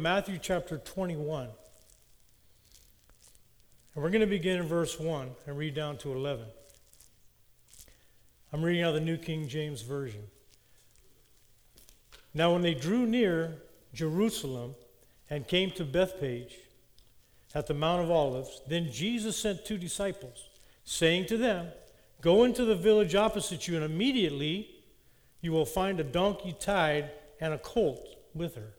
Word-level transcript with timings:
Matthew 0.00 0.38
chapter 0.40 0.78
21. 0.78 1.48
And 3.94 4.04
we're 4.04 4.10
going 4.10 4.20
to 4.20 4.28
begin 4.28 4.60
in 4.60 4.62
verse 4.62 4.96
1 4.96 5.30
and 5.44 5.58
read 5.58 5.74
down 5.74 5.96
to 5.96 6.12
11. 6.12 6.46
I'm 8.52 8.62
reading 8.62 8.84
out 8.84 8.92
the 8.92 9.00
New 9.00 9.16
King 9.16 9.48
James 9.48 9.82
Version. 9.82 10.22
Now, 12.32 12.52
when 12.52 12.62
they 12.62 12.74
drew 12.74 13.06
near 13.06 13.56
Jerusalem 13.92 14.76
and 15.30 15.48
came 15.48 15.72
to 15.72 15.84
Bethphage 15.84 16.54
at 17.52 17.66
the 17.66 17.74
Mount 17.74 18.04
of 18.04 18.08
Olives, 18.12 18.62
then 18.68 18.92
Jesus 18.92 19.36
sent 19.36 19.64
two 19.64 19.78
disciples, 19.78 20.48
saying 20.84 21.26
to 21.26 21.36
them, 21.36 21.72
Go 22.20 22.44
into 22.44 22.64
the 22.64 22.76
village 22.76 23.16
opposite 23.16 23.66
you, 23.66 23.74
and 23.74 23.84
immediately 23.84 24.70
you 25.40 25.50
will 25.50 25.66
find 25.66 25.98
a 25.98 26.04
donkey 26.04 26.54
tied 26.56 27.10
and 27.40 27.52
a 27.52 27.58
colt 27.58 28.14
with 28.32 28.54
her. 28.54 28.74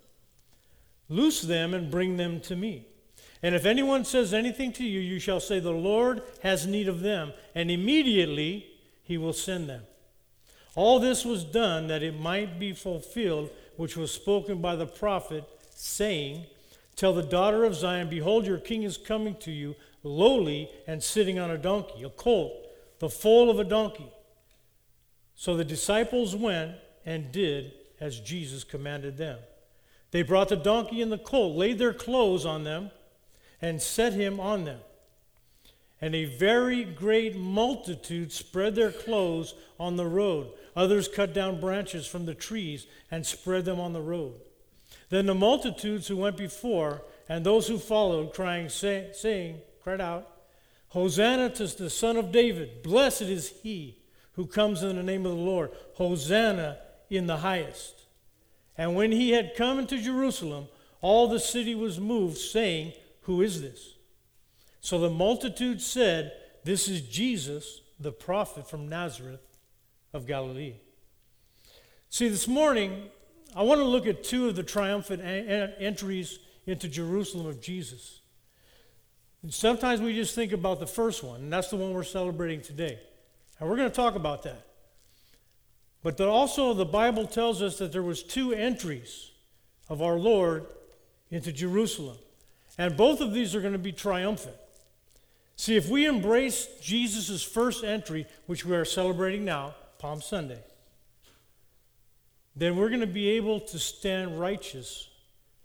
Loose 1.10 1.42
them 1.42 1.74
and 1.74 1.92
bring 1.92 2.18
them 2.18 2.40
to 2.42 2.56
me. 2.56 2.86
And 3.42 3.56
if 3.56 3.66
anyone 3.66 4.06
says 4.06 4.34
anything 4.34 4.72
to 4.74 4.84
you, 4.84 5.00
you 5.00 5.20
shall 5.20 5.40
say, 5.40 5.60
The 5.60 5.72
Lord 5.72 6.22
has 6.44 6.68
need 6.68 6.88
of 6.88 7.00
them, 7.00 7.34
and 7.56 7.72
immediately 7.72 8.68
he 9.04 9.18
will 9.18 9.34
send 9.34 9.68
them. 9.68 9.84
All 10.76 11.00
this 11.00 11.26
was 11.26 11.44
done 11.44 11.88
that 11.88 12.04
it 12.04 12.20
might 12.20 12.60
be 12.60 12.74
fulfilled, 12.74 13.50
which 13.76 13.98
was 13.98 14.12
spoken 14.12 14.62
by 14.62 14.76
the 14.76 14.86
prophet, 14.86 15.44
saying, 15.74 16.46
Tell 16.96 17.14
the 17.14 17.24
daughter 17.24 17.64
of 17.64 17.76
Zion, 17.76 18.10
Behold, 18.10 18.46
your 18.46 18.58
king 18.58 18.84
is 18.84 18.98
coming 18.98 19.36
to 19.38 19.52
you, 19.52 19.76
lowly 20.04 20.70
and 20.86 21.02
sitting 21.02 21.40
on 21.40 21.50
a 21.50 21.58
donkey, 21.58 22.04
a 22.04 22.10
colt, 22.10 22.54
the 23.00 23.10
foal 23.10 23.50
of 23.50 23.60
a 23.60 23.64
donkey. 23.64 24.12
So 25.36 25.56
the 25.56 25.64
disciples 25.64 26.36
went 26.36 26.76
and 27.06 27.32
did 27.32 27.72
as 28.02 28.20
Jesus 28.20 28.66
commanded 28.66 29.18
them. 29.18 29.40
They 30.12 30.24
brought 30.24 30.50
the 30.50 30.56
donkey 30.56 31.02
and 31.02 31.12
the 31.12 31.18
colt, 31.18 31.56
laid 31.56 31.78
their 31.78 31.94
clothes 31.94 32.46
on 32.46 32.64
them, 32.64 32.92
and 33.62 33.82
set 33.82 34.14
him 34.14 34.40
on 34.40 34.64
them. 34.64 34.80
And 36.02 36.16
a 36.16 36.26
very 36.26 36.84
great 36.86 37.36
multitude 37.36 38.32
spread 38.32 38.76
their 38.76 38.92
clothes 38.92 39.54
on 39.80 39.98
the 39.98 40.06
road. 40.06 40.48
Others 40.76 41.10
cut 41.10 41.34
down 41.34 41.60
branches 41.60 42.08
from 42.08 42.26
the 42.26 42.34
trees 42.34 42.88
and 43.12 43.26
spread 43.26 43.66
them 43.66 43.80
on 43.80 43.94
the 43.94 44.02
road. 44.02 44.36
Then 45.10 45.26
the 45.26 45.36
multitudes 45.36 46.08
who 46.08 46.18
went 46.18 46.38
before 46.38 47.04
and 47.28 47.46
those 47.46 47.68
who 47.68 47.78
followed, 47.78 48.34
crying, 48.34 48.70
say, 48.70 49.10
saying, 49.14 49.60
cried 49.84 50.02
out, 50.02 50.28
Hosanna 50.90 51.50
to 51.52 51.68
the 51.68 51.90
Son 51.90 52.18
of 52.18 52.32
David! 52.32 52.82
Blessed 52.82 53.24
is 53.24 53.50
he 53.62 54.00
who 54.34 54.48
comes 54.48 54.82
in 54.82 54.96
the 54.96 55.04
name 55.04 55.26
of 55.26 55.34
the 55.34 55.38
Lord! 55.38 55.72
Hosanna 55.96 56.80
in 57.10 57.28
the 57.28 57.38
highest! 57.38 58.06
And 58.80 58.96
when 58.96 59.12
he 59.12 59.32
had 59.32 59.56
come 59.56 59.78
into 59.78 60.02
Jerusalem, 60.02 60.70
all 61.02 61.28
the 61.28 61.40
city 61.40 61.76
was 61.76 62.00
moved, 62.00 62.38
saying, 62.38 62.94
Who 63.24 63.42
is 63.42 63.62
this? 63.62 63.96
So 64.80 64.98
the 64.98 65.10
multitude 65.10 65.82
said, 65.82 66.32
This 66.64 66.88
is 66.88 67.02
Jesus, 67.02 67.82
the 68.00 68.14
prophet 68.14 68.70
from 68.70 68.88
Nazareth 68.88 69.42
of 70.14 70.26
Galilee. 70.26 70.76
See, 72.10 72.30
this 72.30 72.48
morning, 72.48 73.10
I 73.54 73.64
want 73.64 73.80
to 73.80 73.86
look 73.86 74.08
at 74.08 74.24
two 74.24 74.48
of 74.48 74.56
the 74.56 74.64
triumphant 74.64 75.24
entries 75.26 76.40
into 76.66 76.88
Jerusalem 76.88 77.48
of 77.48 77.60
Jesus. 77.60 78.22
And 79.44 79.54
sometimes 79.54 80.00
we 80.00 80.16
just 80.16 80.36
think 80.36 80.54
about 80.54 80.80
the 80.80 80.88
first 80.88 81.22
one, 81.22 81.42
and 81.42 81.52
that's 81.52 81.68
the 81.68 81.76
one 81.76 81.94
we're 81.94 82.04
celebrating 82.04 82.62
today. 82.62 82.98
And 83.60 83.70
we're 83.70 83.76
going 83.76 83.90
to 83.90 83.96
talk 83.96 84.16
about 84.16 84.44
that. 84.44 84.69
But 86.02 86.20
also 86.22 86.74
the 86.74 86.86
Bible 86.86 87.28
tells 87.28 87.62
us 87.62 87.78
that 87.80 87.92
there 87.92 88.04
was 88.04 88.24
two 88.24 88.54
entries 88.54 89.32
of 89.90 90.02
our 90.02 90.18
Lord 90.18 90.66
into 91.30 91.52
Jerusalem. 91.52 92.18
And 92.78 92.96
both 92.96 93.20
of 93.20 93.34
these 93.34 93.56
are 93.56 93.62
going 93.62 93.74
to 93.74 93.80
be 93.80 93.92
triumphant. 93.92 94.56
See, 95.58 95.76
if 95.76 95.90
we 95.90 96.06
embrace 96.06 96.68
Jesus' 96.82 97.44
first 97.44 97.84
entry, 97.84 98.26
which 98.46 98.66
we 98.66 98.76
are 98.76 98.86
celebrating 98.86 99.44
now, 99.44 99.76
Palm 99.98 100.22
Sunday, 100.22 100.60
then 102.56 102.78
we're 102.78 102.88
going 102.88 103.02
to 103.02 103.08
be 103.08 103.32
able 103.32 103.60
to 103.60 103.78
stand 103.78 104.40
righteous 104.40 105.10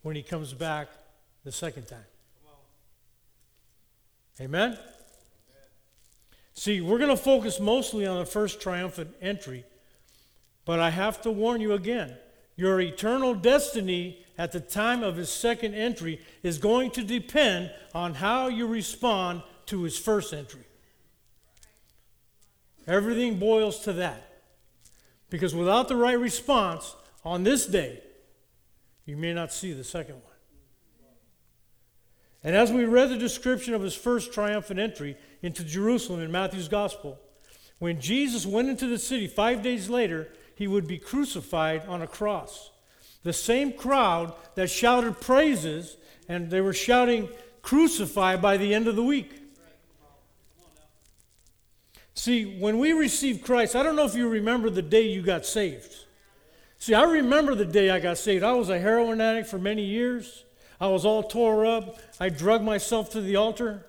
when 0.02 0.16
he 0.16 0.22
comes 0.22 0.52
back 0.52 0.88
the 1.44 1.52
second 1.52 1.86
time. 1.86 1.98
Amen? 4.40 4.72
Amen? 4.72 4.78
See, 6.54 6.80
we're 6.80 6.98
going 6.98 7.10
to 7.10 7.16
focus 7.16 7.60
mostly 7.60 8.06
on 8.06 8.18
the 8.18 8.26
first 8.26 8.60
triumphant 8.60 9.14
entry 9.20 9.64
but 10.64 10.80
I 10.80 10.90
have 10.90 11.20
to 11.22 11.30
warn 11.30 11.60
you 11.60 11.72
again 11.72 12.16
your 12.56 12.80
eternal 12.80 13.34
destiny 13.34 14.24
at 14.38 14.52
the 14.52 14.60
time 14.60 15.02
of 15.02 15.16
his 15.16 15.30
second 15.30 15.74
entry 15.74 16.20
is 16.42 16.58
going 16.58 16.90
to 16.92 17.02
depend 17.02 17.70
on 17.94 18.14
how 18.14 18.48
you 18.48 18.66
respond 18.66 19.42
to 19.66 19.82
his 19.82 19.98
first 19.98 20.32
entry. 20.32 20.64
Everything 22.86 23.38
boils 23.38 23.80
to 23.80 23.92
that. 23.94 24.30
Because 25.30 25.54
without 25.54 25.88
the 25.88 25.96
right 25.96 26.18
response 26.18 26.94
on 27.24 27.42
this 27.42 27.66
day, 27.66 28.00
you 29.06 29.16
may 29.16 29.32
not 29.34 29.52
see 29.52 29.72
the 29.72 29.84
second 29.84 30.14
one. 30.14 30.22
And 32.44 32.54
as 32.54 32.70
we 32.70 32.84
read 32.84 33.08
the 33.08 33.16
description 33.16 33.72
of 33.72 33.82
his 33.82 33.94
first 33.94 34.32
triumphant 34.32 34.78
entry 34.78 35.16
into 35.42 35.64
Jerusalem 35.64 36.20
in 36.20 36.30
Matthew's 36.30 36.68
Gospel, 36.68 37.18
when 37.78 38.00
Jesus 38.00 38.44
went 38.44 38.68
into 38.68 38.86
the 38.86 38.98
city 38.98 39.26
five 39.26 39.62
days 39.62 39.88
later, 39.88 40.28
he 40.54 40.66
would 40.66 40.86
be 40.86 40.98
crucified 40.98 41.86
on 41.86 42.02
a 42.02 42.06
cross. 42.06 42.70
The 43.22 43.32
same 43.32 43.72
crowd 43.72 44.34
that 44.54 44.70
shouted 44.70 45.20
praises, 45.20 45.96
and 46.28 46.50
they 46.50 46.60
were 46.60 46.74
shouting, 46.74 47.28
Crucify 47.62 48.36
by 48.36 48.58
the 48.58 48.74
end 48.74 48.86
of 48.88 48.94
the 48.94 49.02
week. 49.02 49.32
See, 52.14 52.58
when 52.58 52.78
we 52.78 52.92
received 52.92 53.42
Christ, 53.42 53.74
I 53.74 53.82
don't 53.82 53.96
know 53.96 54.04
if 54.04 54.14
you 54.14 54.28
remember 54.28 54.70
the 54.70 54.82
day 54.82 55.08
you 55.08 55.22
got 55.22 55.46
saved. 55.46 55.94
See, 56.78 56.94
I 56.94 57.04
remember 57.04 57.54
the 57.54 57.64
day 57.64 57.90
I 57.90 57.98
got 58.00 58.18
saved. 58.18 58.44
I 58.44 58.52
was 58.52 58.68
a 58.68 58.78
heroin 58.78 59.20
addict 59.20 59.48
for 59.48 59.58
many 59.58 59.82
years. 59.82 60.44
I 60.78 60.88
was 60.88 61.06
all 61.06 61.22
tore 61.22 61.64
up. 61.64 61.98
I 62.20 62.28
drugged 62.28 62.64
myself 62.64 63.10
to 63.12 63.22
the 63.22 63.36
altar. 63.36 63.86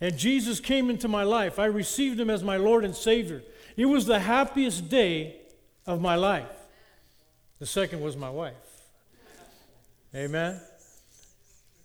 And 0.00 0.16
Jesus 0.16 0.60
came 0.60 0.90
into 0.90 1.08
my 1.08 1.22
life. 1.22 1.58
I 1.58 1.64
received 1.64 2.20
him 2.20 2.30
as 2.30 2.44
my 2.44 2.58
Lord 2.58 2.84
and 2.84 2.94
Savior. 2.94 3.42
It 3.76 3.86
was 3.86 4.04
the 4.04 4.20
happiest 4.20 4.88
day 4.90 5.37
of 5.88 6.00
my 6.00 6.14
life. 6.14 6.46
The 7.58 7.66
second 7.66 8.00
was 8.00 8.16
my 8.16 8.30
wife. 8.30 8.54
Amen. 10.14 10.60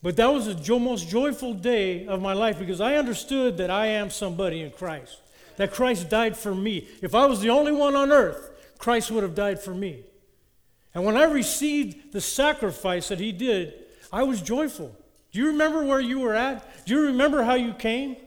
But 0.04 0.18
that 0.18 0.32
was 0.32 0.46
the 0.46 0.54
jo- 0.54 0.78
most 0.80 1.10
joyful 1.10 1.54
day 1.54 2.06
of 2.06 2.22
my 2.22 2.34
life 2.34 2.60
because 2.60 2.82
I 2.82 2.96
understood 2.96 3.58
that 3.58 3.72
I 3.72 3.88
am 3.88 4.10
somebody 4.10 4.62
in 4.62 4.72
Christ, 4.72 5.18
that 5.56 5.72
Christ 5.72 6.10
died 6.10 6.38
for 6.38 6.54
me. 6.54 6.88
If 7.02 7.16
I 7.16 7.26
was 7.26 7.40
the 7.40 7.50
only 7.50 7.72
one 7.72 7.96
on 7.96 8.12
earth, 8.12 8.52
Christ 8.78 9.10
would 9.12 9.24
have 9.24 9.34
died 9.34 9.62
for 9.62 9.74
me. 9.74 10.04
And 10.94 11.06
when 11.06 11.16
I 11.16 11.24
received 11.24 12.12
the 12.12 12.22
sacrifice 12.22 13.08
that 13.08 13.20
He 13.20 13.32
did, 13.32 13.74
I 14.12 14.24
was 14.24 14.42
joyful. 14.42 14.96
Do 15.32 15.40
you 15.40 15.48
remember 15.48 15.84
where 15.84 16.02
you 16.02 16.20
were 16.20 16.36
at? 16.36 16.86
Do 16.86 16.94
you 16.94 17.02
remember 17.08 17.42
how 17.44 17.56
you 17.56 17.74
came? 17.74 18.18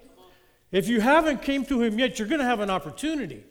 If 0.72 0.88
you 0.88 1.00
haven't 1.00 1.42
came 1.42 1.64
to 1.66 1.82
Him 1.82 1.98
yet, 1.98 2.18
you're 2.18 2.26
going 2.26 2.40
to 2.40 2.46
have 2.46 2.60
an 2.60 2.70
opportunity. 2.70 3.44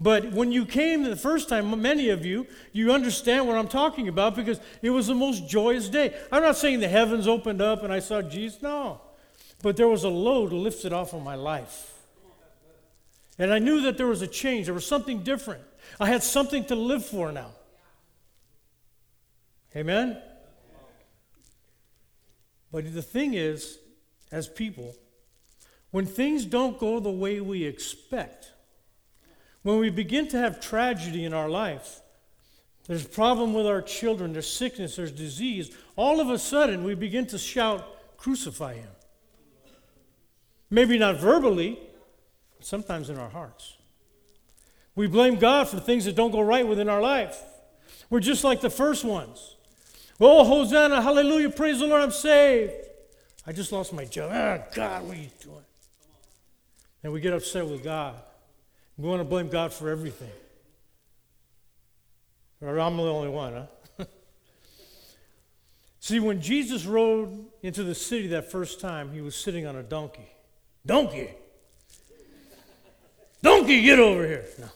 But 0.00 0.32
when 0.32 0.50
you 0.50 0.66
came 0.66 1.04
the 1.04 1.16
first 1.16 1.48
time, 1.48 1.80
many 1.80 2.08
of 2.10 2.26
you, 2.26 2.46
you 2.72 2.92
understand 2.92 3.46
what 3.46 3.56
I'm 3.56 3.68
talking 3.68 4.08
about 4.08 4.34
because 4.34 4.60
it 4.82 4.90
was 4.90 5.06
the 5.06 5.14
most 5.14 5.48
joyous 5.48 5.88
day. 5.88 6.14
I'm 6.32 6.42
not 6.42 6.56
saying 6.56 6.80
the 6.80 6.88
heavens 6.88 7.28
opened 7.28 7.62
up 7.62 7.84
and 7.84 7.92
I 7.92 8.00
saw 8.00 8.20
Jesus, 8.20 8.60
no. 8.60 9.00
But 9.62 9.76
there 9.76 9.88
was 9.88 10.04
a 10.04 10.08
load 10.08 10.52
lifted 10.52 10.92
off 10.92 11.14
of 11.14 11.22
my 11.22 11.36
life. 11.36 11.92
And 13.38 13.52
I 13.52 13.58
knew 13.58 13.82
that 13.82 13.96
there 13.96 14.06
was 14.06 14.22
a 14.22 14.26
change, 14.26 14.66
there 14.66 14.74
was 14.74 14.86
something 14.86 15.22
different. 15.22 15.62
I 15.98 16.06
had 16.06 16.22
something 16.22 16.64
to 16.66 16.74
live 16.74 17.04
for 17.04 17.32
now. 17.32 17.50
Amen? 19.76 20.20
But 22.70 22.92
the 22.92 23.02
thing 23.02 23.34
is, 23.34 23.78
as 24.30 24.48
people, 24.48 24.96
when 25.90 26.06
things 26.06 26.44
don't 26.44 26.78
go 26.78 26.98
the 26.98 27.10
way 27.10 27.40
we 27.40 27.64
expect, 27.64 28.50
when 29.64 29.78
we 29.78 29.90
begin 29.90 30.28
to 30.28 30.38
have 30.38 30.60
tragedy 30.60 31.24
in 31.24 31.34
our 31.34 31.48
life, 31.48 32.00
there's 32.86 33.04
a 33.04 33.08
problem 33.08 33.54
with 33.54 33.66
our 33.66 33.80
children, 33.80 34.34
there's 34.34 34.50
sickness, 34.50 34.96
there's 34.96 35.10
disease, 35.10 35.74
all 35.96 36.20
of 36.20 36.28
a 36.28 36.38
sudden 36.38 36.84
we 36.84 36.94
begin 36.94 37.26
to 37.26 37.38
shout, 37.38 37.90
Crucify 38.18 38.74
him. 38.74 38.90
Maybe 40.70 40.98
not 40.98 41.16
verbally, 41.16 41.78
but 42.56 42.66
sometimes 42.66 43.10
in 43.10 43.18
our 43.18 43.28
hearts. 43.28 43.76
We 44.94 45.06
blame 45.08 45.36
God 45.36 45.68
for 45.68 45.78
things 45.78 46.04
that 46.04 46.14
don't 46.14 46.30
go 46.30 46.40
right 46.40 46.66
within 46.66 46.88
our 46.88 47.02
life. 47.02 47.42
We're 48.08 48.20
just 48.20 48.44
like 48.44 48.60
the 48.60 48.70
first 48.70 49.04
ones. 49.04 49.56
Oh, 50.20 50.44
Hosanna, 50.44 51.02
hallelujah, 51.02 51.50
praise 51.50 51.80
the 51.80 51.86
Lord, 51.86 52.02
I'm 52.02 52.10
saved. 52.10 52.72
I 53.46 53.52
just 53.52 53.72
lost 53.72 53.92
my 53.92 54.04
job. 54.04 54.30
Ah, 54.32 54.64
God, 54.74 55.06
what 55.06 55.16
are 55.16 55.20
you 55.20 55.30
doing? 55.42 55.64
And 57.02 57.12
we 57.12 57.20
get 57.20 57.32
upset 57.32 57.66
with 57.66 57.82
God. 57.82 58.14
We 58.96 59.08
want 59.08 59.20
to 59.20 59.24
blame 59.24 59.48
God 59.48 59.72
for 59.72 59.90
everything. 59.90 60.30
Or 62.60 62.78
I'm 62.78 62.96
the 62.96 63.02
only 63.02 63.28
one, 63.28 63.66
huh? 63.98 64.04
See, 66.00 66.20
when 66.20 66.40
Jesus 66.40 66.86
rode 66.86 67.46
into 67.62 67.82
the 67.82 67.94
city 67.94 68.28
that 68.28 68.50
first 68.50 68.80
time, 68.80 69.12
he 69.12 69.20
was 69.20 69.34
sitting 69.34 69.66
on 69.66 69.76
a 69.76 69.82
donkey. 69.82 70.28
Donkey! 70.86 71.30
Donkey, 73.42 73.82
get 73.82 73.98
over 73.98 74.26
here! 74.26 74.44
No. 74.58 74.68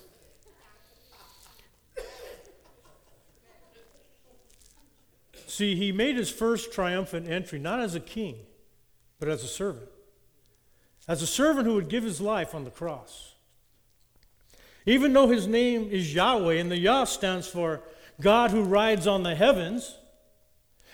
See, 5.47 5.75
he 5.75 5.91
made 5.91 6.17
his 6.17 6.31
first 6.31 6.73
triumphant 6.73 7.29
entry 7.29 7.59
not 7.59 7.81
as 7.81 7.95
a 7.95 8.01
king, 8.01 8.37
but 9.19 9.29
as 9.29 9.43
a 9.43 9.49
servant. 9.49 9.89
As 11.09 11.23
a 11.23 11.27
servant 11.27 11.67
who 11.67 11.75
would 11.75 11.89
give 11.89 12.05
his 12.05 12.21
life 12.21 12.55
on 12.55 12.65
the 12.65 12.71
cross. 12.71 13.35
Even 14.89 15.13
though 15.13 15.29
his 15.29 15.47
name 15.47 15.91
is 15.91 16.15
Yahweh, 16.15 16.55
and 16.55 16.71
the 16.71 16.79
Yah 16.79 17.05
stands 17.05 17.47
for 17.47 17.83
God 18.23 18.53
who 18.53 18.63
rides 18.63 19.07
on 19.07 19.23
the 19.23 19.35
heavens, 19.35 19.99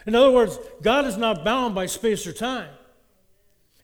in 0.04 0.16
other 0.16 0.32
words, 0.32 0.58
God 0.82 1.04
is 1.04 1.16
not 1.16 1.44
bound 1.44 1.76
by 1.76 1.86
space 1.86 2.26
or 2.26 2.32
time. 2.32 2.70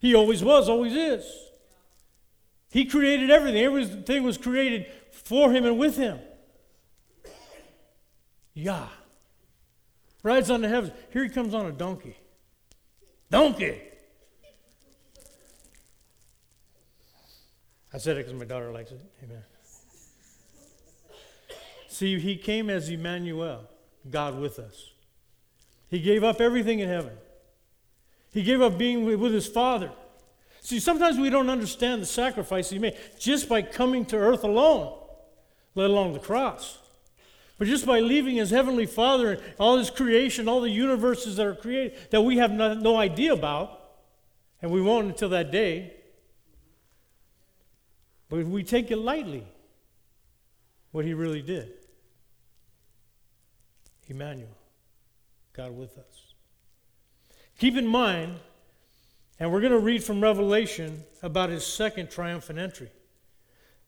He 0.00 0.16
always 0.16 0.42
was, 0.42 0.68
always 0.68 0.94
is. 0.94 1.24
He 2.72 2.86
created 2.86 3.30
everything, 3.30 3.62
everything 3.62 4.24
was 4.24 4.36
created 4.36 4.86
for 5.12 5.52
him 5.52 5.64
and 5.64 5.78
with 5.78 5.96
him. 5.96 6.18
Yah 8.52 8.88
rides 10.24 10.50
on 10.50 10.60
the 10.60 10.68
heavens. 10.68 10.92
Here 11.12 11.22
he 11.22 11.28
comes 11.28 11.54
on 11.54 11.66
a 11.66 11.72
donkey. 11.72 12.16
Donkey! 13.30 13.80
I 17.94 17.98
said 17.98 18.16
it 18.16 18.26
because 18.26 18.36
my 18.36 18.44
daughter 18.44 18.72
likes 18.72 18.90
it. 18.90 19.00
Amen. 19.22 19.44
See, 22.00 22.18
he 22.18 22.36
came 22.36 22.70
as 22.70 22.88
Emmanuel, 22.88 23.68
God 24.10 24.40
with 24.40 24.58
us. 24.58 24.92
He 25.90 26.00
gave 26.00 26.24
up 26.24 26.40
everything 26.40 26.78
in 26.80 26.88
heaven. 26.88 27.12
He 28.32 28.42
gave 28.42 28.62
up 28.62 28.78
being 28.78 29.04
with 29.04 29.34
his 29.34 29.46
Father. 29.46 29.90
See, 30.62 30.80
sometimes 30.80 31.18
we 31.18 31.28
don't 31.28 31.50
understand 31.50 32.00
the 32.00 32.06
sacrifice 32.06 32.70
he 32.70 32.78
made 32.78 32.96
just 33.18 33.50
by 33.50 33.60
coming 33.60 34.06
to 34.06 34.16
earth 34.16 34.44
alone, 34.44 34.98
let 35.74 35.90
alone 35.90 36.14
the 36.14 36.20
cross. 36.20 36.78
But 37.58 37.68
just 37.68 37.84
by 37.84 38.00
leaving 38.00 38.36
his 38.36 38.48
heavenly 38.48 38.86
Father 38.86 39.32
and 39.32 39.42
all 39.58 39.76
his 39.76 39.90
creation, 39.90 40.48
all 40.48 40.62
the 40.62 40.70
universes 40.70 41.36
that 41.36 41.44
are 41.44 41.54
created 41.54 41.98
that 42.12 42.22
we 42.22 42.38
have 42.38 42.50
no, 42.50 42.96
idea 42.96 43.34
about, 43.34 43.78
and 44.62 44.70
we 44.70 44.80
won't 44.80 45.08
until 45.08 45.28
that 45.28 45.50
day. 45.52 45.92
But 48.30 48.38
if 48.38 48.46
we 48.46 48.62
take 48.62 48.90
it 48.90 48.96
lightly, 48.96 49.46
what 50.92 51.04
he 51.04 51.12
really 51.12 51.42
did. 51.42 51.74
Emmanuel. 54.10 54.56
God 55.52 55.76
with 55.76 55.98
us. 55.98 56.34
Keep 57.58 57.76
in 57.76 57.86
mind, 57.86 58.36
and 59.38 59.52
we're 59.52 59.60
going 59.60 59.72
to 59.72 59.78
read 59.78 60.02
from 60.02 60.20
Revelation 60.20 61.04
about 61.22 61.50
his 61.50 61.66
second 61.66 62.10
triumphant 62.10 62.58
entry. 62.58 62.90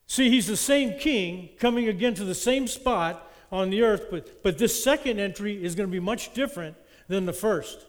See, 0.06 0.28
he's 0.28 0.46
the 0.46 0.56
same 0.56 0.98
king 0.98 1.50
coming 1.58 1.88
again 1.88 2.14
to 2.14 2.24
the 2.24 2.34
same 2.34 2.66
spot 2.66 3.30
on 3.50 3.70
the 3.70 3.82
earth, 3.82 4.06
but, 4.10 4.42
but 4.42 4.58
this 4.58 4.82
second 4.82 5.20
entry 5.20 5.62
is 5.62 5.74
going 5.74 5.88
to 5.88 5.92
be 5.92 6.00
much 6.00 6.34
different 6.34 6.76
than 7.08 7.26
the 7.26 7.32
first. 7.32 7.86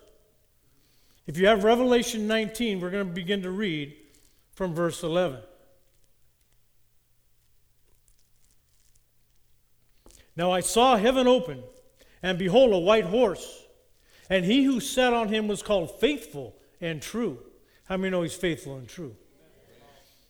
If 1.25 1.37
you 1.37 1.47
have 1.47 1.63
Revelation 1.63 2.27
19, 2.27 2.81
we're 2.81 2.89
going 2.89 3.07
to 3.07 3.13
begin 3.13 3.41
to 3.43 3.51
read 3.51 3.95
from 4.53 4.73
verse 4.73 5.03
11. 5.03 5.39
Now 10.35 10.51
I 10.51 10.61
saw 10.61 10.95
heaven 10.97 11.27
open, 11.27 11.63
and 12.23 12.39
behold, 12.39 12.73
a 12.73 12.79
white 12.79 13.05
horse. 13.05 13.63
And 14.29 14.45
he 14.45 14.63
who 14.63 14.79
sat 14.79 15.13
on 15.13 15.27
him 15.27 15.47
was 15.47 15.61
called 15.61 15.99
faithful 15.99 16.55
and 16.81 17.01
true. 17.01 17.37
How 17.85 17.97
many 17.97 18.09
know 18.09 18.23
he's 18.23 18.33
faithful 18.33 18.77
and 18.77 18.87
true? 18.87 19.15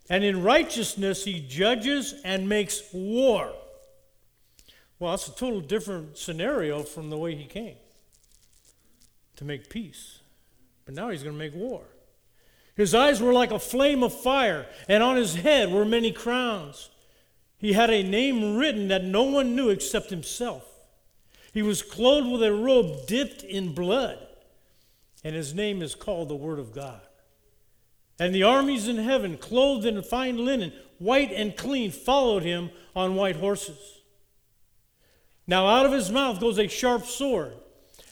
And 0.09 0.23
in 0.23 0.43
righteousness 0.43 1.23
he 1.23 1.39
judges 1.39 2.15
and 2.25 2.49
makes 2.49 2.81
war. 2.91 3.53
Well, 4.99 5.11
that's 5.11 5.27
a 5.27 5.35
total 5.35 5.61
different 5.61 6.17
scenario 6.17 6.83
from 6.83 7.09
the 7.09 7.17
way 7.17 7.35
he 7.35 7.45
came 7.45 7.75
to 9.35 9.45
make 9.45 9.69
peace. 9.69 10.19
But 10.85 10.95
now 10.95 11.09
he's 11.09 11.23
going 11.23 11.35
to 11.35 11.39
make 11.39 11.55
war. 11.55 11.83
His 12.75 12.95
eyes 12.95 13.21
were 13.21 13.33
like 13.33 13.51
a 13.51 13.59
flame 13.59 14.03
of 14.03 14.13
fire, 14.13 14.65
and 14.89 15.03
on 15.03 15.15
his 15.15 15.35
head 15.35 15.71
were 15.71 15.85
many 15.85 16.11
crowns. 16.11 16.89
He 17.57 17.73
had 17.73 17.89
a 17.89 18.03
name 18.03 18.57
written 18.57 18.87
that 18.87 19.03
no 19.03 19.23
one 19.23 19.55
knew 19.55 19.69
except 19.69 20.09
himself. 20.09 20.63
He 21.53 21.61
was 21.61 21.83
clothed 21.83 22.31
with 22.31 22.41
a 22.41 22.51
robe 22.51 23.05
dipped 23.05 23.43
in 23.43 23.73
blood, 23.73 24.17
and 25.23 25.35
his 25.35 25.53
name 25.53 25.83
is 25.83 25.93
called 25.93 26.27
the 26.27 26.35
Word 26.35 26.57
of 26.57 26.73
God. 26.73 27.01
And 28.19 28.33
the 28.33 28.43
armies 28.43 28.87
in 28.87 28.97
heaven, 28.97 29.37
clothed 29.37 29.85
in 29.85 30.01
fine 30.01 30.43
linen, 30.43 30.73
white 30.97 31.31
and 31.31 31.55
clean, 31.55 31.91
followed 31.91 32.41
him 32.41 32.71
on 32.95 33.15
white 33.15 33.35
horses. 33.35 34.01
Now 35.45 35.67
out 35.67 35.85
of 35.85 35.91
his 35.91 36.11
mouth 36.11 36.39
goes 36.39 36.57
a 36.57 36.67
sharp 36.67 37.05
sword, 37.05 37.53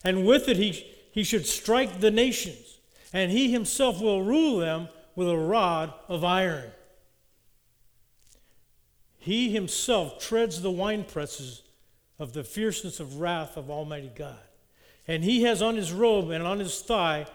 and 0.04 0.26
with 0.26 0.48
it 0.48 0.58
he, 0.58 0.72
he 1.12 1.24
should 1.24 1.48
strike 1.48 2.00
the 2.00 2.12
nations, 2.12 2.80
and 3.12 3.32
he 3.32 3.52
himself 3.52 4.00
will 4.00 4.22
rule 4.22 4.58
them 4.60 4.88
with 5.16 5.28
a 5.30 5.38
rod 5.38 5.94
of 6.08 6.24
iron. 6.24 6.72
He 9.18 9.52
himself 9.52 10.20
treads 10.20 10.62
the 10.62 10.72
winepresses 10.72 11.61
of 12.22 12.34
the 12.34 12.44
fierceness 12.44 13.00
of 13.00 13.20
wrath 13.20 13.58
of 13.58 13.72
Almighty 13.72 14.12
God. 14.16 14.38
And 15.08 15.24
he 15.24 15.42
has 15.42 15.60
on 15.64 15.76
his 15.76 15.92
robe 15.92 16.30
and 16.30 16.44
on 16.46 16.60
his 16.60 16.80
thigh 16.80 17.26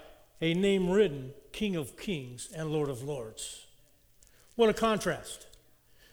a 0.41 0.55
name 0.55 0.89
written 0.89 1.33
King 1.53 1.75
of 1.75 1.97
Kings 1.97 2.49
and 2.55 2.71
Lord 2.71 2.89
of 2.89 3.03
Lords. 3.03 3.67
What 4.55 4.71
a 4.71 4.73
contrast 4.73 5.49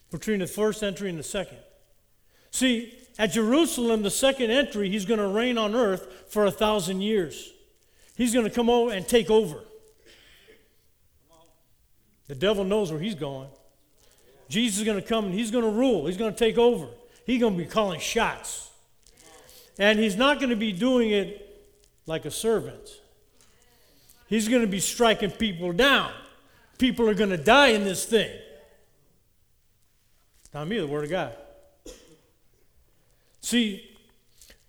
between 0.10 0.40
the 0.40 0.48
first 0.48 0.82
entry 0.82 1.08
and 1.12 1.20
the 1.20 1.24
second. 1.24 1.60
See, 2.50 2.98
at 3.20 3.32
Jerusalem, 3.32 4.02
the 4.02 4.10
second 4.10 4.50
entry, 4.50 4.90
he's 4.90 5.06
going 5.06 5.20
to 5.20 5.28
reign 5.28 5.60
on 5.60 5.76
earth 5.76 6.08
for 6.30 6.46
a 6.46 6.52
thousand 6.52 7.02
years. 7.02 7.54
He's 8.16 8.34
going 8.34 8.46
to 8.46 8.52
come 8.52 8.72
over 8.72 8.92
and 8.92 9.08
take 9.08 9.30
over. 9.30 9.60
The 12.28 12.36
devil 12.36 12.64
knows 12.64 12.92
where 12.92 13.00
he's 13.00 13.16
going. 13.16 13.50
Jesus 14.50 14.80
is 14.80 14.84
going 14.84 15.00
to 15.00 15.08
come 15.08 15.26
and 15.26 15.34
he's 15.34 15.52
going 15.52 15.64
to 15.64 15.70
rule, 15.70 16.08
he's 16.08 16.18
going 16.18 16.34
to 16.34 16.40
take 16.40 16.58
over. 16.58 16.88
He's 17.26 17.40
going 17.40 17.58
to 17.58 17.64
be 17.64 17.70
calling 17.70 18.00
shots. 18.00 18.70
And 19.80 20.00
he's 20.00 20.16
not 20.16 20.40
going 20.40 20.50
to 20.50 20.56
be 20.56 20.72
doing 20.72 21.10
it 21.12 21.40
like 22.06 22.26
a 22.26 22.32
servant. 22.32 23.00
He's 24.28 24.48
going 24.48 24.62
to 24.62 24.68
be 24.68 24.80
striking 24.80 25.32
people 25.32 25.72
down. 25.74 26.12
People 26.78 27.10
are 27.10 27.14
going 27.14 27.30
to 27.30 27.38
die 27.38 27.70
in 27.70 27.84
this 27.84 28.06
thing. 28.06 28.32
Not 30.54 30.68
me, 30.68 30.80
the 30.80 30.88
Word 30.88 31.06
of 31.06 31.10
God. 31.10 31.36
See, 33.42 33.90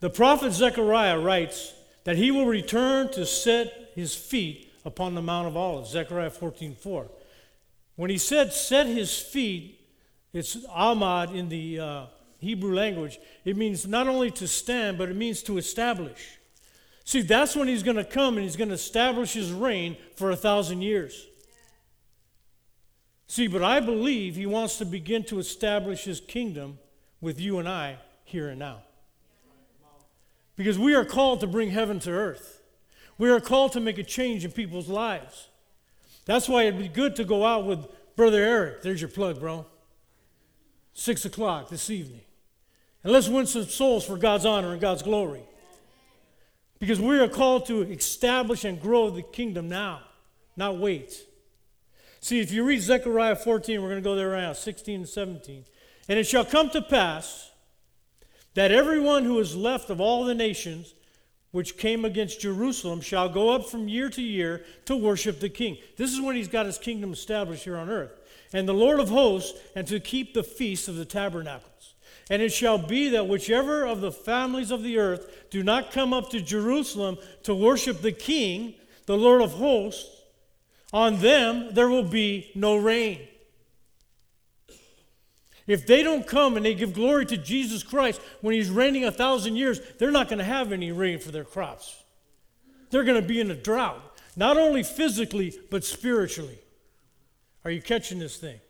the 0.01 0.11
prophet 0.11 0.53
Zechariah 0.53 1.19
writes 1.19 1.73
that 2.05 2.17
he 2.17 2.31
will 2.31 2.47
return 2.47 3.11
to 3.13 3.27
set 3.27 3.91
his 3.95 4.15
feet 4.15 4.73
upon 4.85 5.15
the 5.15 5.23
Mount 5.23 5.49
of 5.49 5.57
Olives, 5.57 5.91
Zechariah 5.91 6.31
14 6.31 6.75
4. 6.75 7.07
When 7.97 8.11
he 8.11 8.19
said 8.19 8.53
set 8.53 8.87
his 8.87 9.19
feet, 9.19 9.81
it's 10.33 10.57
Amad 10.67 11.35
in 11.35 11.49
the 11.49 11.81
uh, 11.81 12.07
Hebrew 12.45 12.75
language, 12.75 13.19
it 13.45 13.57
means 13.57 13.87
not 13.87 14.07
only 14.07 14.31
to 14.33 14.47
stand, 14.47 14.99
but 14.99 15.09
it 15.09 15.17
means 15.17 15.43
to 15.45 15.59
establish. 15.59 16.39
See, 17.05 17.21
that's 17.21 17.55
when 17.55 17.69
he's 17.69 17.83
going 17.83 17.97
to 17.97 18.05
come 18.05 18.37
and 18.37 18.45
he's 18.45 18.57
going 18.57 18.69
to 18.69 18.75
establish 18.75 19.33
his 19.33 19.53
reign 19.53 19.97
for 20.17 20.31
a 20.31 20.37
thousand 20.37 20.83
years. 20.83 21.27
See, 23.27 23.47
but 23.47 23.63
I 23.63 23.81
believe 23.81 24.37
he 24.37 24.47
wants 24.47 24.79
to 24.79 24.85
begin 24.85 25.25
to 25.25 25.39
establish 25.39 26.05
his 26.05 26.21
kingdom 26.21 26.79
with 27.21 27.41
you 27.41 27.59
and 27.59 27.69
I 27.69 27.99
here 28.25 28.49
and 28.49 28.59
now. 28.59 28.83
Because 30.57 30.79
we 30.79 30.95
are 30.95 31.05
called 31.05 31.41
to 31.41 31.47
bring 31.47 31.71
heaven 31.71 31.99
to 32.01 32.11
earth. 32.11 32.63
We 33.19 33.31
are 33.31 33.41
called 33.41 33.73
to 33.73 33.81
make 33.81 33.99
a 33.99 34.05
change 34.05 34.45
in 34.45 34.53
people's 34.53 34.89
lives. 34.89 35.49
That's 36.27 36.49
why 36.49 36.65
it'd 36.65 36.79
be 36.81 36.89
good 36.89 37.17
to 37.17 37.25
go 37.25 37.45
out 37.45 37.67
with 37.67 37.87
Brother 38.17 38.43
Eric. 38.43 38.83
There's 38.83 39.01
your 39.01 39.11
plug, 39.11 39.41
bro. 39.41 39.67
Six 40.93 41.25
o'clock 41.25 41.69
this 41.69 41.91
evening. 41.91 42.24
And 43.05 43.13
let's 43.13 43.29
win 43.29 43.47
some 43.47 43.65
souls 43.65 44.05
for 44.05 44.17
God's 44.17 44.47
honor 44.47 44.73
and 44.73 44.81
God's 44.81 45.03
glory. 45.03 45.43
Because 46.81 47.01
we 47.01 47.19
are 47.21 47.29
called 47.29 47.67
to 47.67 47.83
establish 47.83 48.65
and 48.65 48.81
grow 48.81 49.11
the 49.11 49.23
kingdom 49.23 49.69
now, 49.69 50.01
not 50.57 50.79
wait. 50.79 51.15
See, 52.21 52.41
if 52.41 52.51
you 52.51 52.65
read 52.65 52.81
Zechariah 52.81 53.37
14, 53.37 53.81
we're 53.81 53.91
going 53.91 54.03
to 54.03 54.05
go 54.05 54.17
there 54.17 54.31
right 54.31 54.41
now, 54.41 54.55
16 54.55 55.01
and 55.01 55.09
17. 55.09 55.65
And 56.09 56.19
it 56.19 56.27
shall 56.27 56.45
come 56.45 56.71
to 56.71 56.83
pass 56.83 57.51
that 58.55 58.73
everyone 58.73 59.25
who 59.25 59.39
is 59.39 59.55
left 59.55 59.91
of 59.91 60.01
all 60.01 60.25
the 60.25 60.35
nations 60.35 60.95
which 61.51 61.77
came 61.77 62.05
against 62.05 62.41
Jerusalem 62.41 63.01
shall 63.01 63.29
go 63.29 63.51
up 63.51 63.67
from 63.67 63.89
year 63.89 64.09
to 64.11 64.23
year 64.23 64.65
to 64.87 64.97
worship 64.97 65.41
the 65.41 65.49
king. 65.49 65.77
This 65.97 66.13
is 66.13 66.21
when 66.21 66.35
he's 66.35 66.49
got 66.49 66.67
his 66.67 66.79
kingdom 66.79 67.13
established 67.13 67.65
here 67.65 67.77
on 67.77 67.91
earth. 67.91 68.13
And 68.53 68.69
the 68.69 68.73
Lord 68.73 69.01
of 69.01 69.09
hosts, 69.09 69.59
and 69.77 69.87
to 69.89 70.01
keep 70.01 70.35
the 70.35 70.43
feast 70.43 70.89
of 70.89 70.97
the 70.97 71.05
tabernacles. 71.05 71.74
And 72.31 72.41
it 72.41 72.53
shall 72.53 72.79
be 72.79 73.11
that 73.11 73.29
whichever 73.29 73.85
of 73.85 74.01
the 74.01 74.13
families 74.13 74.71
of 74.71 74.83
the 74.83 74.99
earth 74.99 75.51
do 75.51 75.63
not 75.63 75.93
come 75.93 76.13
up 76.13 76.31
to 76.31 76.41
Jerusalem 76.41 77.19
to 77.43 77.55
worship 77.55 78.01
the 78.01 78.13
King, 78.13 78.75
the 79.07 79.17
Lord 79.17 79.43
of 79.43 79.53
hosts, 79.53 80.23
on 80.93 81.19
them 81.21 81.75
there 81.75 81.89
will 81.89 82.05
be 82.05 82.51
no 82.55 82.77
rain. 82.77 83.21
If 85.67 85.87
they 85.87 86.03
don't 86.03 86.27
come 86.27 86.57
and 86.57 86.65
they 86.65 86.75
give 86.75 86.93
glory 86.93 87.25
to 87.27 87.37
Jesus 87.37 87.83
Christ 87.83 88.21
when 88.43 88.55
he's 88.55 88.71
reigning 88.71 89.05
a 89.05 89.13
thousand 89.13 89.57
years, 89.57 89.81
they're 89.99 90.11
not 90.11 90.29
going 90.29 90.39
to 90.39 90.45
have 90.45 90.73
any 90.73 90.93
rain 90.93 91.19
for 91.19 91.31
their 91.31 91.45
crops. 91.45 92.03
They're 92.91 93.05
going 93.05 93.21
to 93.21 93.27
be 93.27 93.41
in 93.41 93.51
a 93.51 93.57
drought, 93.57 94.01
not 94.37 94.57
only 94.57 94.83
physically, 94.83 95.59
but 95.71 95.85
spiritually. 95.85 96.59
Are 97.65 97.71
you 97.71 97.81
catching 97.81 98.19
this 98.19 98.37
thing? 98.37 98.61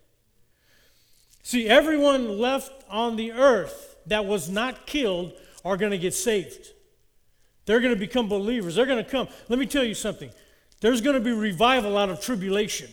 See, 1.45 1.69
everyone 1.69 2.39
left 2.39 2.73
on 2.89 3.17
the 3.17 3.33
earth 3.33 3.97
that 4.07 4.25
was 4.25 4.49
not 4.49 4.87
killed 4.87 5.35
are 5.63 5.77
going 5.77 5.93
to 5.93 5.99
get 5.99 6.15
saved. 6.15 6.69
They're 7.67 7.81
going 7.81 7.93
to 7.93 8.01
become 8.01 8.29
believers. 8.29 8.75
They're 8.75 8.87
going 8.87 9.05
to 9.05 9.09
come. 9.09 9.29
Let 9.51 9.59
me 9.59 9.67
tell 9.67 9.85
you 9.85 9.95
something. 9.95 10.31
There's 10.81 11.03
going 11.03 11.15
to 11.15 11.21
be 11.21 11.33
revival 11.33 11.99
out 11.99 12.09
of 12.09 12.23
tribulation. 12.23 12.89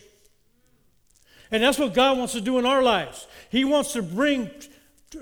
And 1.50 1.62
that's 1.62 1.78
what 1.78 1.94
God 1.94 2.18
wants 2.18 2.34
to 2.34 2.42
do 2.42 2.58
in 2.58 2.66
our 2.66 2.82
lives. 2.82 3.26
He 3.50 3.64
wants 3.64 3.94
to 3.94 4.02
bring 4.02 4.50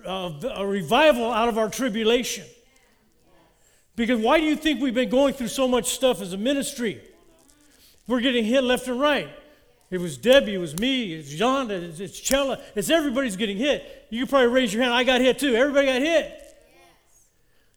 uh, 0.05 0.33
a 0.53 0.67
revival 0.67 1.31
out 1.33 1.49
of 1.49 1.57
our 1.57 1.71
tribulation. 1.71 2.45
Because 3.95 4.21
why 4.21 4.39
do 4.39 4.45
you 4.45 4.57
think 4.57 4.81
we've 4.81 4.95
been 4.95 5.09
going 5.09 5.35
through 5.35 5.49
so 5.49 5.69
much 5.69 5.91
stuff 5.91 6.21
as 6.21 6.33
a 6.33 6.37
ministry? 6.37 7.01
We're 8.09 8.23
getting 8.23 8.45
hit 8.45 8.65
left 8.65 8.89
and 8.89 9.01
right. 9.01 9.31
It 9.91 9.99
was 9.99 10.17
Debbie, 10.17 10.55
it 10.55 10.59
was 10.59 10.79
me, 10.79 11.15
it's 11.15 11.31
John, 11.31 11.69
it's, 11.71 11.99
it's 11.99 12.21
Chella, 12.21 12.61
it's 12.77 12.91
everybody's 12.91 13.37
getting 13.37 13.57
hit. 13.57 14.07
You 14.09 14.21
can 14.21 14.29
probably 14.29 14.49
raise 14.49 14.73
your 14.73 14.83
hand, 14.83 14.95
I 14.95 15.03
got 15.03 15.21
hit 15.21 15.41
too. 15.41 15.55
Everybody 15.57 15.87
got 15.87 16.01
hit. 16.01 16.37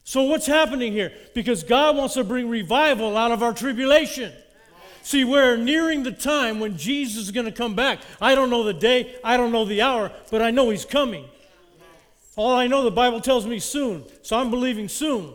So, 0.04 0.24
what's 0.24 0.46
happening 0.46 0.92
here? 0.92 1.12
Because 1.34 1.64
God 1.64 1.96
wants 1.96 2.14
to 2.16 2.24
bring 2.24 2.50
revival 2.50 3.18
out 3.18 3.32
of 3.32 3.42
our 3.42 3.54
tribulation. 3.54 4.32
See, 5.02 5.24
we're 5.24 5.58
nearing 5.58 6.04
the 6.04 6.12
time 6.12 6.60
when 6.60 6.78
Jesus 6.78 7.24
is 7.24 7.32
going 7.32 7.46
to 7.46 7.52
come 7.52 7.76
back. 7.76 8.00
I 8.22 8.36
don't 8.36 8.50
know 8.50 8.64
the 8.64 8.74
day, 8.74 9.16
I 9.24 9.36
don't 9.38 9.52
know 9.52 9.66
the 9.66 9.82
hour, 9.82 10.12
but 10.30 10.42
I 10.42 10.52
know 10.52 10.70
He's 10.70 10.86
coming. 10.86 11.26
All 12.36 12.54
I 12.54 12.68
know, 12.68 12.84
the 12.84 12.92
Bible 12.92 13.22
tells 13.22 13.46
me 13.46 13.60
soon. 13.60 14.04
So 14.22 14.38
I'm 14.38 14.50
believing 14.50 14.88
soon. 14.88 15.34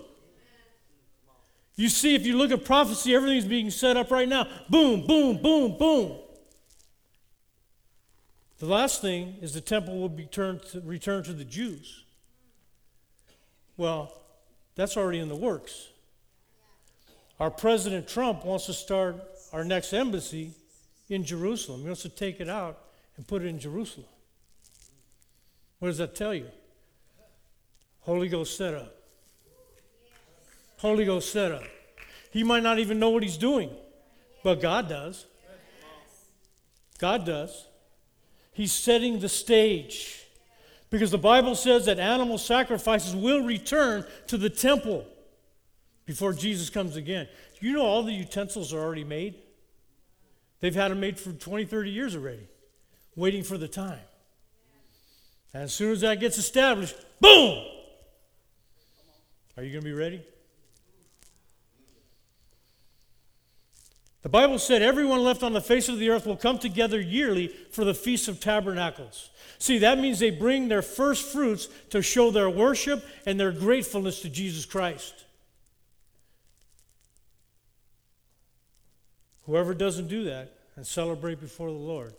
You 1.76 1.88
see, 1.88 2.14
if 2.14 2.26
you 2.26 2.37
look 2.37 2.50
at 2.50 2.64
prophecy, 2.64 3.14
everything's 3.14 3.44
being 3.44 3.70
set 3.70 3.97
up 3.97 4.11
right 4.11 4.28
now. 4.28 4.49
Boom, 4.68 5.06
boom, 5.06 5.38
boom, 5.38 5.78
boom. 5.78 6.18
The 8.58 8.66
last 8.66 9.00
thing 9.00 9.36
is 9.40 9.54
the 9.54 9.60
temple 9.60 9.98
will 9.98 10.08
be 10.08 10.26
turned 10.26 10.62
to, 10.72 10.80
returned 10.80 11.26
to 11.26 11.32
the 11.32 11.44
Jews. 11.44 12.04
Well, 13.76 14.12
that's 14.74 14.96
already 14.96 15.20
in 15.20 15.28
the 15.28 15.36
works. 15.36 15.88
Our 17.38 17.50
President 17.50 18.08
Trump 18.08 18.44
wants 18.44 18.66
to 18.66 18.72
start 18.72 19.16
our 19.52 19.64
next 19.64 19.92
embassy 19.92 20.52
in 21.08 21.24
Jerusalem. 21.24 21.82
He 21.82 21.86
wants 21.86 22.02
to 22.02 22.08
take 22.08 22.40
it 22.40 22.48
out 22.48 22.78
and 23.16 23.26
put 23.26 23.42
it 23.42 23.46
in 23.46 23.60
Jerusalem. 23.60 24.06
What 25.78 25.88
does 25.88 25.98
that 25.98 26.16
tell 26.16 26.34
you? 26.34 26.46
Holy 28.00 28.28
Ghost 28.28 28.56
set 28.56 28.74
up. 28.74 28.94
Holy 30.78 31.04
Ghost 31.04 31.30
set 31.32 31.52
up. 31.52 31.62
He 32.32 32.42
might 32.42 32.62
not 32.62 32.78
even 32.78 32.98
know 32.98 33.10
what 33.10 33.22
he's 33.22 33.36
doing, 33.36 33.70
but 34.42 34.60
God 34.60 34.88
does. 34.88 35.26
God 36.98 37.24
does. 37.24 37.66
He's 38.58 38.72
setting 38.72 39.20
the 39.20 39.28
stage. 39.28 40.26
Because 40.90 41.12
the 41.12 41.16
Bible 41.16 41.54
says 41.54 41.86
that 41.86 42.00
animal 42.00 42.38
sacrifices 42.38 43.14
will 43.14 43.44
return 43.44 44.04
to 44.26 44.36
the 44.36 44.50
temple 44.50 45.06
before 46.06 46.32
Jesus 46.32 46.68
comes 46.68 46.96
again. 46.96 47.28
You 47.60 47.74
know 47.74 47.82
all 47.82 48.02
the 48.02 48.12
utensils 48.12 48.74
are 48.74 48.80
already 48.80 49.04
made? 49.04 49.36
They've 50.58 50.74
had 50.74 50.90
them 50.90 50.98
made 50.98 51.20
for 51.20 51.30
20, 51.30 51.66
30 51.66 51.90
years 51.90 52.16
already, 52.16 52.48
waiting 53.14 53.44
for 53.44 53.58
the 53.58 53.68
time. 53.68 54.00
And 55.54 55.62
as 55.62 55.72
soon 55.72 55.92
as 55.92 56.00
that 56.00 56.18
gets 56.18 56.36
established, 56.36 56.96
boom! 57.20 57.64
Are 59.56 59.62
you 59.62 59.70
going 59.70 59.84
to 59.84 59.88
be 59.88 59.92
ready? 59.92 60.20
The 64.28 64.32
Bible 64.32 64.58
said 64.58 64.82
everyone 64.82 65.25
left 65.25 65.42
on 65.42 65.54
the 65.54 65.61
face 65.62 65.88
of 65.88 65.99
the 65.99 66.11
earth 66.11 66.26
will 66.26 66.37
come 66.37 66.58
together 66.58 67.00
yearly 67.00 67.49
for 67.70 67.82
the 67.82 67.94
Feast 67.94 68.28
of 68.28 68.40
Tabernacles. 68.40 69.30
See, 69.58 69.78
that 69.78 69.99
means 69.99 70.18
they 70.18 70.30
bring 70.30 70.68
their 70.68 70.82
first 70.82 71.32
fruits 71.32 71.66
to 71.88 72.02
show 72.02 72.30
their 72.30 72.50
worship 72.50 73.02
and 73.25 73.40
their 73.40 73.52
gratefulness 73.52 74.20
to 74.20 74.28
Jesus 74.28 74.66
Christ. 74.66 75.25
Whoever 79.47 79.73
doesn't 79.73 80.08
do 80.08 80.25
that 80.25 80.52
and 80.76 80.87
celebrate 80.87 81.40
before 81.40 81.70
the 81.70 81.78
Lord, 81.78 82.12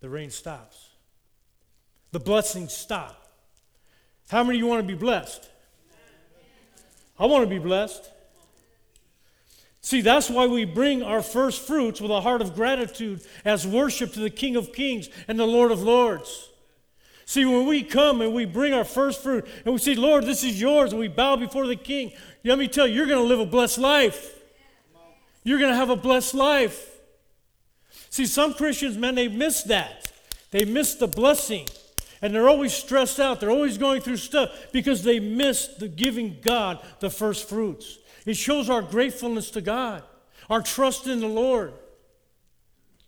the 0.00 0.10
rain 0.10 0.30
stops. 0.30 0.88
The 2.10 2.18
blessings 2.18 2.72
stop. 2.72 3.28
How 4.30 4.42
many 4.42 4.58
of 4.58 4.64
you 4.64 4.66
want 4.66 4.82
to 4.82 4.92
be 4.92 4.98
blessed? 4.98 5.48
I 7.20 7.26
want 7.26 7.44
to 7.44 7.48
be 7.48 7.60
blessed. 7.60 8.10
See, 9.82 10.02
that's 10.02 10.28
why 10.28 10.46
we 10.46 10.64
bring 10.64 11.02
our 11.02 11.22
first 11.22 11.66
fruits 11.66 12.00
with 12.00 12.10
a 12.10 12.20
heart 12.20 12.42
of 12.42 12.54
gratitude 12.54 13.22
as 13.44 13.66
worship 13.66 14.12
to 14.12 14.20
the 14.20 14.30
King 14.30 14.56
of 14.56 14.72
Kings 14.72 15.08
and 15.26 15.38
the 15.38 15.46
Lord 15.46 15.72
of 15.72 15.82
Lords. 15.82 16.50
See, 17.24 17.44
when 17.44 17.66
we 17.66 17.82
come 17.82 18.20
and 18.20 18.34
we 18.34 18.44
bring 18.44 18.74
our 18.74 18.84
first 18.84 19.22
fruit 19.22 19.46
and 19.64 19.72
we 19.72 19.78
say, 19.78 19.94
Lord, 19.94 20.24
this 20.24 20.44
is 20.44 20.60
yours, 20.60 20.90
and 20.90 21.00
we 21.00 21.08
bow 21.08 21.36
before 21.36 21.66
the 21.66 21.76
King, 21.76 22.12
let 22.44 22.58
me 22.58 22.68
tell 22.68 22.86
you, 22.86 22.94
you're 22.94 23.06
going 23.06 23.22
to 23.22 23.26
live 23.26 23.40
a 23.40 23.46
blessed 23.46 23.78
life. 23.78 24.36
You're 25.44 25.58
going 25.58 25.70
to 25.70 25.76
have 25.76 25.90
a 25.90 25.96
blessed 25.96 26.34
life. 26.34 26.98
See, 28.10 28.26
some 28.26 28.52
Christians, 28.54 28.98
man, 28.98 29.14
they 29.14 29.28
miss 29.28 29.62
that. 29.62 30.12
They 30.50 30.64
miss 30.64 30.96
the 30.96 31.06
blessing. 31.06 31.68
And 32.20 32.34
they're 32.34 32.48
always 32.48 32.74
stressed 32.74 33.20
out. 33.20 33.40
They're 33.40 33.50
always 33.50 33.78
going 33.78 34.02
through 34.02 34.18
stuff 34.18 34.50
because 34.72 35.04
they 35.04 35.20
miss 35.20 35.68
the 35.68 35.88
giving 35.88 36.38
God 36.42 36.80
the 36.98 37.08
first 37.08 37.48
fruits. 37.48 37.98
It 38.26 38.34
shows 38.34 38.68
our 38.68 38.82
gratefulness 38.82 39.50
to 39.52 39.60
God, 39.60 40.02
our 40.48 40.62
trust 40.62 41.06
in 41.06 41.20
the 41.20 41.28
Lord. 41.28 41.72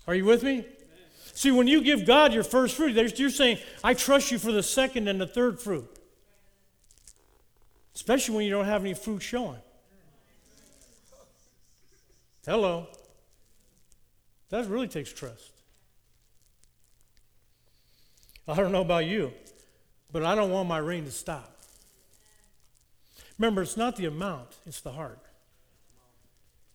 Are 0.07 0.14
you 0.14 0.25
with 0.25 0.42
me? 0.42 0.66
See, 1.35 1.50
when 1.50 1.66
you 1.66 1.83
give 1.83 2.07
God 2.07 2.33
your 2.33 2.45
first 2.45 2.76
fruit, 2.76 2.95
you're 3.19 3.31
saying, 3.31 3.59
I 3.83 3.95
trust 3.95 4.31
you 4.31 4.38
for 4.38 4.52
the 4.52 4.62
second 4.62 5.09
and 5.09 5.21
the 5.21 5.26
third 5.26 5.61
fruit. 5.61 5.88
Especially 7.95 8.35
when 8.35 8.45
you 8.45 8.50
don't 8.50 8.64
have 8.64 8.83
any 8.83 8.95
fruit 8.95 9.21
showing. 9.21 9.61
Hello. 12.45 12.88
That 14.50 14.66
really 14.66 14.88
takes 14.88 15.12
trust. 15.12 15.52
I 18.47 18.57
don't 18.57 18.73
know 18.73 18.83
about 18.83 19.07
you, 19.07 19.33
but 20.11 20.25
I 20.25 20.35
don't 20.35 20.50
want 20.50 20.69
my 20.69 20.78
rain 20.78 21.04
to 21.04 21.11
stop. 21.11 21.51
Remember, 23.39 23.62
it's 23.62 23.77
not 23.77 23.97
the 23.97 24.07
amount, 24.07 24.57
it's 24.67 24.81
the 24.81 24.93
heart. 24.93 25.21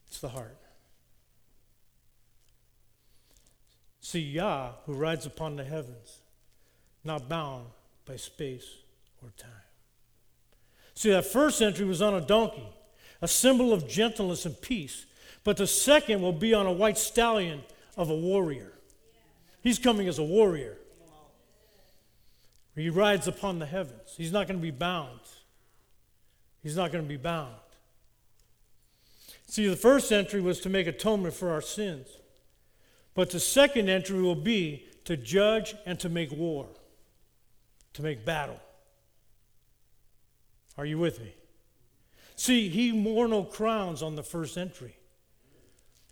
It's 0.07 0.19
the 0.19 0.29
heart. 0.29 0.57
See, 4.01 4.19
Yah, 4.19 4.71
who 4.85 4.93
rides 4.93 5.25
upon 5.25 5.57
the 5.57 5.63
heavens, 5.63 6.19
not 7.03 7.27
bound 7.27 7.65
by 8.05 8.15
space 8.15 8.67
or 9.21 9.31
time. 9.37 9.51
See, 10.93 11.11
that 11.11 11.25
first 11.25 11.61
entry 11.61 11.85
was 11.85 12.01
on 12.01 12.13
a 12.13 12.21
donkey, 12.21 12.67
a 13.21 13.27
symbol 13.27 13.73
of 13.73 13.87
gentleness 13.87 14.45
and 14.45 14.59
peace. 14.61 15.05
But 15.43 15.57
the 15.57 15.67
second 15.67 16.21
will 16.21 16.33
be 16.33 16.53
on 16.53 16.65
a 16.65 16.71
white 16.71 16.97
stallion 16.97 17.63
of 17.95 18.09
a 18.09 18.15
warrior. 18.15 18.73
He's 19.61 19.79
coming 19.79 20.07
as 20.07 20.19
a 20.19 20.23
warrior. 20.23 20.77
He 22.75 22.89
rides 22.89 23.27
upon 23.27 23.59
the 23.59 23.65
heavens. 23.65 24.13
He's 24.17 24.31
not 24.31 24.47
going 24.47 24.59
to 24.59 24.61
be 24.61 24.71
bound. 24.71 25.19
He's 26.67 26.75
not 26.75 26.91
going 26.91 27.01
to 27.01 27.07
be 27.07 27.15
bound. 27.15 27.55
See, 29.47 29.69
the 29.69 29.77
first 29.77 30.11
entry 30.11 30.41
was 30.41 30.59
to 30.59 30.69
make 30.69 30.85
atonement 30.85 31.33
for 31.33 31.49
our 31.49 31.61
sins. 31.61 32.09
But 33.13 33.29
the 33.29 33.39
second 33.39 33.87
entry 33.87 34.21
will 34.21 34.35
be 34.35 34.85
to 35.05 35.15
judge 35.15 35.75
and 35.85 35.97
to 36.01 36.09
make 36.09 36.29
war, 36.29 36.67
to 37.93 38.01
make 38.01 38.25
battle. 38.25 38.59
Are 40.77 40.85
you 40.85 40.97
with 40.97 41.21
me? 41.21 41.33
See, 42.35 42.67
he 42.67 42.91
wore 42.91 43.29
no 43.29 43.45
crowns 43.45 44.03
on 44.03 44.15
the 44.15 44.23
first 44.23 44.57
entry. 44.57 44.97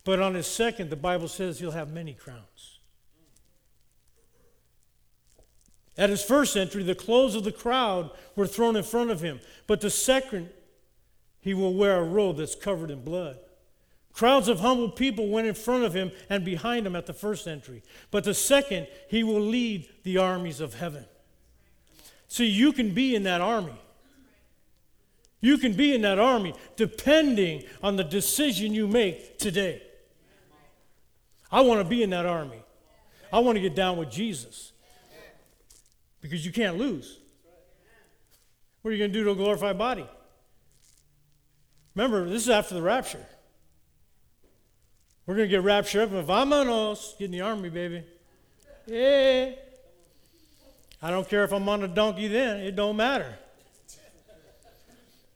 But 0.05 0.21
on 0.21 0.35
his 0.35 0.47
second, 0.47 0.89
the 0.89 0.95
Bible 0.95 1.27
says 1.27 1.59
he'll 1.59 1.71
have 1.71 1.91
many 1.91 2.13
crowns. 2.13 2.74
At 5.97 6.09
his 6.09 6.23
first 6.23 6.57
entry, 6.57 6.83
the 6.83 6.95
clothes 6.95 7.35
of 7.35 7.43
the 7.43 7.51
crowd 7.51 8.11
were 8.35 8.47
thrown 8.47 8.75
in 8.75 8.83
front 8.83 9.11
of 9.11 9.21
him. 9.21 9.39
But 9.65 9.81
the 9.81 9.89
second, 9.89 10.49
he 11.39 11.53
will 11.53 11.73
wear 11.73 11.97
a 11.97 12.03
robe 12.03 12.37
that's 12.37 12.55
covered 12.55 12.91
in 12.91 13.03
blood. 13.03 13.37
Crowds 14.11 14.47
of 14.47 14.61
humble 14.61 14.89
people 14.89 15.27
went 15.27 15.47
in 15.47 15.53
front 15.53 15.83
of 15.83 15.93
him 15.93 16.11
and 16.29 16.43
behind 16.43 16.87
him 16.87 16.95
at 16.95 17.05
the 17.05 17.13
first 17.13 17.47
entry. 17.47 17.83
But 18.11 18.23
the 18.23 18.33
second, 18.33 18.87
he 19.09 19.23
will 19.23 19.41
lead 19.41 19.89
the 20.03 20.17
armies 20.17 20.61
of 20.61 20.75
heaven. 20.75 21.05
See, 22.27 22.45
you 22.45 22.73
can 22.73 22.93
be 22.93 23.15
in 23.15 23.23
that 23.23 23.41
army. 23.41 23.75
You 25.41 25.57
can 25.57 25.73
be 25.73 25.93
in 25.93 26.01
that 26.01 26.17
army 26.17 26.55
depending 26.75 27.63
on 27.83 27.97
the 27.97 28.03
decision 28.03 28.73
you 28.73 28.87
make 28.87 29.37
today. 29.37 29.81
I 31.51 31.61
want 31.61 31.81
to 31.81 31.85
be 31.85 32.01
in 32.01 32.09
that 32.09 32.25
army. 32.25 32.63
I 33.31 33.39
want 33.39 33.57
to 33.57 33.61
get 33.61 33.75
down 33.75 33.97
with 33.97 34.09
Jesus. 34.09 34.71
Because 36.25 36.43
you 36.43 36.51
can't 36.51 36.75
lose. 36.79 37.19
What 38.81 38.89
are 38.89 38.93
you 38.93 38.97
going 38.97 39.11
to 39.11 39.19
do 39.19 39.23
to 39.25 39.31
a 39.31 39.35
glorified 39.35 39.77
body? 39.77 40.07
Remember, 41.93 42.27
this 42.27 42.41
is 42.41 42.49
after 42.49 42.73
the 42.73 42.81
rapture. 42.81 43.23
We're 45.27 45.35
going 45.35 45.47
to 45.47 45.55
get 45.55 45.61
raptured 45.61 46.01
up 46.01 46.11
and 46.11 46.27
vamonos, 46.27 47.15
get 47.19 47.25
in 47.25 47.31
the 47.31 47.41
army, 47.41 47.69
baby. 47.69 48.03
Yeah. 48.87 49.51
I 50.99 51.11
don't 51.11 51.29
care 51.29 51.43
if 51.43 51.53
I'm 51.53 51.69
on 51.69 51.83
a 51.83 51.87
donkey 51.87 52.27
then, 52.27 52.61
it 52.61 52.75
don't 52.75 52.97
matter. 52.97 53.37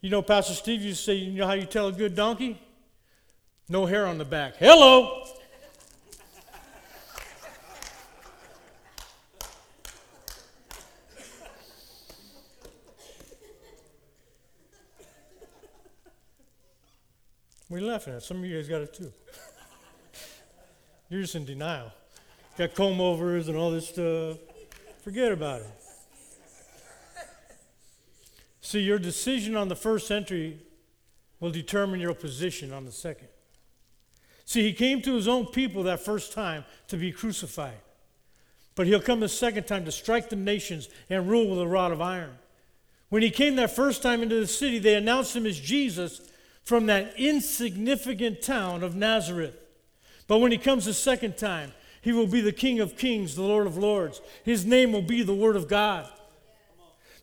You 0.00 0.10
know, 0.10 0.22
Pastor 0.22 0.54
Steve 0.54 0.82
used 0.82 0.98
to 0.98 1.04
say, 1.04 1.14
you 1.14 1.38
know 1.38 1.46
how 1.46 1.52
you 1.52 1.66
tell 1.66 1.86
a 1.86 1.92
good 1.92 2.16
donkey? 2.16 2.60
No 3.68 3.86
hair 3.86 4.06
on 4.06 4.18
the 4.18 4.24
back. 4.24 4.56
Hello. 4.56 5.24
We're 17.70 17.82
laughing 17.82 18.14
at. 18.14 18.24
Some 18.24 18.38
of 18.38 18.44
you 18.46 18.56
guys 18.56 18.68
got 18.68 18.82
it 18.82 18.92
too. 18.92 19.12
You're 21.08 21.22
just 21.22 21.36
in 21.36 21.44
denial. 21.44 21.92
Got 22.58 22.74
comb 22.74 23.00
overs 23.00 23.46
and 23.46 23.56
all 23.56 23.70
this 23.70 23.88
stuff. 23.88 24.38
Forget 25.04 25.30
about 25.30 25.60
it. 25.60 25.70
See, 28.60 28.80
your 28.80 28.98
decision 28.98 29.56
on 29.56 29.68
the 29.68 29.76
first 29.76 30.10
entry 30.10 30.58
will 31.38 31.52
determine 31.52 32.00
your 32.00 32.12
position 32.12 32.72
on 32.72 32.84
the 32.84 32.92
second. 32.92 33.28
See, 34.44 34.62
he 34.62 34.72
came 34.72 35.00
to 35.02 35.14
his 35.14 35.28
own 35.28 35.46
people 35.46 35.84
that 35.84 36.00
first 36.00 36.32
time 36.32 36.64
to 36.88 36.96
be 36.96 37.12
crucified. 37.12 37.78
But 38.74 38.88
he'll 38.88 39.00
come 39.00 39.20
the 39.20 39.28
second 39.28 39.68
time 39.68 39.84
to 39.84 39.92
strike 39.92 40.28
the 40.28 40.36
nations 40.36 40.88
and 41.08 41.28
rule 41.28 41.48
with 41.48 41.60
a 41.60 41.68
rod 41.68 41.92
of 41.92 42.00
iron. 42.00 42.36
When 43.10 43.22
he 43.22 43.30
came 43.30 43.54
that 43.56 43.74
first 43.74 44.02
time 44.02 44.22
into 44.22 44.40
the 44.40 44.46
city, 44.48 44.80
they 44.80 44.96
announced 44.96 45.36
him 45.36 45.46
as 45.46 45.58
Jesus 45.58 46.20
from 46.70 46.86
that 46.86 47.18
insignificant 47.18 48.40
town 48.40 48.84
of 48.84 48.94
Nazareth. 48.94 49.56
But 50.28 50.38
when 50.38 50.52
he 50.52 50.56
comes 50.56 50.84
the 50.84 50.94
second 50.94 51.36
time, 51.36 51.72
he 52.00 52.12
will 52.12 52.28
be 52.28 52.40
the 52.40 52.52
King 52.52 52.78
of 52.78 52.96
Kings, 52.96 53.34
the 53.34 53.42
Lord 53.42 53.66
of 53.66 53.76
Lords. 53.76 54.22
His 54.44 54.64
name 54.64 54.92
will 54.92 55.02
be 55.02 55.24
the 55.24 55.34
Word 55.34 55.56
of 55.56 55.66
God. 55.66 56.08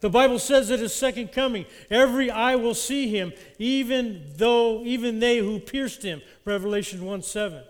The 0.01 0.09
Bible 0.09 0.37
says 0.37 0.69
at 0.69 0.79
his 0.79 0.93
second 0.93 1.31
coming, 1.31 1.65
every 1.89 2.29
eye 2.29 2.55
will 2.55 2.73
see 2.73 3.07
him, 3.07 3.31
even 3.57 4.25
though, 4.35 4.83
even 4.83 5.19
they 5.19 5.37
who 5.37 5.61
pierced 5.61 6.03
him. 6.03 6.21
Revelation 6.43 7.05
1 7.05 7.21
7. 7.21 7.63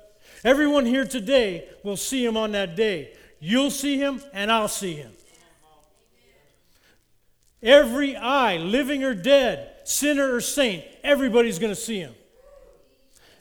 Everyone 0.44 0.88
here 0.88 1.06
today 1.06 1.70
will 1.84 1.96
see 1.96 2.26
him 2.26 2.36
on 2.36 2.54
that 2.54 2.76
day. 2.76 3.14
You'll 3.40 3.70
see 3.70 4.00
him, 4.00 4.24
and 4.34 4.52
I'll 4.52 4.68
see 4.68 4.96
him. 4.96 5.12
Every 7.62 8.16
eye, 8.16 8.58
living 8.58 9.04
or 9.04 9.16
dead, 9.16 9.74
sinner 9.84 10.34
or 10.34 10.42
saint, 10.42 10.84
everybody's 11.04 11.60
going 11.60 11.74
to 11.74 11.80
see 11.80 12.00
him. 12.00 12.14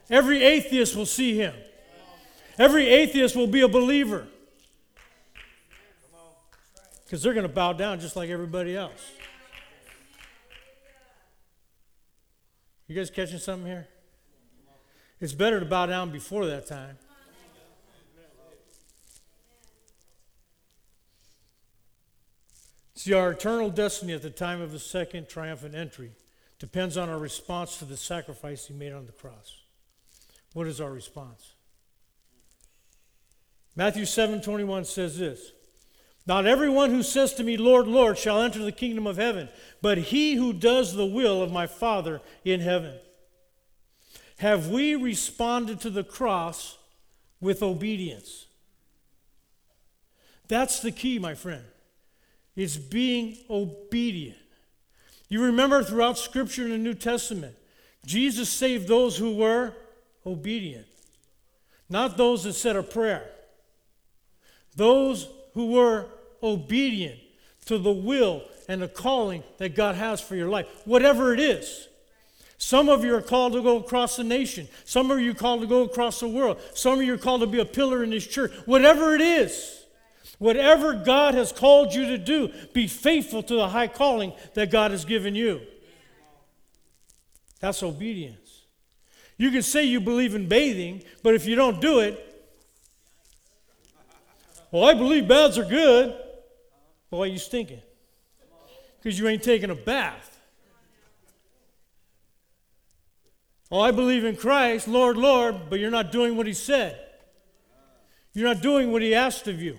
Every 0.09 0.43
atheist 0.43 0.97
will 0.97 1.07
see 1.07 1.37
him. 1.37 1.55
Every 2.59 2.89
atheist 2.89 3.37
will 3.37 3.47
be 3.47 3.61
a 3.61 3.69
believer. 3.69 4.27
Because 7.05 7.23
they're 7.23 7.35
going 7.35 7.47
to 7.47 7.53
bow 7.53 7.73
down 7.73 8.01
just 8.01 8.17
like 8.17 8.31
everybody 8.31 8.77
else. 8.77 9.13
You 12.89 12.95
guys 12.95 13.11
catching 13.11 13.39
something 13.39 13.67
here? 13.67 13.89
It's 15.21 15.33
better 15.33 15.61
to 15.61 15.67
bow 15.67 15.87
down 15.87 16.11
before 16.11 16.47
that 16.47 16.67
time. 16.67 16.99
See, 22.97 23.13
our 23.13 23.33
eternal 23.33 23.69
destiny 23.69 24.15
at 24.15 24.23
the 24.23 24.31
time 24.31 24.63
of 24.63 24.73
his 24.73 24.83
second 24.83 25.29
triumphant 25.29 25.75
entry 25.75 26.13
depends 26.59 26.97
on 26.97 27.11
our 27.11 27.19
response 27.19 27.77
to 27.79 27.85
the 27.85 27.97
sacrifice 27.97 28.67
he 28.67 28.75
made 28.75 28.93
on 28.93 29.05
the 29.05 29.13
cross. 29.13 29.61
What 30.55 30.67
is 30.67 30.81
our 30.81 30.91
response? 30.91 31.53
Matthew 33.77 34.07
7 34.07 34.41
21 34.41 34.87
says 34.87 35.19
this 35.19 35.53
Not 36.27 36.47
everyone 36.47 36.89
who 36.89 37.03
says 37.03 37.35
to 37.35 37.45
me, 37.45 37.59
Lord, 37.59 37.87
Lord, 37.87 38.17
shall 38.17 38.41
enter 38.41 38.61
the 38.61 38.73
kingdom 38.73 39.07
of 39.07 39.19
heaven, 39.19 39.51
but 39.83 39.99
he 39.99 40.37
who 40.37 40.55
does 40.55 40.95
the 40.95 41.05
will 41.05 41.43
of 41.43 41.53
my 41.53 41.67
Father 41.67 42.23
in 42.47 42.61
heaven. 42.61 42.95
Have 44.39 44.69
we 44.69 44.95
responded 44.95 45.81
to 45.81 45.91
the 45.91 46.05
cross 46.05 46.79
with 47.43 47.63
obedience? 47.63 48.47
That's 50.49 50.81
the 50.81 50.93
key, 50.93 51.19
my 51.19 51.35
friend. 51.35 51.65
It's 52.57 52.77
being 52.77 53.37
obedient. 53.51 54.39
You 55.29 55.45
remember 55.45 55.83
throughout 55.83 56.19
Scripture 56.19 56.65
in 56.65 56.71
the 56.71 56.79
New 56.79 56.95
Testament, 56.95 57.55
Jesus 58.05 58.49
saved 58.49 58.89
those 58.89 59.17
who 59.17 59.35
were 59.35 59.75
obedient, 60.25 60.87
not 61.89 62.17
those 62.17 62.45
that 62.45 62.55
said 62.55 62.77
a 62.77 62.83
prayer. 62.83 63.29
Those 64.75 65.29
who 65.55 65.73
were 65.73 66.07
obedient 66.43 67.19
to 67.67 67.79
the 67.79 67.93
will 67.93 68.43
and 68.69 68.83
the 68.83 68.89
calling 68.89 69.43
that 69.59 69.75
God 69.75 69.95
has 69.95 70.21
for 70.21 70.37
your 70.37 70.49
life, 70.49 70.67
whatever 70.85 71.33
it 71.33 71.41
is. 71.41 71.89
Some 72.59 72.89
of 72.89 73.05
you 73.05 73.15
are 73.15 73.23
called 73.23 73.53
to 73.53 73.63
go 73.63 73.79
across 73.79 74.17
the 74.17 74.25
nation. 74.25 74.69
Some 74.85 75.11
of 75.11 75.21
you 75.21 75.33
are 75.33 75.35
called 75.35 75.61
to 75.61 75.67
go 75.67 75.83
across 75.83 76.21
the 76.21 76.29
world. 76.29 76.61
Some 76.75 77.01
of 77.01 77.05
you 77.05 77.15
are 77.15 77.19
called 77.19 77.43
to 77.43 77.47
be 77.47 77.61
a 77.61 77.65
pillar 77.65 78.03
in 78.03 78.11
this 78.11 78.27
church. 78.27 78.53
Whatever 78.65 79.15
it 79.15 79.21
is, 79.21 79.85
whatever 80.39 80.95
God 80.95 81.35
has 81.35 81.53
called 81.53 81.95
you 81.95 82.07
to 82.07 82.19
do, 82.19 82.53
be 82.73 82.87
faithful 82.87 83.43
to 83.43 83.55
the 83.55 83.69
high 83.69 83.89
calling 83.89 84.33
that 84.55 84.71
God 84.71 84.91
has 84.91 85.05
given 85.05 85.35
you. 85.35 85.61
That's 87.61 87.83
obedience. 87.83 88.63
You 89.39 89.51
can 89.51 89.63
say 89.63 89.85
you 89.85 90.01
believe 90.01 90.35
in 90.35 90.49
bathing, 90.49 91.03
but 91.23 91.35
if 91.35 91.47
you 91.47 91.57
don't 91.57 91.81
do 91.81 92.01
it, 92.01 92.23
well, 94.71 94.85
I 94.85 94.95
believe 94.95 95.29
baths 95.29 95.59
are 95.59 95.65
good. 95.65 96.09
Well, 97.11 97.21
why 97.21 97.27
are 97.27 97.31
you 97.31 97.39
stinking? 97.39 97.81
Because 98.99 99.19
you 99.19 99.29
ain't 99.29 99.43
taking 99.43 99.71
a 99.71 99.75
bath. 99.75 100.33
Oh, 103.71 103.81
I 103.81 103.91
believe 103.91 104.25
in 104.25 104.37
Christ, 104.37 104.87
Lord, 104.87 105.17
Lord, 105.17 105.71
but 105.71 105.81
you're 105.81 105.91
not 105.91 106.13
doing 106.13 106.37
what 106.37 106.47
He 106.47 106.53
said. 106.53 107.01
You're 108.33 108.49
not 108.49 108.63
doing 108.63 108.93
what 108.93 109.03
He 109.03 109.15
asked 109.15 109.49
of 109.49 109.61
you. 109.61 109.79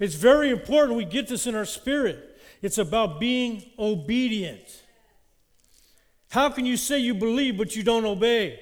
It's 0.00 0.14
very 0.14 0.50
important 0.50 0.96
we 0.96 1.04
get 1.04 1.28
this 1.28 1.46
in 1.46 1.54
our 1.54 1.66
spirit. 1.66 2.38
It's 2.62 2.78
about 2.78 3.20
being 3.20 3.64
obedient. 3.78 4.82
How 6.30 6.48
can 6.48 6.64
you 6.64 6.76
say 6.76 6.98
you 6.98 7.14
believe 7.14 7.58
but 7.58 7.76
you 7.76 7.82
don't 7.82 8.04
obey? 8.04 8.60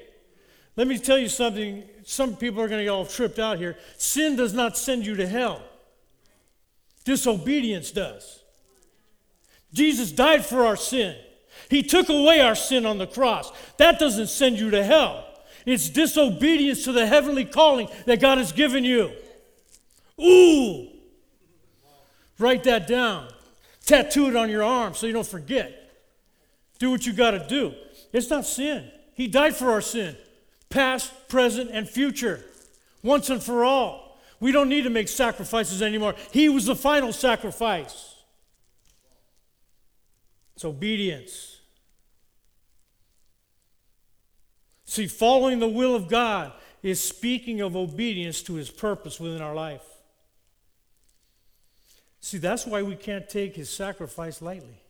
Let 0.76 0.86
me 0.86 0.98
tell 0.98 1.18
you 1.18 1.28
something 1.28 1.84
some 2.04 2.36
people 2.36 2.60
are 2.62 2.68
going 2.68 2.78
to 2.78 2.84
get 2.84 2.90
all 2.90 3.06
tripped 3.06 3.38
out 3.38 3.58
here. 3.58 3.76
Sin 3.96 4.36
does 4.36 4.52
not 4.52 4.76
send 4.76 5.06
you 5.06 5.16
to 5.16 5.26
hell, 5.26 5.62
disobedience 7.04 7.90
does. 7.90 8.42
Jesus 9.72 10.10
died 10.10 10.46
for 10.46 10.64
our 10.64 10.76
sin, 10.76 11.16
He 11.68 11.82
took 11.82 12.08
away 12.08 12.40
our 12.40 12.54
sin 12.54 12.86
on 12.86 12.98
the 12.98 13.06
cross. 13.06 13.52
That 13.76 13.98
doesn't 13.98 14.28
send 14.28 14.58
you 14.58 14.70
to 14.70 14.82
hell. 14.82 15.24
It's 15.66 15.90
disobedience 15.90 16.84
to 16.84 16.92
the 16.92 17.06
heavenly 17.06 17.44
calling 17.44 17.88
that 18.06 18.20
God 18.20 18.38
has 18.38 18.52
given 18.52 18.84
you. 18.84 19.12
Ooh! 20.20 20.87
Write 22.38 22.64
that 22.64 22.86
down. 22.86 23.28
Tattoo 23.84 24.28
it 24.28 24.36
on 24.36 24.50
your 24.50 24.62
arm 24.62 24.94
so 24.94 25.06
you 25.06 25.12
don't 25.12 25.26
forget. 25.26 25.94
Do 26.78 26.90
what 26.90 27.06
you 27.06 27.12
got 27.12 27.32
to 27.32 27.46
do. 27.48 27.74
It's 28.12 28.30
not 28.30 28.46
sin. 28.46 28.90
He 29.14 29.26
died 29.26 29.56
for 29.56 29.70
our 29.70 29.80
sin 29.80 30.16
past, 30.70 31.28
present, 31.28 31.70
and 31.72 31.88
future, 31.88 32.44
once 33.02 33.30
and 33.30 33.42
for 33.42 33.64
all. 33.64 34.20
We 34.40 34.52
don't 34.52 34.68
need 34.68 34.82
to 34.82 34.90
make 34.90 35.08
sacrifices 35.08 35.82
anymore. 35.82 36.14
He 36.30 36.48
was 36.48 36.66
the 36.66 36.76
final 36.76 37.12
sacrifice. 37.12 38.14
It's 40.54 40.64
obedience. 40.64 41.56
See, 44.84 45.06
following 45.06 45.58
the 45.58 45.68
will 45.68 45.94
of 45.94 46.08
God 46.08 46.52
is 46.82 47.02
speaking 47.02 47.60
of 47.60 47.76
obedience 47.76 48.42
to 48.42 48.54
his 48.54 48.70
purpose 48.70 49.18
within 49.18 49.42
our 49.42 49.54
life. 49.54 49.82
See, 52.20 52.38
that's 52.38 52.66
why 52.66 52.82
we 52.82 52.96
can't 52.96 53.28
take 53.28 53.56
his 53.56 53.70
sacrifice 53.70 54.42
lightly. 54.42 54.82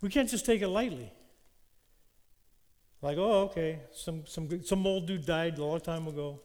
We 0.00 0.08
can't 0.08 0.28
just 0.28 0.44
take 0.44 0.62
it 0.62 0.68
lightly. 0.68 1.12
Like, 3.02 3.18
oh, 3.18 3.42
okay, 3.44 3.80
some, 3.92 4.26
some, 4.26 4.64
some 4.64 4.86
old 4.86 5.06
dude 5.06 5.26
died 5.26 5.58
a 5.58 5.64
long 5.64 5.80
time 5.80 6.08
ago, 6.08 6.40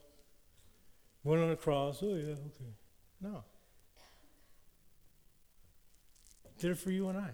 went 1.24 1.42
on 1.42 1.50
a 1.50 1.56
cross. 1.56 2.00
Oh, 2.04 2.14
yeah, 2.16 2.34
okay. 2.34 2.74
No. 3.20 3.44
Did 6.60 6.72
it 6.72 6.78
for 6.78 6.92
you 6.92 7.10
and 7.10 7.18
I. 7.18 7.32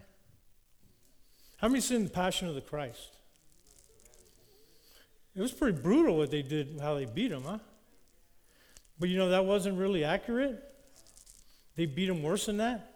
How 1.57 1.67
many 1.67 1.81
seen 1.81 2.03
the 2.03 2.09
Passion 2.09 2.47
of 2.47 2.55
the 2.55 2.61
Christ? 2.61 3.17
It 5.35 5.41
was 5.41 5.51
pretty 5.51 5.79
brutal 5.79 6.17
what 6.17 6.31
they 6.31 6.41
did, 6.41 6.79
how 6.81 6.95
they 6.95 7.05
beat 7.05 7.31
him, 7.31 7.43
huh? 7.43 7.59
But 8.99 9.09
you 9.09 9.17
know, 9.17 9.29
that 9.29 9.45
wasn't 9.45 9.77
really 9.77 10.03
accurate. 10.03 10.63
They 11.77 11.85
beat 11.85 12.09
him 12.09 12.23
worse 12.23 12.47
than 12.47 12.57
that. 12.57 12.95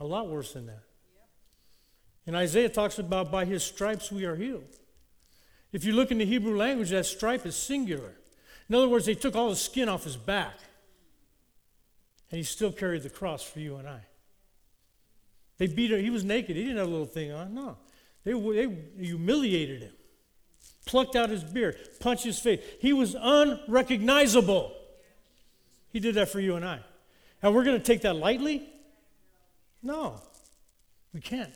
A 0.00 0.04
lot 0.04 0.28
worse 0.28 0.52
than 0.52 0.66
that. 0.66 0.82
And 2.26 2.36
Isaiah 2.36 2.68
talks 2.68 2.98
about 2.98 3.30
by 3.30 3.44
his 3.44 3.62
stripes 3.62 4.12
we 4.12 4.24
are 4.24 4.36
healed. 4.36 4.76
If 5.72 5.84
you 5.84 5.92
look 5.92 6.10
in 6.10 6.18
the 6.18 6.26
Hebrew 6.26 6.56
language, 6.56 6.90
that 6.90 7.06
stripe 7.06 7.46
is 7.46 7.54
singular. 7.54 8.12
In 8.68 8.74
other 8.74 8.88
words, 8.88 9.06
they 9.06 9.14
took 9.14 9.36
all 9.36 9.48
the 9.48 9.56
skin 9.56 9.88
off 9.88 10.04
his 10.04 10.16
back. 10.16 10.54
And 12.30 12.38
he 12.38 12.42
still 12.42 12.72
carried 12.72 13.02
the 13.04 13.10
cross 13.10 13.42
for 13.42 13.60
you 13.60 13.76
and 13.76 13.88
I. 13.88 14.00
They 15.58 15.68
beat 15.68 15.92
him. 15.92 16.00
He 16.00 16.10
was 16.10 16.24
naked. 16.24 16.56
He 16.56 16.62
didn't 16.62 16.78
have 16.78 16.88
a 16.88 16.90
little 16.90 17.06
thing 17.06 17.32
on. 17.32 17.54
No. 17.54 17.76
They, 18.24 18.32
they 18.32 19.04
humiliated 19.04 19.82
him, 19.82 19.92
plucked 20.84 21.16
out 21.16 21.30
his 21.30 21.44
beard, 21.44 21.76
punched 22.00 22.24
his 22.24 22.38
face. 22.38 22.60
He 22.80 22.92
was 22.92 23.14
unrecognizable. 23.18 24.74
He 25.92 26.00
did 26.00 26.14
that 26.14 26.28
for 26.28 26.40
you 26.40 26.56
and 26.56 26.64
I. 26.64 26.80
And 27.42 27.54
we're 27.54 27.64
going 27.64 27.78
to 27.78 27.84
take 27.84 28.02
that 28.02 28.16
lightly? 28.16 28.68
No, 29.82 30.20
we 31.12 31.20
can't. 31.20 31.54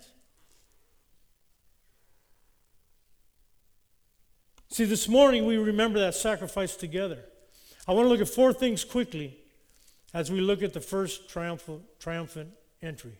See, 4.71 4.85
this 4.85 5.09
morning 5.09 5.47
we 5.47 5.57
remember 5.57 6.01
that 6.01 6.15
sacrifice 6.15 6.75
together. 6.75 7.21
I 7.87 7.93
want 7.93 8.07
to 8.07 8.09
look 8.09 8.21
at 8.21 8.29
four 8.29 8.53
things 8.53 8.83
quickly 8.83 9.39
as 10.13 10.33
we 10.33 10.41
look 10.41 10.63
at 10.63 10.73
the 10.73 10.81
first 10.81 11.29
triumphant, 11.29 11.83
triumphant 12.01 12.51
entry. 12.83 13.19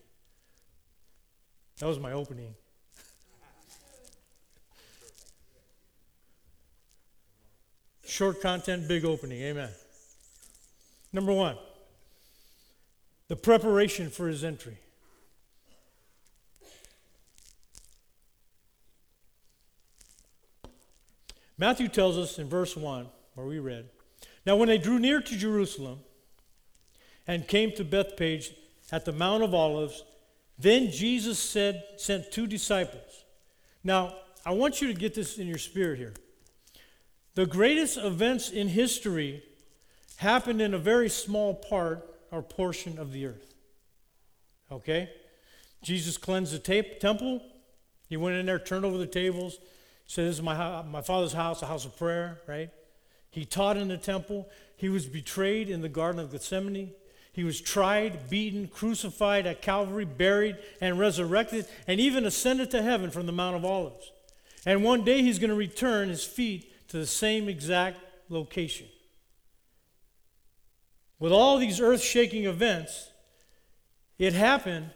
That 1.79 1.87
was 1.87 1.99
my 1.99 2.13
opening. 2.13 2.55
Short 8.05 8.41
content, 8.41 8.87
big 8.87 9.05
opening. 9.05 9.41
Amen. 9.41 9.69
Number 11.15 11.31
one, 11.31 11.55
the 13.29 13.37
preparation 13.37 14.09
for 14.09 14.27
his 14.27 14.43
entry. 14.43 14.77
Matthew 21.57 21.87
tells 21.87 22.17
us 22.17 22.37
in 22.37 22.49
verse 22.49 22.75
1, 22.75 23.07
where 23.35 23.47
we 23.47 23.59
read, 23.59 23.85
Now 24.45 24.57
when 24.57 24.67
they 24.67 24.77
drew 24.77 24.99
near 24.99 25.21
to 25.21 25.37
Jerusalem 25.37 25.99
and 27.25 27.47
came 27.47 27.71
to 27.77 27.85
Bethphage 27.85 28.51
at 28.91 29.05
the 29.05 29.13
Mount 29.13 29.41
of 29.41 29.53
Olives, 29.53 30.03
then 30.59 30.91
Jesus 30.91 31.39
said, 31.39 31.81
sent 31.95 32.29
two 32.29 32.45
disciples. 32.45 33.23
Now, 33.85 34.17
I 34.45 34.51
want 34.51 34.81
you 34.81 34.89
to 34.89 34.93
get 34.93 35.13
this 35.13 35.37
in 35.37 35.47
your 35.47 35.59
spirit 35.59 35.97
here. 35.97 36.13
The 37.35 37.45
greatest 37.45 37.95
events 37.95 38.49
in 38.49 38.67
history 38.67 39.43
happened 40.17 40.61
in 40.61 40.73
a 40.73 40.79
very 40.79 41.09
small 41.09 41.53
part 41.53 42.09
or 42.31 42.41
portion 42.41 42.97
of 42.97 43.11
the 43.11 43.25
earth. 43.25 43.53
Okay? 44.71 45.09
Jesus 45.83 46.17
cleansed 46.17 46.53
the 46.53 46.83
temple. 46.99 47.41
He 48.09 48.17
went 48.17 48.37
in 48.37 48.45
there, 48.45 48.59
turned 48.59 48.85
over 48.85 48.97
the 48.97 49.07
tables, 49.07 49.57
said, 50.07 50.27
This 50.27 50.37
is 50.37 50.41
my, 50.41 50.81
my 50.83 51.01
father's 51.01 51.33
house, 51.33 51.61
a 51.61 51.65
house 51.67 51.85
of 51.85 51.97
prayer, 51.97 52.39
right? 52.47 52.69
He 53.31 53.45
taught 53.45 53.77
in 53.77 53.89
the 53.89 53.97
temple. 53.97 54.47
He 54.77 54.89
was 54.89 55.05
betrayed 55.05 55.69
in 55.69 55.81
the 55.81 55.89
Garden 55.89 56.19
of 56.19 56.31
Gethsemane. 56.31 56.91
He 57.33 57.43
was 57.43 57.59
tried, 57.59 58.29
beaten, 58.29 58.69
crucified 58.69 59.45
at 59.45 59.61
Calvary, 59.61 60.05
buried, 60.05 60.57
and 60.79 60.97
resurrected, 60.97 61.67
and 61.85 61.99
even 61.99 62.25
ascended 62.25 62.71
to 62.71 62.81
heaven 62.81 63.11
from 63.11 63.25
the 63.25 63.33
Mount 63.33 63.57
of 63.57 63.65
Olives. 63.65 64.11
And 64.65 64.83
one 64.83 65.03
day 65.03 65.21
he's 65.21 65.37
going 65.37 65.49
to 65.49 65.55
return 65.55 66.07
his 66.09 66.23
feet 66.23 66.87
to 66.89 66.97
the 66.97 67.05
same 67.05 67.49
exact 67.49 67.99
location. 68.29 68.87
With 71.19 71.31
all 71.31 71.57
these 71.57 71.79
earth 71.79 72.01
shaking 72.01 72.45
events, 72.45 73.09
it 74.17 74.33
happened 74.33 74.91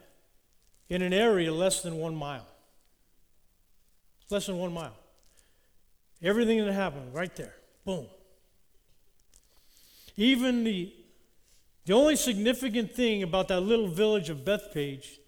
in 0.90 1.02
an 1.02 1.14
area 1.14 1.54
less 1.54 1.82
than 1.82 1.96
one 1.98 2.16
mile. 2.16 2.48
Less 4.30 4.48
than 4.48 4.58
one 4.58 4.74
mile. 4.74 4.96
Everything 6.22 6.64
that 6.64 6.74
happened 6.74 7.14
right 7.14 7.34
there. 7.36 7.56
Boom. 7.86 8.08
Even 10.18 10.64
the, 10.64 10.94
the 11.86 11.94
only 11.94 12.16
significant 12.16 12.94
thing 12.94 13.24
about 13.24 13.48
that 13.48 13.62
little 13.62 13.88
village 13.88 14.30
of 14.30 14.44
Bethphage, 14.44 15.20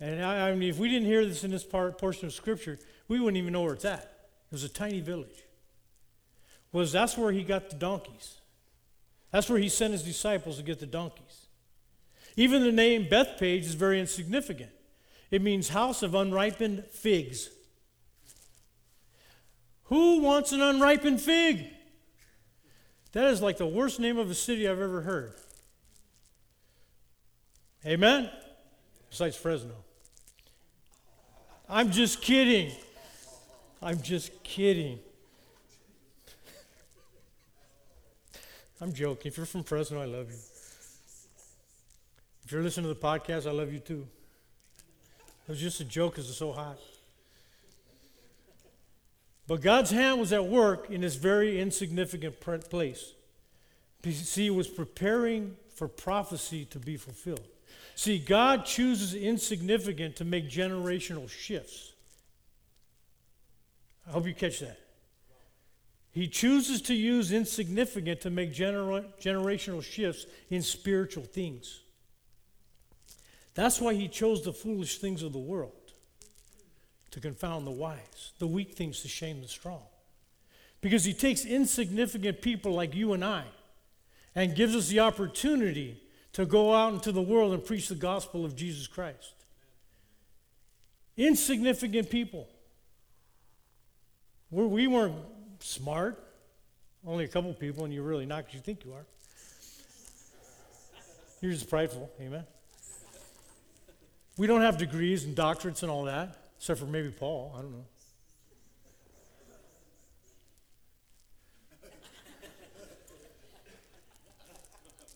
and 0.00 0.24
I, 0.24 0.50
I 0.50 0.54
mean, 0.54 0.68
if 0.68 0.78
we 0.78 0.88
didn't 0.88 1.06
hear 1.06 1.24
this 1.24 1.44
in 1.44 1.50
this 1.50 1.64
part, 1.64 1.98
portion 1.98 2.26
of 2.26 2.32
Scripture, 2.32 2.78
we 3.06 3.20
wouldn't 3.20 3.36
even 3.36 3.52
know 3.52 3.62
where 3.62 3.74
it's 3.74 3.84
at. 3.84 4.02
It 4.50 4.52
was 4.52 4.64
a 4.64 4.68
tiny 4.68 5.00
village. 5.00 5.44
Was 6.72 6.92
that's 6.92 7.16
where 7.16 7.32
he 7.32 7.44
got 7.44 7.70
the 7.70 7.76
donkeys. 7.76 8.37
That's 9.30 9.48
where 9.48 9.58
he 9.58 9.68
sent 9.68 9.92
his 9.92 10.02
disciples 10.02 10.56
to 10.56 10.62
get 10.62 10.80
the 10.80 10.86
donkeys. 10.86 11.46
Even 12.36 12.62
the 12.62 12.72
name 12.72 13.08
Bethphage 13.08 13.66
is 13.66 13.74
very 13.74 14.00
insignificant. 14.00 14.70
It 15.30 15.42
means 15.42 15.70
house 15.70 16.02
of 16.02 16.14
unripened 16.14 16.84
figs. 16.90 17.50
Who 19.84 20.20
wants 20.20 20.52
an 20.52 20.60
unripened 20.60 21.20
fig? 21.20 21.66
That 23.12 23.24
is 23.24 23.42
like 23.42 23.56
the 23.56 23.66
worst 23.66 24.00
name 24.00 24.18
of 24.18 24.30
a 24.30 24.34
city 24.34 24.68
I've 24.68 24.80
ever 24.80 25.00
heard. 25.02 25.34
Amen? 27.84 28.30
Besides 29.10 29.36
Fresno. 29.36 29.74
I'm 31.68 31.90
just 31.90 32.22
kidding. 32.22 32.72
I'm 33.82 34.00
just 34.02 34.42
kidding. 34.42 34.98
I'm 38.80 38.92
joking. 38.92 39.30
If 39.30 39.36
you're 39.36 39.46
from 39.46 39.64
Fresno, 39.64 40.00
I 40.00 40.04
love 40.04 40.30
you. 40.30 40.38
If 42.44 42.52
you're 42.52 42.62
listening 42.62 42.84
to 42.84 42.94
the 42.94 43.00
podcast, 43.00 43.46
I 43.46 43.50
love 43.50 43.72
you 43.72 43.80
too. 43.80 44.06
It 45.46 45.52
was 45.52 45.60
just 45.60 45.80
a 45.80 45.84
joke 45.84 46.12
because 46.12 46.28
it's 46.28 46.38
so 46.38 46.52
hot. 46.52 46.78
But 49.46 49.62
God's 49.62 49.90
hand 49.90 50.20
was 50.20 50.32
at 50.32 50.46
work 50.46 50.90
in 50.90 51.00
this 51.00 51.16
very 51.16 51.60
insignificant 51.60 52.38
place. 52.40 53.12
See, 54.04 54.44
he 54.44 54.50
was 54.50 54.68
preparing 54.68 55.56
for 55.74 55.88
prophecy 55.88 56.64
to 56.66 56.78
be 56.78 56.96
fulfilled. 56.96 57.46
See, 57.94 58.18
God 58.18 58.64
chooses 58.64 59.14
insignificant 59.14 60.16
to 60.16 60.24
make 60.24 60.48
generational 60.48 61.28
shifts. 61.28 61.92
I 64.06 64.12
hope 64.12 64.26
you 64.26 64.34
catch 64.34 64.60
that. 64.60 64.78
He 66.18 66.26
chooses 66.26 66.82
to 66.82 66.94
use 66.94 67.30
insignificant 67.30 68.22
to 68.22 68.30
make 68.30 68.52
gener- 68.52 69.04
generational 69.22 69.80
shifts 69.80 70.26
in 70.50 70.62
spiritual 70.62 71.22
things. 71.22 71.82
That's 73.54 73.80
why 73.80 73.94
he 73.94 74.08
chose 74.08 74.42
the 74.42 74.52
foolish 74.52 74.98
things 74.98 75.22
of 75.22 75.32
the 75.32 75.38
world 75.38 75.92
to 77.12 77.20
confound 77.20 77.68
the 77.68 77.70
wise, 77.70 78.32
the 78.40 78.48
weak 78.48 78.74
things 78.74 79.00
to 79.02 79.08
shame 79.08 79.42
the 79.42 79.46
strong. 79.46 79.82
Because 80.80 81.04
he 81.04 81.12
takes 81.14 81.44
insignificant 81.44 82.42
people 82.42 82.72
like 82.72 82.96
you 82.96 83.12
and 83.12 83.24
I 83.24 83.44
and 84.34 84.56
gives 84.56 84.74
us 84.74 84.88
the 84.88 84.98
opportunity 84.98 86.02
to 86.32 86.44
go 86.46 86.74
out 86.74 86.94
into 86.94 87.12
the 87.12 87.22
world 87.22 87.54
and 87.54 87.64
preach 87.64 87.86
the 87.86 87.94
gospel 87.94 88.44
of 88.44 88.56
Jesus 88.56 88.88
Christ. 88.88 89.34
Insignificant 91.16 92.10
people. 92.10 92.48
We're, 94.50 94.66
we 94.66 94.88
were 94.88 95.10
not 95.10 95.37
smart, 95.60 96.22
only 97.06 97.24
a 97.24 97.28
couple 97.28 97.52
people, 97.54 97.84
and 97.84 97.92
you're 97.92 98.02
really 98.02 98.26
not 98.26 98.38
because 98.38 98.54
you 98.54 98.60
think 98.60 98.84
you 98.84 98.92
are. 98.92 99.06
You're 101.40 101.52
just 101.52 101.70
prideful, 101.70 102.10
amen? 102.20 102.44
We 104.36 104.46
don't 104.46 104.62
have 104.62 104.78
degrees 104.78 105.24
and 105.24 105.36
doctorates 105.36 105.82
and 105.82 105.90
all 105.90 106.04
that. 106.04 106.36
Except 106.58 106.80
for 106.80 106.86
maybe 106.86 107.10
Paul. 107.10 107.54
I 107.56 107.62
don't 107.62 107.72
know. 107.72 107.84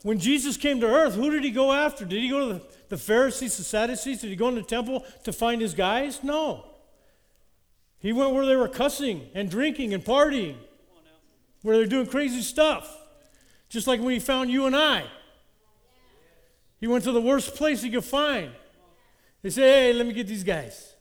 when 0.02 0.18
Jesus 0.18 0.56
came 0.56 0.80
to 0.80 0.86
earth, 0.86 1.14
who 1.14 1.30
did 1.30 1.44
he 1.44 1.50
go 1.50 1.72
after? 1.72 2.04
Did 2.04 2.20
he 2.22 2.28
go 2.28 2.52
to 2.52 2.60
the, 2.88 2.96
Pharisees, 2.96 3.56
the 3.56 3.64
Sadducees? 3.64 4.20
Did 4.20 4.30
he 4.30 4.36
go 4.36 4.48
in 4.48 4.54
the 4.54 4.62
temple 4.62 5.04
to 5.24 5.32
find 5.32 5.60
his 5.60 5.74
guys? 5.74 6.22
No. 6.22 6.64
He 8.02 8.12
went 8.12 8.34
where 8.34 8.44
they 8.44 8.56
were 8.56 8.68
cussing 8.68 9.28
and 9.32 9.48
drinking 9.48 9.94
and 9.94 10.04
partying, 10.04 10.56
where 11.62 11.76
they're 11.76 11.86
doing 11.86 12.06
crazy 12.06 12.42
stuff. 12.42 12.98
Just 13.68 13.86
like 13.86 14.00
when 14.00 14.12
he 14.12 14.18
found 14.18 14.50
you 14.50 14.66
and 14.66 14.76
I. 14.76 15.04
He 16.80 16.88
went 16.88 17.04
to 17.04 17.12
the 17.12 17.20
worst 17.20 17.54
place 17.54 17.80
he 17.80 17.90
could 17.90 18.04
find. 18.04 18.50
They 19.40 19.50
say, 19.50 19.62
hey, 19.62 19.92
let 19.92 20.04
me 20.04 20.12
get 20.12 20.26
these 20.26 20.42
guys 20.42 20.94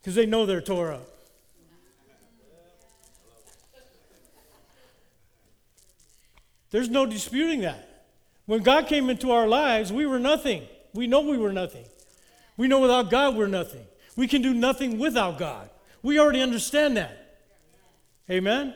because 0.00 0.16
they 0.16 0.26
know 0.26 0.46
they're 0.46 0.60
tore 0.60 0.92
up. 0.92 1.08
There's 6.70 6.88
no 6.88 7.06
disputing 7.06 7.60
that. 7.60 7.88
When 8.46 8.64
God 8.64 8.88
came 8.88 9.08
into 9.08 9.30
our 9.30 9.46
lives, 9.46 9.92
we 9.92 10.06
were 10.06 10.18
nothing. 10.18 10.64
We 10.92 11.06
know 11.06 11.20
we 11.20 11.38
were 11.38 11.52
nothing. 11.52 11.84
We 12.56 12.66
know 12.66 12.80
without 12.80 13.10
God 13.10 13.36
we're 13.36 13.46
nothing. 13.46 13.84
We 14.16 14.26
can 14.26 14.42
do 14.42 14.52
nothing 14.52 14.98
without 14.98 15.38
God. 15.38 15.70
We 16.04 16.20
already 16.20 16.42
understand 16.42 16.98
that. 16.98 17.40
Amen? 18.30 18.74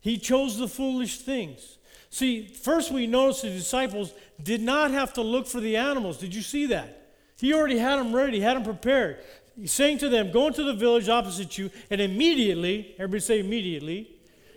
He 0.00 0.16
chose 0.16 0.56
the 0.56 0.68
foolish 0.68 1.18
things. 1.18 1.76
See, 2.08 2.46
first 2.46 2.92
we 2.92 3.08
notice 3.08 3.42
the 3.42 3.50
disciples 3.50 4.14
did 4.40 4.62
not 4.62 4.92
have 4.92 5.12
to 5.14 5.22
look 5.22 5.48
for 5.48 5.60
the 5.60 5.76
animals. 5.76 6.16
Did 6.16 6.34
you 6.34 6.40
see 6.40 6.66
that? 6.66 7.10
He 7.36 7.52
already 7.52 7.78
had 7.78 7.96
them 7.96 8.14
ready, 8.14 8.40
had 8.40 8.56
them 8.56 8.62
prepared. 8.62 9.18
He's 9.56 9.72
saying 9.72 9.98
to 9.98 10.08
them, 10.08 10.30
Go 10.30 10.46
into 10.46 10.62
the 10.62 10.72
village 10.72 11.08
opposite 11.08 11.58
you, 11.58 11.68
and 11.90 12.00
immediately, 12.00 12.94
everybody 12.94 13.20
say 13.20 13.40
immediately, 13.40 14.08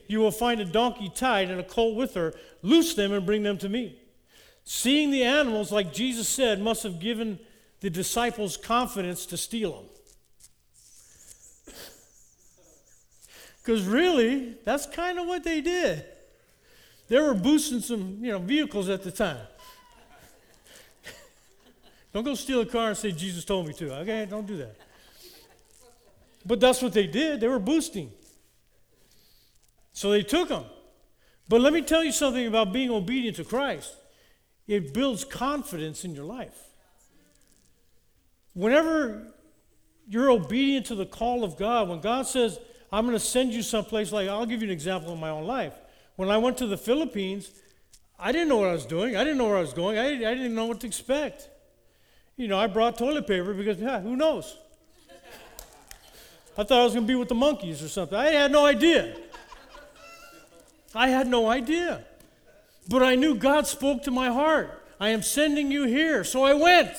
you 0.07 0.19
will 0.19 0.31
find 0.31 0.61
a 0.61 0.65
donkey 0.65 1.09
tied 1.09 1.49
and 1.49 1.59
a 1.59 1.63
colt 1.63 1.95
with 1.95 2.13
her. 2.13 2.35
Loose 2.61 2.93
them 2.93 3.13
and 3.13 3.25
bring 3.25 3.41
them 3.41 3.57
to 3.57 3.69
me. 3.69 3.99
Seeing 4.63 5.09
the 5.09 5.23
animals, 5.23 5.71
like 5.71 5.91
Jesus 5.91 6.29
said, 6.29 6.61
must 6.61 6.83
have 6.83 6.99
given 6.99 7.39
the 7.79 7.89
disciples 7.89 8.57
confidence 8.57 9.25
to 9.25 9.37
steal 9.37 9.71
them. 9.71 9.85
Because 13.63 13.85
really, 13.85 14.57
that's 14.63 14.87
kind 14.87 15.19
of 15.19 15.27
what 15.27 15.43
they 15.43 15.61
did. 15.61 16.05
They 17.07 17.19
were 17.19 17.33
boosting 17.33 17.81
some, 17.81 18.17
you 18.21 18.31
know, 18.31 18.39
vehicles 18.39 18.89
at 18.89 19.03
the 19.03 19.11
time. 19.11 19.45
don't 22.13 22.23
go 22.23 22.33
steal 22.35 22.61
a 22.61 22.65
car 22.65 22.89
and 22.89 22.97
say 22.97 23.11
Jesus 23.11 23.45
told 23.45 23.67
me 23.67 23.73
to. 23.73 23.93
Okay, 23.97 24.25
don't 24.29 24.47
do 24.47 24.57
that. 24.57 24.75
But 26.45 26.59
that's 26.59 26.81
what 26.81 26.93
they 26.93 27.07
did. 27.07 27.39
They 27.39 27.47
were 27.47 27.59
boosting. 27.59 28.11
So 29.93 30.09
they 30.09 30.23
took 30.23 30.49
them. 30.49 30.65
But 31.47 31.61
let 31.61 31.73
me 31.73 31.81
tell 31.81 32.03
you 32.03 32.11
something 32.11 32.47
about 32.47 32.73
being 32.73 32.89
obedient 32.89 33.35
to 33.37 33.43
Christ. 33.43 33.95
It 34.67 34.93
builds 34.93 35.25
confidence 35.25 36.05
in 36.05 36.15
your 36.15 36.23
life. 36.23 36.57
Whenever 38.53 39.27
you're 40.07 40.31
obedient 40.31 40.85
to 40.87 40.95
the 40.95 41.05
call 41.05 41.43
of 41.43 41.57
God, 41.57 41.89
when 41.89 41.99
God 41.99 42.25
says, 42.25 42.57
I'm 42.91 43.05
going 43.05 43.17
to 43.17 43.23
send 43.23 43.53
you 43.53 43.61
someplace, 43.61 44.11
like 44.11 44.27
I'll 44.27 44.45
give 44.45 44.61
you 44.61 44.67
an 44.67 44.73
example 44.73 45.13
in 45.13 45.19
my 45.19 45.29
own 45.29 45.45
life. 45.45 45.73
When 46.17 46.29
I 46.29 46.37
went 46.37 46.57
to 46.57 46.67
the 46.67 46.77
Philippines, 46.77 47.49
I 48.19 48.31
didn't 48.31 48.49
know 48.49 48.57
what 48.57 48.69
I 48.69 48.73
was 48.73 48.85
doing. 48.85 49.15
I 49.15 49.23
didn't 49.23 49.37
know 49.37 49.47
where 49.47 49.57
I 49.57 49.61
was 49.61 49.73
going. 49.73 49.97
I, 49.97 50.07
I 50.07 50.35
didn't 50.35 50.53
know 50.53 50.65
what 50.65 50.81
to 50.81 50.87
expect. 50.87 51.49
You 52.35 52.47
know, 52.47 52.59
I 52.59 52.67
brought 52.67 52.97
toilet 52.97 53.27
paper 53.27 53.53
because, 53.53 53.79
yeah, 53.79 53.99
who 53.99 54.15
knows? 54.15 54.57
I 56.57 56.63
thought 56.63 56.79
I 56.79 56.83
was 56.83 56.93
going 56.93 57.05
to 57.05 57.07
be 57.07 57.15
with 57.15 57.29
the 57.29 57.35
monkeys 57.35 57.81
or 57.81 57.87
something. 57.87 58.17
I 58.17 58.31
had 58.31 58.51
no 58.51 58.65
idea. 58.65 59.15
I 60.93 61.07
had 61.07 61.27
no 61.27 61.49
idea. 61.49 62.03
But 62.89 63.03
I 63.03 63.15
knew 63.15 63.35
God 63.35 63.67
spoke 63.67 64.03
to 64.03 64.11
my 64.11 64.27
heart. 64.27 64.83
I 64.99 65.09
am 65.09 65.21
sending 65.21 65.71
you 65.71 65.85
here. 65.85 66.23
So 66.23 66.43
I 66.43 66.53
went. 66.53 66.91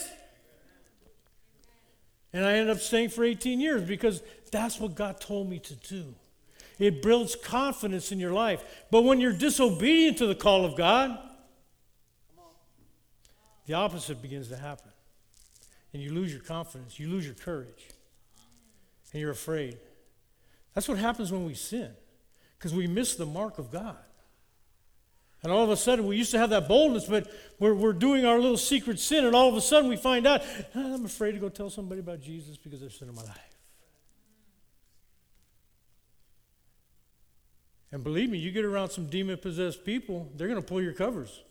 And 2.33 2.47
I 2.47 2.55
ended 2.55 2.71
up 2.75 2.83
staying 2.83 3.11
for 3.11 3.25
18 3.25 3.61
years 3.61 3.83
because 3.83 4.23
that's 4.53 4.79
what 4.79 4.95
God 4.95 5.21
told 5.21 5.51
me 5.51 5.59
to 5.59 5.75
do. 5.75 6.15
It 6.79 7.03
builds 7.03 7.35
confidence 7.35 8.13
in 8.13 8.21
your 8.21 8.33
life. 8.33 8.63
But 8.91 9.03
when 9.03 9.21
you're 9.21 9.33
disobedient 9.33 10.19
to 10.19 10.27
the 10.27 10.35
call 10.35 10.65
of 10.65 10.77
God, 10.77 11.19
the 13.67 13.75
opposite 13.75 14.21
begins 14.23 14.49
to 14.49 14.57
happen. 14.57 14.91
And 15.93 16.03
you 16.03 16.13
lose 16.13 16.33
your 16.33 16.43
confidence, 16.43 16.99
you 16.99 17.09
lose 17.09 17.27
your 17.27 17.35
courage, 17.35 17.89
and 19.13 19.21
you're 19.21 19.31
afraid. 19.31 19.77
That's 20.75 20.89
what 20.89 20.99
happens 20.99 21.31
when 21.31 21.45
we 21.45 21.55
sin, 21.55 21.91
because 22.59 22.75
we 22.75 22.87
miss 22.87 23.15
the 23.15 23.27
mark 23.27 23.59
of 23.59 23.71
God. 23.71 23.99
And 25.43 25.53
all 25.53 25.65
of 25.65 25.71
a 25.71 25.77
sudden, 25.77 26.07
we 26.07 26.17
used 26.17 26.31
to 26.31 26.39
have 26.39 26.51
that 26.51 26.67
boldness, 26.69 27.05
but 27.05 27.31
we're, 27.59 27.75
we're 27.75 27.93
doing 27.93 28.25
our 28.25 28.39
little 28.39 28.57
secret 28.57 29.01
sin, 29.01 29.27
and 29.27 29.35
all 29.35 29.49
of 29.49 29.57
a 29.57 29.61
sudden 29.61 29.91
we 29.91 29.97
find 29.97 30.27
out, 30.27 30.43
ah, 30.75 30.95
I'm 30.95 31.05
afraid 31.05 31.33
to 31.33 31.39
go 31.39 31.49
tell 31.49 31.69
somebody 31.69 32.01
about 32.01 32.21
Jesus 32.21 32.57
because 32.57 32.81
there's 32.81 32.99
sin 32.99 33.09
in 33.09 33.15
my 33.15 33.23
life. 33.23 33.52
And 37.93 38.03
believe 38.03 38.31
me, 38.31 38.39
you 38.39 38.51
get 38.51 38.65
around 38.65 38.89
some 38.89 39.07
demon 39.07 39.37
possessed 39.37 39.85
people, 39.85 40.31
they're 40.35 40.49
going 40.49 40.61
to 40.61 40.67
pull 40.67 40.81
your 40.81 40.95
covers. 40.95 41.43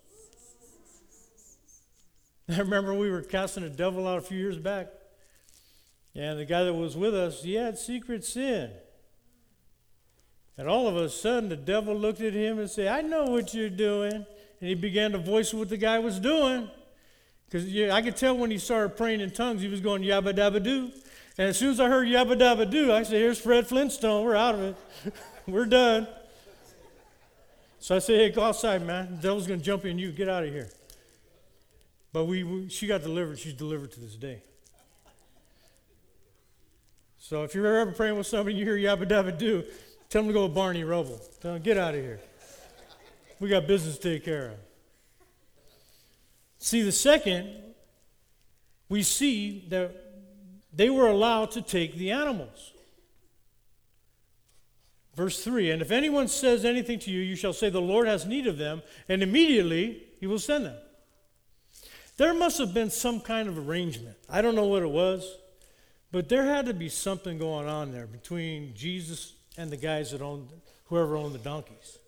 I 2.50 2.58
remember 2.58 2.94
we 2.94 3.12
were 3.12 3.22
casting 3.22 3.64
a 3.64 3.70
devil 3.70 4.08
out 4.08 4.18
a 4.18 4.22
few 4.22 4.40
years 4.40 4.58
back, 4.58 4.88
and 6.16 6.40
the 6.40 6.46
guy 6.46 6.64
that 6.64 6.74
was 6.74 6.98
with 6.98 7.16
us, 7.16 7.44
he 7.44 7.54
had 7.54 7.78
secret 7.78 8.26
sin. 8.26 8.72
And 10.58 10.68
all 10.68 10.88
of 10.88 10.96
a 10.96 11.10
sudden, 11.10 11.50
the 11.50 11.56
devil 11.56 11.96
looked 11.96 12.22
at 12.22 12.34
him 12.34 12.60
and 12.60 12.70
said, 12.70 12.88
I 12.88 13.02
know 13.02 13.26
what 13.26 13.54
you're 13.54 13.70
doing. 13.70 14.14
And 14.14 14.70
he 14.70 14.76
began 14.76 15.12
to 15.14 15.18
voice 15.18 15.54
what 15.54 15.70
the 15.70 15.78
guy 15.78 16.00
was 16.00 16.20
doing. 16.20 16.70
Because 17.46 17.66
yeah, 17.68 17.96
I 17.96 18.02
could 18.02 18.16
tell 18.16 18.38
when 18.38 18.52
he 18.52 18.58
started 18.58 18.96
praying 18.96 19.22
in 19.22 19.32
tongues, 19.32 19.62
he 19.62 19.68
was 19.68 19.82
going 19.82 20.04
yabba 20.04 20.34
dabba 20.34 20.62
doo. 20.62 20.92
And 21.38 21.50
as 21.50 21.58
soon 21.58 21.72
as 21.72 21.80
I 21.80 21.88
heard 21.88 22.08
yabba 22.08 22.40
dabba 22.40 22.70
doo, 22.70 22.94
I 22.94 23.04
said, 23.04 23.16
Here's 23.16 23.40
Fred 23.40 23.68
Flintstone. 23.68 24.24
We're 24.24 24.36
out 24.36 24.56
of 24.56 24.62
it. 24.62 24.76
We're 25.48 25.66
done. 25.66 26.08
So 27.82 27.98
I 27.98 28.00
said, 28.00 28.20
Hey, 28.20 28.30
go 28.30 28.44
outside, 28.44 28.86
man. 28.86 29.18
The 29.18 29.22
devil's 29.24 29.48
going 29.48 29.60
to 29.60 29.66
jump 29.66 29.84
in 29.84 30.00
you. 30.00 30.14
Get 30.14 30.30
out 30.30 30.44
of 30.44 30.54
here. 30.54 30.70
But 32.14 32.26
we, 32.26 32.44
we, 32.44 32.70
she 32.70 32.88
got 32.88 33.02
delivered. 33.02 33.40
She's 33.40 33.54
delivered 33.54 33.92
to 33.92 34.00
this 34.00 34.16
day. 34.16 34.44
So 37.18 37.44
if 37.44 37.54
you're 37.54 37.80
ever 37.80 37.92
praying 37.92 38.18
with 38.18 38.28
somebody 38.28 38.52
and 38.52 38.60
you 38.60 38.66
hear 38.66 38.78
yabba 38.78 39.08
dabba 39.08 39.38
doo, 39.38 39.66
Tell 40.12 40.24
them 40.24 40.28
to 40.28 40.34
go 40.34 40.44
with 40.44 40.54
Barney 40.54 40.84
Rubble. 40.84 41.22
Tell 41.40 41.54
them, 41.54 41.62
get 41.62 41.78
out 41.78 41.96
of 41.96 42.02
here. 42.02 42.20
We 43.40 43.48
got 43.48 43.66
business 43.66 43.98
to 43.98 44.14
take 44.14 44.26
care 44.26 44.50
of. 44.50 44.56
See, 46.58 46.82
the 46.82 46.92
second, 46.92 47.50
we 48.90 49.04
see 49.04 49.66
that 49.70 49.96
they 50.74 50.90
were 50.90 51.08
allowed 51.08 51.52
to 51.52 51.62
take 51.62 51.96
the 51.96 52.12
animals. 52.12 52.74
Verse 55.22 55.44
3 55.44 55.70
And 55.70 55.84
if 55.84 55.92
anyone 55.92 56.28
says 56.28 56.66
anything 56.66 56.98
to 56.98 57.12
you, 57.12 57.20
you 57.20 57.36
shall 57.36 57.54
say, 57.54 57.70
The 57.70 57.80
Lord 57.80 58.08
has 58.08 58.26
need 58.26 58.48
of 58.48 58.58
them, 58.58 58.82
and 59.08 59.22
immediately 59.22 60.02
he 60.20 60.26
will 60.26 60.40
send 60.40 60.66
them. 60.66 60.78
There 62.18 62.34
must 62.34 62.58
have 62.58 62.74
been 62.74 62.90
some 62.90 63.20
kind 63.20 63.48
of 63.48 63.70
arrangement. 63.70 64.18
I 64.28 64.42
don't 64.42 64.56
know 64.56 64.66
what 64.66 64.82
it 64.82 64.90
was, 64.90 65.38
but 66.12 66.28
there 66.28 66.46
had 66.46 66.66
to 66.66 66.74
be 66.74 66.90
something 66.90 67.38
going 67.38 67.68
on 67.68 67.92
there 67.92 68.08
between 68.08 68.74
Jesus 68.74 69.36
and 69.60 69.70
the 69.70 69.78
guys 69.78 70.10
that 70.10 70.24
owned, 70.24 70.50
whoever 70.86 71.16
owned 71.16 71.36
the 71.36 71.40
donkeys. 71.40 72.00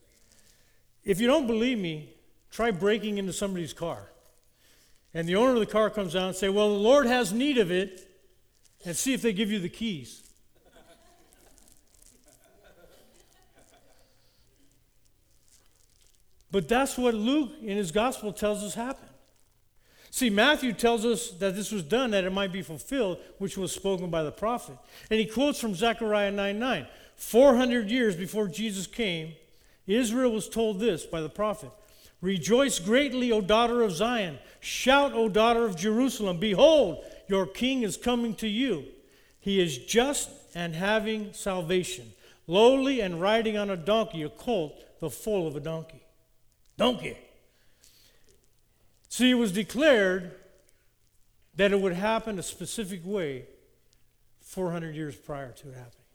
If 1.06 1.22
you 1.22 1.28
don't 1.28 1.46
believe 1.46 1.78
me, 1.78 2.16
try 2.50 2.72
breaking 2.72 3.20
into 3.20 3.32
somebody's 3.32 3.74
car. 3.74 4.10
And 5.14 5.30
the 5.30 5.36
owner 5.36 5.54
of 5.54 5.60
the 5.60 5.68
car 5.68 5.92
comes 5.92 6.16
out 6.16 6.30
and 6.30 6.36
say, 6.36 6.50
"Well, 6.50 6.70
the 6.70 6.80
Lord 6.82 7.06
has 7.06 7.32
need 7.32 7.60
of 7.60 7.70
it," 7.70 8.08
and 8.84 8.98
see 8.98 9.14
if 9.14 9.22
they 9.22 9.34
give 9.34 9.52
you 9.52 9.60
the 9.60 9.70
keys. 9.70 10.24
But 16.54 16.68
that's 16.68 17.00
what 17.00 17.16
Luke 17.16 17.50
in 17.64 17.78
his 17.78 17.92
gospel 17.92 18.32
tells 18.32 18.64
us 18.64 18.76
happened. 18.76 19.10
See, 20.12 20.30
Matthew 20.30 20.72
tells 20.72 21.04
us 21.04 21.32
that 21.32 21.56
this 21.56 21.72
was 21.72 21.82
done 21.82 22.12
that 22.12 22.26
it 22.26 22.32
might 22.32 22.54
be 22.54 22.62
fulfilled, 22.62 23.18
which 23.40 23.58
was 23.58 23.72
spoken 23.72 24.12
by 24.12 24.22
the 24.22 24.32
prophet. 24.32 24.78
And 25.10 25.20
he 25.20 25.26
quotes 25.26 25.60
from 25.60 25.74
Zechariah 25.74 26.30
9 26.30 26.60
9. 26.60 26.88
400 27.16 27.90
years 27.90 28.16
before 28.16 28.48
Jesus 28.48 28.86
came, 28.86 29.34
Israel 29.88 30.32
was 30.32 30.48
told 30.48 30.80
this 30.80 31.08
by 31.08 31.22
the 31.22 31.30
prophet 31.30 31.72
Rejoice 32.22 32.78
greatly, 32.78 33.32
O 33.32 33.42
daughter 33.42 33.82
of 33.82 33.92
Zion. 33.92 34.38
Shout, 34.60 35.14
O 35.14 35.30
daughter 35.30 35.66
of 35.66 35.76
Jerusalem. 35.76 36.38
Behold, 36.38 37.04
your 37.28 37.48
king 37.48 37.82
is 37.82 37.98
coming 37.98 38.36
to 38.36 38.48
you. 38.48 38.86
He 39.40 39.60
is 39.60 39.80
just 39.80 40.30
and 40.54 40.76
having 40.76 41.34
salvation, 41.34 42.14
lowly 42.46 43.02
and 43.02 43.20
riding 43.20 43.58
on 43.58 43.72
a 43.72 43.76
donkey, 43.76 44.22
a 44.22 44.30
colt, 44.30 44.80
the 45.00 45.10
foal 45.10 45.48
of 45.48 45.56
a 45.56 45.60
donkey. 45.60 46.03
Donkey. 46.78 47.18
See, 49.10 49.30
it 49.30 49.36
was 49.36 49.52
declared 49.52 50.32
that 51.56 51.72
it 51.72 51.80
would 51.80 51.94
happen 51.94 52.40
a 52.40 52.44
specific 52.44 53.02
way 53.04 53.46
400 54.42 54.96
years 54.96 55.16
prior 55.16 55.52
to 55.52 55.70
it 55.70 55.76
happening. 55.76 56.06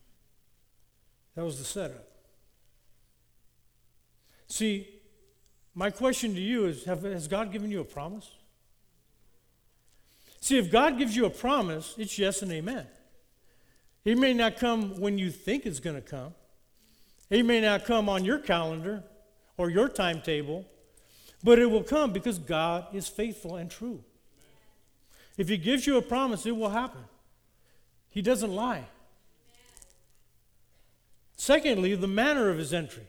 That 1.37 1.45
was 1.45 1.59
the 1.59 1.65
setup. 1.65 2.09
See, 4.49 4.89
my 5.75 5.91
question 5.91 6.35
to 6.35 6.41
you 6.41 6.65
is 6.65 6.85
have, 6.85 7.03
Has 7.03 7.29
God 7.29 7.53
given 7.53 7.71
you 7.71 7.81
a 7.81 7.85
promise? 7.85 8.29
See, 10.41 10.59
if 10.59 10.71
God 10.71 10.99
gives 10.99 11.15
you 11.15 11.25
a 11.27 11.31
promise, 11.31 11.95
it's 11.99 12.19
yes 12.19 12.43
and 12.43 12.51
amen. 12.51 12.87
It 14.05 14.19
may 14.19 14.33
not 14.35 14.57
come 14.57 14.99
when 15.01 15.19
you 15.19 15.31
think 15.31 15.67
it's 15.67 15.81
going 15.81 15.97
to 15.97 16.03
come, 16.03 16.35
it 17.31 17.45
may 17.45 17.61
not 17.61 17.85
come 17.85 18.09
on 18.09 18.25
your 18.25 18.39
calendar 18.39 19.05
or 19.59 19.69
your 19.69 19.89
timetable, 19.89 20.65
but 21.45 21.59
it 21.59 21.67
will 21.67 21.83
come 21.83 22.13
because 22.13 22.39
God 22.39 22.87
is 22.95 23.09
faithful 23.09 23.57
and 23.57 23.71
true. 23.71 24.03
If 25.37 25.49
He 25.49 25.59
gives 25.59 25.87
you 25.87 25.99
a 25.99 26.03
promise, 26.03 26.47
it 26.47 26.57
will 26.57 26.71
happen. 26.71 27.03
He 28.09 28.23
doesn't 28.23 28.55
lie. 28.55 28.87
Secondly, 31.37 31.95
the 31.95 32.09
manner 32.09 32.51
of 32.51 32.59
his 32.59 32.75
entry. 32.75 33.07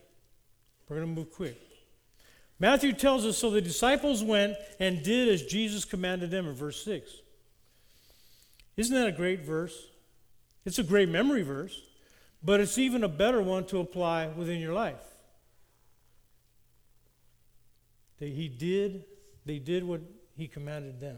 We're 0.88 0.98
going 0.98 1.10
to 1.10 1.16
move 1.16 1.32
quick. 1.32 1.60
Matthew 2.60 2.94
tells 2.94 3.26
us 3.26 3.38
so 3.38 3.50
the 3.50 3.62
disciples 3.62 4.24
went 4.24 4.56
and 4.80 5.02
did 5.02 5.30
as 5.30 5.44
Jesus 5.44 5.86
commanded 5.86 6.30
them 6.30 6.48
in 6.48 6.54
verse 6.54 6.84
6. 6.84 7.12
Isn't 8.78 8.96
that 8.96 9.08
a 9.08 9.12
great 9.12 9.42
verse? 9.42 9.88
It's 10.66 10.78
a 10.78 10.84
great 10.84 11.10
memory 11.10 11.42
verse, 11.42 11.82
but 12.44 12.60
it's 12.60 12.78
even 12.78 13.04
a 13.04 13.10
better 13.10 13.42
one 13.42 13.66
to 13.66 13.80
apply 13.80 14.28
within 14.28 14.60
your 14.60 14.74
life. 14.74 15.02
They, 18.20 18.30
he 18.30 18.50
did, 18.50 19.06
they 19.46 19.60
did 19.60 19.84
what 19.84 20.02
he 20.36 20.48
commanded 20.48 21.00
them. 21.00 21.18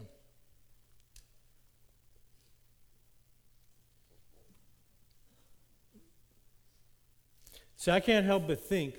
See, 7.76 7.90
I 7.90 7.98
can't 7.98 8.24
help 8.24 8.46
but 8.46 8.60
think 8.60 8.94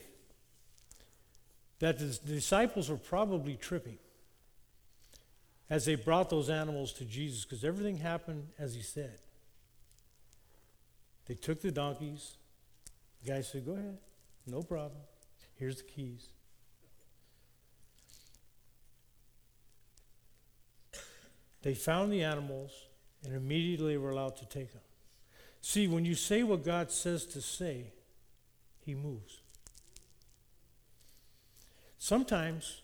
that 1.80 2.00
the 2.00 2.20
disciples 2.26 2.90
were 2.90 2.98
probably 2.98 3.56
tripping 3.56 3.98
as 5.70 5.86
they 5.86 5.96
brought 5.96 6.30
those 6.30 6.50
animals 6.50 6.92
to 6.94 7.06
Jesus 7.06 7.46
because 7.46 7.64
everything 7.64 7.98
happened 7.98 8.50
as 8.60 8.76
he 8.76 8.82
said. 8.82 9.20
They 11.28 11.36
took 11.36 11.62
the 11.62 11.72
donkeys. 11.72 12.36
The 13.24 13.32
guy 13.32 13.42
said, 13.42 13.66
Go 13.66 13.74
ahead, 13.74 13.98
no 14.46 14.62
problem. 14.62 15.00
Here's 15.56 15.78
the 15.78 15.84
keys. 15.84 16.28
They 21.64 21.74
found 21.74 22.12
the 22.12 22.24
animals 22.24 22.72
and 23.26 23.36
immediately 23.36 23.98
were 23.98 24.12
allowed 24.12 24.36
to 24.38 24.46
take 24.46 24.72
them. 24.74 24.82
See, 25.62 25.88
when 25.88 26.06
you 26.06 26.14
say 26.14 26.44
what 26.44 26.64
God 26.64 26.92
says 26.92 27.26
to 27.28 27.42
say, 27.42 27.86
He 28.82 28.94
moves. 28.94 29.40
Sometimes, 31.98 32.82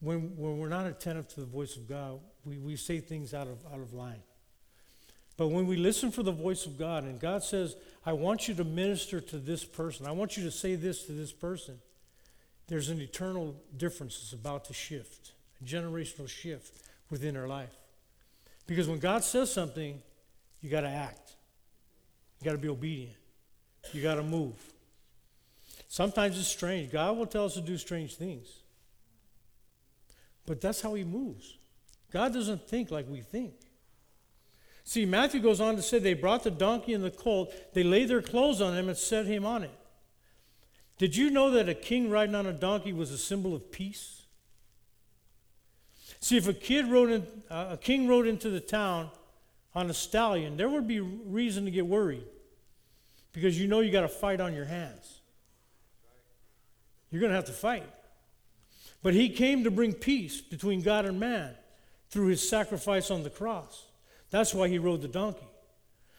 when, 0.00 0.36
when 0.38 0.58
we're 0.58 0.70
not 0.70 0.86
attentive 0.86 1.28
to 1.28 1.40
the 1.40 1.46
voice 1.46 1.76
of 1.76 1.86
God, 1.86 2.18
we, 2.46 2.56
we 2.56 2.76
say 2.76 2.98
things 2.98 3.34
out 3.34 3.46
of, 3.46 3.58
out 3.72 3.80
of 3.80 3.92
line. 3.92 4.22
But 5.36 5.48
when 5.48 5.66
we 5.66 5.76
listen 5.76 6.10
for 6.10 6.22
the 6.22 6.32
voice 6.32 6.64
of 6.64 6.78
God, 6.78 7.04
and 7.04 7.20
God 7.20 7.42
says, 7.42 7.76
I 8.06 8.14
want 8.14 8.48
you 8.48 8.54
to 8.54 8.64
minister 8.64 9.20
to 9.20 9.36
this 9.36 9.64
person, 9.64 10.06
I 10.06 10.12
want 10.12 10.38
you 10.38 10.44
to 10.44 10.50
say 10.50 10.76
this 10.76 11.04
to 11.04 11.12
this 11.12 11.32
person, 11.32 11.78
there's 12.68 12.88
an 12.88 13.00
eternal 13.00 13.54
difference 13.76 14.18
that's 14.18 14.32
about 14.32 14.64
to 14.66 14.72
shift, 14.72 15.32
a 15.60 15.64
generational 15.64 16.28
shift 16.28 16.72
within 17.10 17.36
our 17.36 17.48
life. 17.48 17.74
Because 18.66 18.88
when 18.88 18.98
God 18.98 19.24
says 19.24 19.52
something, 19.52 20.00
you 20.60 20.70
got 20.70 20.82
to 20.82 20.88
act, 20.88 21.36
you 22.40 22.44
got 22.44 22.52
to 22.52 22.58
be 22.58 22.68
obedient, 22.68 23.16
you 23.92 24.02
got 24.02 24.14
to 24.14 24.22
move. 24.22 24.54
Sometimes 25.88 26.38
it's 26.38 26.48
strange. 26.48 26.92
God 26.92 27.16
will 27.16 27.26
tell 27.26 27.46
us 27.46 27.54
to 27.54 27.60
do 27.60 27.76
strange 27.76 28.14
things. 28.14 28.48
But 30.46 30.60
that's 30.60 30.80
how 30.80 30.94
He 30.94 31.04
moves. 31.04 31.58
God 32.12 32.32
doesn't 32.32 32.68
think 32.68 32.90
like 32.90 33.08
we 33.08 33.20
think. 33.20 33.54
See, 34.84 35.04
Matthew 35.04 35.40
goes 35.40 35.60
on 35.60 35.76
to 35.76 35.82
say 35.82 35.98
they 35.98 36.14
brought 36.14 36.42
the 36.42 36.50
donkey 36.50 36.94
and 36.94 37.04
the 37.04 37.10
colt, 37.10 37.54
they 37.74 37.84
laid 37.84 38.08
their 38.08 38.22
clothes 38.22 38.60
on 38.60 38.76
him 38.76 38.88
and 38.88 38.98
set 38.98 39.26
him 39.26 39.46
on 39.46 39.62
it. 39.62 39.70
Did 40.98 41.14
you 41.14 41.30
know 41.30 41.52
that 41.52 41.68
a 41.68 41.74
king 41.74 42.10
riding 42.10 42.34
on 42.34 42.46
a 42.46 42.52
donkey 42.52 42.92
was 42.92 43.10
a 43.10 43.18
symbol 43.18 43.54
of 43.54 43.70
peace? 43.70 44.19
See, 46.20 46.36
if 46.36 46.46
a 46.46 46.52
kid 46.52 46.86
rode 46.86 47.10
in, 47.10 47.26
uh, 47.50 47.68
a 47.70 47.76
king 47.76 48.06
rode 48.06 48.26
into 48.26 48.50
the 48.50 48.60
town 48.60 49.10
on 49.74 49.88
a 49.88 49.94
stallion, 49.94 50.56
there 50.56 50.68
would 50.68 50.86
be 50.86 51.00
reason 51.00 51.64
to 51.64 51.70
get 51.70 51.86
worried 51.86 52.24
because 53.32 53.58
you 53.58 53.66
know 53.66 53.80
you 53.80 53.90
got 53.90 54.04
a 54.04 54.08
fight 54.08 54.40
on 54.40 54.54
your 54.54 54.66
hands. 54.66 55.20
You're 57.10 57.20
going 57.20 57.30
to 57.30 57.36
have 57.36 57.46
to 57.46 57.52
fight. 57.52 57.88
But 59.02 59.14
he 59.14 59.30
came 59.30 59.64
to 59.64 59.70
bring 59.70 59.94
peace 59.94 60.40
between 60.40 60.82
God 60.82 61.06
and 61.06 61.18
man 61.18 61.54
through 62.10 62.26
his 62.26 62.46
sacrifice 62.46 63.10
on 63.10 63.22
the 63.22 63.30
cross. 63.30 63.86
That's 64.30 64.52
why 64.52 64.68
he 64.68 64.78
rode 64.78 65.00
the 65.00 65.08
donkey. 65.08 65.48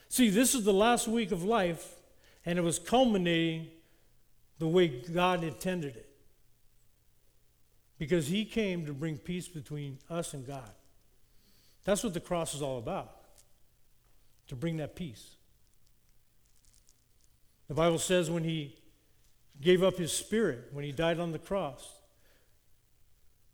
See, 0.10 0.30
this 0.30 0.56
is 0.56 0.64
the 0.64 0.74
last 0.74 1.08
week 1.08 1.32
of 1.32 1.44
life, 1.44 1.96
and 2.46 2.58
it 2.58 2.64
was 2.64 2.80
culminating 2.80 3.68
the 4.60 4.68
way 4.68 4.88
God 4.88 5.44
intended 5.44 5.96
it. 5.96 6.11
Because 8.02 8.26
he 8.26 8.46
came 8.46 8.88
to 8.88 8.94
bring 8.94 9.20
peace 9.20 9.48
between 9.48 10.00
us 10.10 10.34
and 10.34 10.44
God. 10.48 10.72
That's 11.84 12.04
what 12.04 12.16
the 12.16 12.20
cross 12.20 12.56
is 12.56 12.62
all 12.64 12.80
about 12.80 13.12
to 14.48 14.56
bring 14.56 14.78
that 14.78 14.96
peace. 14.96 15.36
The 17.68 17.76
Bible 17.76 18.00
says 18.00 18.32
when 18.32 18.44
he 18.44 18.76
gave 19.62 19.84
up 19.84 20.00
his 20.00 20.12
spirit 20.12 20.70
when 20.72 20.84
he 20.84 20.92
died 20.92 21.20
on 21.20 21.32
the 21.32 21.38
cross. 21.38 22.00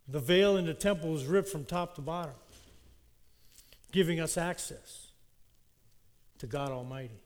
The 0.08 0.18
veil 0.18 0.56
in 0.56 0.64
the 0.64 0.72
temple 0.72 1.12
was 1.12 1.26
ripped 1.26 1.50
from 1.50 1.66
top 1.66 1.94
to 1.96 2.00
bottom, 2.00 2.32
giving 3.92 4.18
us 4.18 4.38
access 4.38 5.08
to 6.38 6.46
God 6.46 6.70
Almighty. 6.70 7.20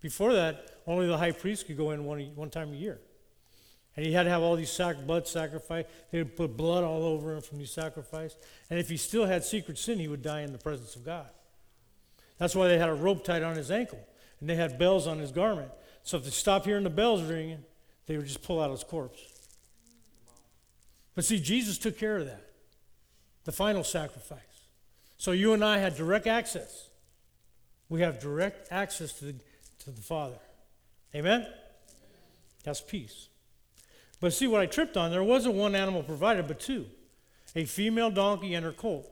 Before 0.00 0.32
that, 0.32 0.80
only 0.86 1.06
the 1.06 1.18
high 1.18 1.32
priest 1.32 1.66
could 1.66 1.76
go 1.76 1.90
in 1.90 2.06
one, 2.06 2.20
one 2.34 2.48
time 2.48 2.72
a 2.72 2.76
year. 2.76 3.00
And 3.96 4.06
he 4.06 4.12
had 4.12 4.22
to 4.22 4.30
have 4.30 4.42
all 4.42 4.56
these 4.56 4.70
sac- 4.70 5.06
blood 5.06 5.28
sacrifice. 5.28 5.84
They 6.10 6.18
would 6.18 6.36
put 6.36 6.56
blood 6.56 6.82
all 6.82 7.02
over 7.04 7.34
him 7.34 7.42
from 7.42 7.58
these 7.58 7.70
sacrifices. 7.70 8.38
And 8.70 8.78
if 8.78 8.88
he 8.88 8.96
still 8.96 9.26
had 9.26 9.44
secret 9.44 9.78
sin, 9.78 9.98
he 9.98 10.08
would 10.08 10.22
die 10.22 10.40
in 10.40 10.52
the 10.52 10.58
presence 10.58 10.96
of 10.96 11.04
God. 11.04 11.28
That's 12.38 12.54
why 12.54 12.68
they 12.68 12.78
had 12.78 12.88
a 12.88 12.94
rope 12.94 13.24
tied 13.24 13.42
on 13.42 13.56
his 13.56 13.70
ankle. 13.70 14.00
And 14.40 14.48
they 14.48 14.56
had 14.56 14.78
bells 14.78 15.06
on 15.06 15.18
his 15.18 15.30
garment. 15.30 15.70
So 16.02 16.16
if 16.16 16.24
they 16.24 16.30
stopped 16.30 16.64
hearing 16.64 16.84
the 16.84 16.90
bells 16.90 17.22
ringing, 17.22 17.64
they 18.06 18.16
would 18.16 18.26
just 18.26 18.42
pull 18.42 18.60
out 18.60 18.70
his 18.70 18.82
corpse. 18.82 19.20
But 21.14 21.24
see, 21.24 21.38
Jesus 21.38 21.78
took 21.78 21.98
care 21.98 22.16
of 22.16 22.26
that, 22.26 22.50
the 23.44 23.52
final 23.52 23.84
sacrifice. 23.84 24.40
So 25.18 25.32
you 25.32 25.52
and 25.52 25.64
I 25.64 25.78
had 25.78 25.94
direct 25.94 26.26
access. 26.26 26.88
We 27.88 28.00
have 28.00 28.18
direct 28.18 28.72
access 28.72 29.12
to 29.18 29.26
the, 29.26 29.34
to 29.84 29.90
the 29.90 30.00
Father. 30.00 30.38
Amen? 31.14 31.46
That's 32.64 32.80
peace. 32.80 33.28
But 34.22 34.32
see, 34.32 34.46
what 34.46 34.60
I 34.60 34.66
tripped 34.66 34.96
on, 34.96 35.10
there 35.10 35.24
wasn't 35.24 35.56
one 35.56 35.74
animal 35.74 36.04
provided, 36.04 36.46
but 36.46 36.60
two 36.60 36.86
a 37.56 37.64
female 37.64 38.10
donkey 38.10 38.54
and 38.54 38.64
her 38.64 38.72
colt. 38.72 39.10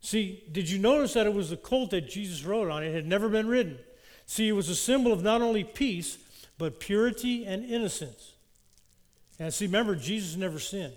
See, 0.00 0.44
did 0.50 0.70
you 0.70 0.78
notice 0.78 1.14
that 1.14 1.26
it 1.26 1.34
was 1.34 1.50
the 1.50 1.56
colt 1.56 1.90
that 1.90 2.08
Jesus 2.08 2.44
rode 2.44 2.70
on? 2.70 2.84
It 2.84 2.94
had 2.94 3.06
never 3.06 3.28
been 3.28 3.48
ridden. 3.48 3.78
See, 4.24 4.48
it 4.48 4.52
was 4.52 4.68
a 4.68 4.76
symbol 4.76 5.12
of 5.12 5.24
not 5.24 5.42
only 5.42 5.64
peace, 5.64 6.16
but 6.58 6.78
purity 6.78 7.44
and 7.44 7.64
innocence. 7.64 8.34
And 9.40 9.52
see, 9.52 9.66
remember, 9.66 9.96
Jesus 9.96 10.36
never 10.36 10.60
sinned. 10.60 10.96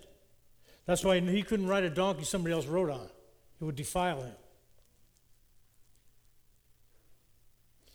That's 0.85 1.03
why 1.03 1.19
he 1.19 1.41
couldn't 1.41 1.67
ride 1.67 1.83
a 1.83 1.89
donkey 1.89 2.23
somebody 2.23 2.53
else 2.53 2.67
rode 2.67 2.91
on, 2.91 3.09
it 3.59 3.65
would 3.65 3.75
defile 3.75 4.21
him. 4.21 4.35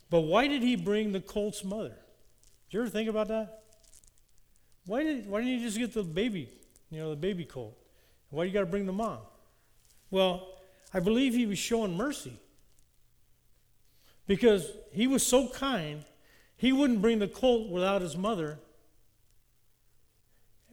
But 0.09 0.21
why 0.21 0.47
did 0.47 0.63
he 0.63 0.75
bring 0.75 1.13
the 1.13 1.21
colt's 1.21 1.63
mother? 1.63 1.95
Did 2.69 2.77
you 2.77 2.81
ever 2.81 2.89
think 2.89 3.09
about 3.09 3.29
that? 3.29 3.58
Why, 4.89 5.03
did, 5.03 5.29
why 5.29 5.41
didn't 5.41 5.59
you 5.59 5.65
just 5.67 5.77
get 5.77 5.93
the 5.93 6.01
baby, 6.01 6.49
you 6.89 6.99
know, 6.99 7.11
the 7.11 7.15
baby 7.15 7.45
colt? 7.45 7.77
Why 8.31 8.43
do 8.43 8.47
you 8.47 8.53
got 8.55 8.61
to 8.61 8.65
bring 8.65 8.87
the 8.87 8.91
mom? 8.91 9.19
Well, 10.09 10.47
I 10.91 10.99
believe 10.99 11.35
he 11.35 11.45
was 11.45 11.59
showing 11.59 11.95
mercy. 11.95 12.33
Because 14.25 14.67
he 14.91 15.05
was 15.05 15.21
so 15.25 15.47
kind 15.47 16.03
he 16.57 16.71
wouldn't 16.71 17.03
bring 17.03 17.19
the 17.19 17.27
colt 17.27 17.69
without 17.69 18.01
his 18.01 18.17
mother 18.17 18.57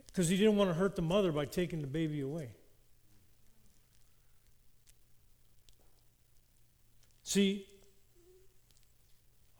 because 0.06 0.30
he 0.30 0.38
didn't 0.38 0.56
want 0.56 0.70
to 0.70 0.74
hurt 0.74 0.96
the 0.96 1.02
mother 1.02 1.30
by 1.30 1.44
taking 1.44 1.82
the 1.82 1.86
baby 1.86 2.22
away. 2.22 2.52
See, 7.22 7.66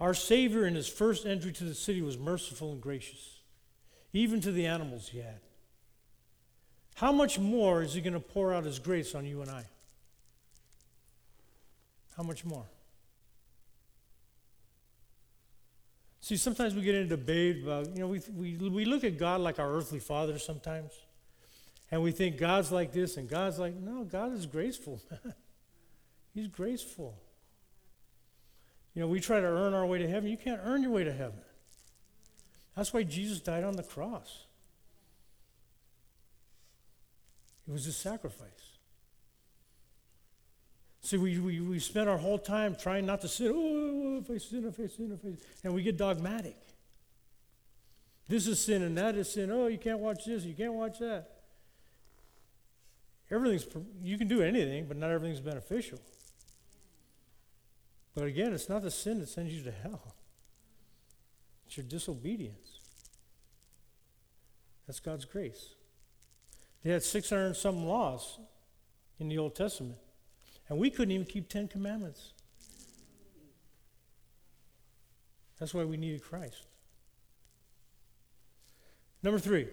our 0.00 0.14
Savior 0.14 0.66
in 0.66 0.74
his 0.74 0.88
first 0.88 1.26
entry 1.26 1.52
to 1.52 1.64
the 1.64 1.74
city 1.74 2.00
was 2.00 2.16
merciful 2.16 2.72
and 2.72 2.80
gracious, 2.80 3.35
even 4.16 4.40
to 4.40 4.52
the 4.52 4.66
animals 4.66 5.08
he 5.08 5.18
had. 5.18 5.40
How 6.96 7.12
much 7.12 7.38
more 7.38 7.82
is 7.82 7.94
he 7.94 8.00
going 8.00 8.14
to 8.14 8.20
pour 8.20 8.54
out 8.54 8.64
his 8.64 8.78
grace 8.78 9.14
on 9.14 9.26
you 9.26 9.42
and 9.42 9.50
I? 9.50 9.66
How 12.16 12.22
much 12.22 12.44
more? 12.44 12.64
See, 16.22 16.36
sometimes 16.36 16.74
we 16.74 16.82
get 16.82 16.94
into 16.94 17.16
debate 17.16 17.62
about, 17.62 17.94
you 17.94 18.00
know, 18.00 18.08
we, 18.08 18.20
we, 18.34 18.56
we 18.56 18.84
look 18.84 19.04
at 19.04 19.18
God 19.18 19.40
like 19.42 19.58
our 19.58 19.70
earthly 19.70 20.00
father 20.00 20.38
sometimes. 20.38 20.92
And 21.90 22.02
we 22.02 22.10
think 22.10 22.38
God's 22.38 22.72
like 22.72 22.92
this 22.92 23.16
and 23.16 23.28
God's 23.28 23.58
like, 23.58 23.76
no, 23.76 24.02
God 24.02 24.32
is 24.32 24.46
graceful. 24.46 25.00
He's 26.34 26.48
graceful. 26.48 27.16
You 28.94 29.02
know, 29.02 29.08
we 29.08 29.20
try 29.20 29.40
to 29.40 29.46
earn 29.46 29.74
our 29.74 29.86
way 29.86 29.98
to 29.98 30.08
heaven. 30.08 30.30
You 30.30 30.38
can't 30.38 30.60
earn 30.64 30.82
your 30.82 30.90
way 30.90 31.04
to 31.04 31.12
heaven. 31.12 31.38
That's 32.76 32.92
why 32.92 33.02
Jesus 33.02 33.40
died 33.40 33.64
on 33.64 33.76
the 33.76 33.82
cross. 33.82 34.44
It 37.66 37.72
was 37.72 37.86
a 37.86 37.92
sacrifice. 37.92 38.48
See, 41.00 41.16
we, 41.16 41.38
we, 41.38 41.60
we 41.60 41.78
spend 41.78 42.08
our 42.08 42.18
whole 42.18 42.38
time 42.38 42.76
trying 42.76 43.06
not 43.06 43.20
to 43.22 43.28
sin. 43.28 43.52
Oh, 43.54 44.18
if 44.18 44.30
I 44.30 44.38
sin, 44.38 44.64
if 44.66 44.78
I 44.78 44.86
sin, 44.86 45.12
if 45.12 45.20
I 45.20 45.30
sin. 45.30 45.38
And 45.64 45.74
we 45.74 45.82
get 45.82 45.96
dogmatic. 45.96 46.56
This 48.28 48.46
is 48.46 48.62
sin 48.62 48.82
and 48.82 48.98
that 48.98 49.14
is 49.16 49.32
sin. 49.32 49.50
Oh, 49.50 49.68
you 49.68 49.78
can't 49.78 50.00
watch 50.00 50.24
this, 50.24 50.44
you 50.44 50.54
can't 50.54 50.74
watch 50.74 50.98
that. 50.98 51.28
Everything's, 53.30 53.66
you 54.02 54.18
can 54.18 54.28
do 54.28 54.42
anything, 54.42 54.86
but 54.86 54.96
not 54.96 55.10
everything's 55.10 55.40
beneficial. 55.40 55.98
But 58.14 58.24
again, 58.24 58.52
it's 58.52 58.68
not 58.68 58.82
the 58.82 58.90
sin 58.90 59.20
that 59.20 59.28
sends 59.28 59.52
you 59.52 59.62
to 59.64 59.70
hell, 59.70 60.14
your 61.76 61.84
disobedience. 61.84 62.80
That's 64.86 65.00
God's 65.00 65.24
grace. 65.24 65.70
They 66.82 66.90
had 66.90 67.02
600 67.02 67.46
and 67.46 67.56
some 67.56 67.84
laws 67.84 68.38
in 69.18 69.28
the 69.28 69.38
Old 69.38 69.54
Testament, 69.54 69.96
and 70.68 70.78
we 70.78 70.90
couldn't 70.90 71.12
even 71.12 71.26
keep 71.26 71.48
10 71.48 71.68
commandments. 71.68 72.32
That's 75.58 75.74
why 75.74 75.84
we 75.84 75.96
needed 75.96 76.22
Christ. 76.22 76.66
Number 79.22 79.38
three, 79.38 79.66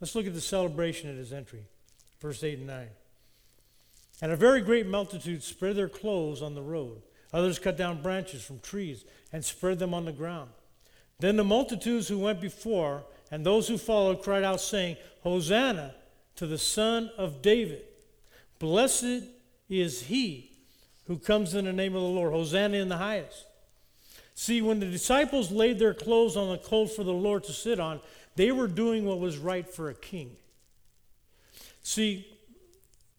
let's 0.00 0.14
look 0.14 0.26
at 0.26 0.34
the 0.34 0.40
celebration 0.40 1.08
at 1.08 1.16
his 1.16 1.32
entry, 1.32 1.64
verse 2.20 2.42
8 2.42 2.58
and 2.58 2.66
9. 2.66 2.88
And 4.20 4.32
a 4.32 4.36
very 4.36 4.60
great 4.60 4.86
multitude 4.86 5.42
spread 5.42 5.76
their 5.76 5.88
clothes 5.88 6.42
on 6.42 6.54
the 6.54 6.62
road. 6.62 7.02
Others 7.32 7.58
cut 7.58 7.76
down 7.76 8.02
branches 8.02 8.44
from 8.44 8.60
trees 8.60 9.04
and 9.32 9.44
spread 9.44 9.78
them 9.78 9.94
on 9.94 10.04
the 10.04 10.12
ground. 10.12 10.50
Then 11.18 11.36
the 11.36 11.44
multitudes 11.44 12.08
who 12.08 12.18
went 12.18 12.40
before 12.40 13.04
and 13.30 13.44
those 13.44 13.68
who 13.68 13.78
followed 13.78 14.22
cried 14.22 14.44
out, 14.44 14.60
saying, 14.60 14.96
Hosanna 15.22 15.94
to 16.36 16.46
the 16.46 16.58
Son 16.58 17.10
of 17.16 17.42
David. 17.42 17.82
Blessed 18.58 19.24
is 19.68 20.02
he 20.02 20.50
who 21.06 21.18
comes 21.18 21.54
in 21.54 21.64
the 21.64 21.72
name 21.72 21.94
of 21.94 22.02
the 22.02 22.08
Lord. 22.08 22.32
Hosanna 22.32 22.78
in 22.78 22.88
the 22.88 22.96
highest. 22.96 23.46
See, 24.34 24.62
when 24.62 24.80
the 24.80 24.86
disciples 24.86 25.50
laid 25.50 25.78
their 25.78 25.94
clothes 25.94 26.36
on 26.36 26.50
the 26.50 26.58
colt 26.58 26.90
for 26.90 27.04
the 27.04 27.12
Lord 27.12 27.44
to 27.44 27.52
sit 27.52 27.78
on, 27.78 28.00
they 28.36 28.50
were 28.50 28.66
doing 28.66 29.04
what 29.04 29.20
was 29.20 29.38
right 29.38 29.68
for 29.68 29.90
a 29.90 29.94
king. 29.94 30.36
See, 31.82 32.26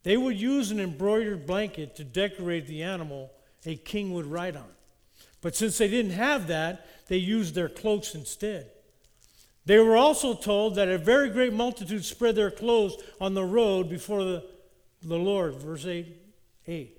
they 0.02 0.16
would 0.16 0.38
use 0.38 0.70
an 0.70 0.78
embroidered 0.78 1.46
blanket 1.46 1.96
to 1.96 2.04
decorate 2.04 2.66
the 2.66 2.82
animal 2.82 3.30
a 3.64 3.76
king 3.76 4.12
would 4.12 4.26
ride 4.26 4.56
on. 4.56 4.68
But 5.40 5.56
since 5.56 5.78
they 5.78 5.88
didn't 5.88 6.12
have 6.12 6.46
that, 6.48 6.86
they 7.08 7.16
used 7.16 7.54
their 7.54 7.68
cloaks 7.68 8.14
instead. 8.14 8.70
They 9.64 9.78
were 9.78 9.96
also 9.96 10.34
told 10.34 10.76
that 10.76 10.88
a 10.88 10.96
very 10.96 11.28
great 11.28 11.52
multitude 11.52 12.04
spread 12.04 12.36
their 12.36 12.50
clothes 12.50 12.96
on 13.20 13.34
the 13.34 13.44
road 13.44 13.88
before 13.88 14.24
the, 14.24 14.44
the 15.02 15.18
Lord. 15.18 15.56
Verse 15.56 15.84
8, 15.84 16.06
8. 16.68 16.98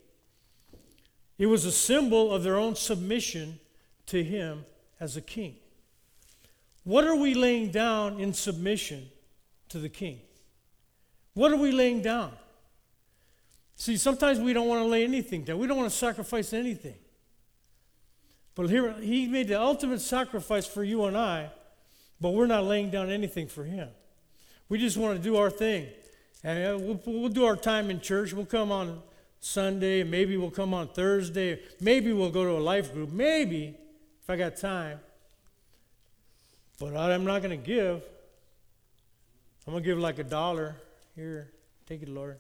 It 1.38 1.45
was 1.45 1.66
a 1.66 1.72
symbol 1.72 2.34
of 2.34 2.43
their 2.43 2.58
own 2.58 2.76
submission 2.76 3.60
to 4.08 4.24
him 4.24 4.66
as 4.99 5.16
a 5.16 5.22
king. 5.22 5.55
What 6.84 7.05
are 7.05 7.16
we 7.16 7.34
laying 7.34 7.72
down 7.72 8.20
in 8.20 8.34
submission 8.34 9.10
to 9.70 9.80
the 9.80 9.89
king? 9.89 10.20
What 11.34 11.51
are 11.51 11.58
we 11.58 11.72
laying 11.72 12.01
down? 12.01 12.32
See, 13.76 13.95
sometimes 13.95 14.39
we 14.39 14.53
don't 14.53 14.68
want 14.68 14.82
to 14.82 14.88
lay 14.88 15.03
anything 15.03 15.43
down. 15.43 15.60
We 15.60 15.68
don't 15.68 15.78
want 15.78 15.89
to 15.89 15.95
sacrifice 15.95 16.51
anything. 16.51 16.95
But 18.58 18.72
here, 18.72 18.91
he 18.99 19.28
made 19.28 19.49
the 19.49 19.62
ultimate 19.62 20.01
sacrifice 20.01 20.66
for 20.66 20.84
you 20.84 21.05
and 21.05 21.16
I, 21.16 21.51
but 22.20 22.32
we're 22.32 22.47
not 22.47 22.64
laying 22.64 22.89
down 22.89 23.12
anything 23.12 23.47
for 23.47 23.64
him. 23.64 23.88
We 24.68 24.80
just 24.80 24.97
want 24.97 25.16
to 25.16 25.24
do 25.24 25.38
our 25.38 25.51
thing. 25.51 25.88
And 26.43 26.66
uh, 26.66 26.78
we'll, 26.80 27.01
we'll 27.05 27.30
do 27.30 27.45
our 27.45 27.55
time 27.55 27.91
in 27.91 28.01
church. 28.01 28.34
We'll 28.34 28.47
come 28.47 28.72
on 28.72 29.03
Sunday, 29.39 30.03
maybe 30.03 30.38
we'll 30.38 30.49
come 30.49 30.74
on 30.74 30.88
Thursday, 30.88 31.60
maybe 31.80 32.12
we'll 32.12 32.32
go 32.32 32.43
to 32.45 32.51
a 32.51 32.60
life 32.60 32.91
group, 32.91 33.12
maybe 33.12 33.76
if 34.24 34.28
I 34.28 34.36
got 34.36 34.58
time. 34.58 34.99
But 36.80 36.97
I'm 36.97 37.26
not 37.26 37.43
going 37.43 37.58
to 37.60 37.64
give. 37.64 38.01
I'm 39.68 39.74
going 39.74 39.84
to 39.84 39.88
give 39.88 39.99
like 39.99 40.18
a 40.18 40.24
dollar. 40.24 40.76
Here, 41.16 41.51
take 41.88 42.01
it, 42.01 42.10
Lord. 42.10 42.39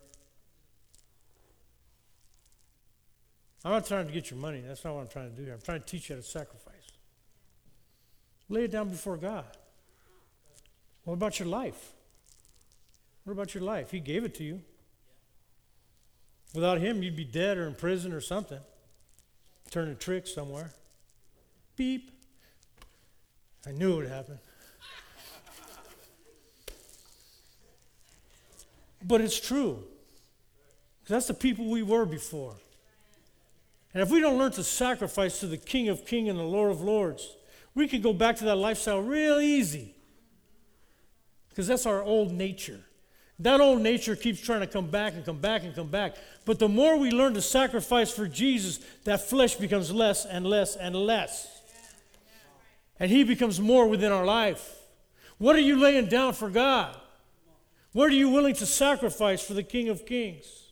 I'm 3.67 3.73
not 3.73 3.85
trying 3.85 4.07
to 4.07 4.13
get 4.13 4.31
your 4.31 4.39
money. 4.39 4.63
That's 4.65 4.85
not 4.85 4.95
what 4.95 5.01
I'm 5.01 5.09
trying 5.09 5.29
to 5.29 5.35
do 5.35 5.43
here. 5.43 5.53
I'm 5.53 5.59
trying 5.59 5.81
to 5.81 5.85
teach 5.85 6.07
you 6.07 6.15
how 6.15 6.21
to 6.21 6.25
sacrifice. 6.25 6.73
Lay 8.47 8.63
it 8.63 8.71
down 8.71 8.87
before 8.87 9.17
God. 9.17 9.43
What 11.03 11.15
about 11.15 11.37
your 11.37 11.49
life? 11.49 11.91
What 13.25 13.33
about 13.33 13.53
your 13.53 13.63
life? 13.63 13.91
He 13.91 13.99
gave 13.99 14.23
it 14.23 14.33
to 14.35 14.45
you. 14.45 14.61
Without 16.55 16.77
Him, 16.79 17.03
you'd 17.03 17.17
be 17.17 17.25
dead 17.25 17.57
or 17.57 17.67
in 17.67 17.75
prison 17.75 18.13
or 18.13 18.21
something, 18.21 18.61
turning 19.69 19.97
tricks 19.97 20.33
somewhere. 20.33 20.71
Beep. 21.75 22.09
I 23.67 23.73
knew 23.73 23.91
it 23.91 23.95
would 23.97 24.07
happen. 24.07 24.39
but 29.05 29.19
it's 29.19 29.37
true. 29.37 29.83
That's 31.09 31.27
the 31.27 31.33
people 31.33 31.65
we 31.65 31.83
were 31.83 32.05
before. 32.05 32.55
And 33.97 34.03
if 34.03 34.11
we 34.11 34.19
don't 34.19 34.37
learn 34.37 34.51
to 34.51 34.63
sacrifice 34.63 35.39
to 35.39 35.47
the 35.47 35.57
King 35.57 35.89
of 35.89 36.05
Kings 36.05 36.29
and 36.29 36.37
the 36.37 36.43
Lord 36.43 36.69
of 36.69 36.81
Lords, 36.81 37.35
we 37.73 37.87
can 37.87 37.99
go 37.99 38.13
back 38.13 38.35
to 38.35 38.43
that 38.43 38.57
lifestyle 38.57 39.01
real 39.01 39.39
easy. 39.39 39.95
Because 41.49 41.65
that's 41.65 41.87
our 41.87 42.03
old 42.03 42.31
nature. 42.31 42.81
That 43.39 43.59
old 43.59 43.81
nature 43.81 44.15
keeps 44.15 44.39
trying 44.39 44.59
to 44.59 44.67
come 44.67 44.91
back 44.91 45.15
and 45.15 45.25
come 45.25 45.39
back 45.39 45.63
and 45.63 45.73
come 45.73 45.87
back. 45.87 46.15
But 46.45 46.59
the 46.59 46.69
more 46.69 46.95
we 46.95 47.09
learn 47.09 47.33
to 47.33 47.41
sacrifice 47.41 48.11
for 48.11 48.27
Jesus, 48.27 48.79
that 49.05 49.27
flesh 49.27 49.55
becomes 49.55 49.91
less 49.91 50.27
and 50.27 50.45
less 50.45 50.75
and 50.75 50.95
less 50.95 51.57
and 52.99 53.11
He 53.11 53.23
becomes 53.23 53.59
more 53.59 53.87
within 53.87 54.11
our 54.11 54.25
life. 54.25 54.75
What 55.37 55.55
are 55.55 55.61
you 55.61 55.75
laying 55.75 56.07
down 56.07 56.33
for 56.33 56.49
God? 56.49 56.95
What 57.93 58.09
are 58.09 58.15
you 58.15 58.29
willing 58.29 58.55
to 58.55 58.65
sacrifice 58.67 59.41
for 59.43 59.55
the 59.55 59.63
King 59.63 59.89
of 59.89 60.05
Kings? 60.05 60.66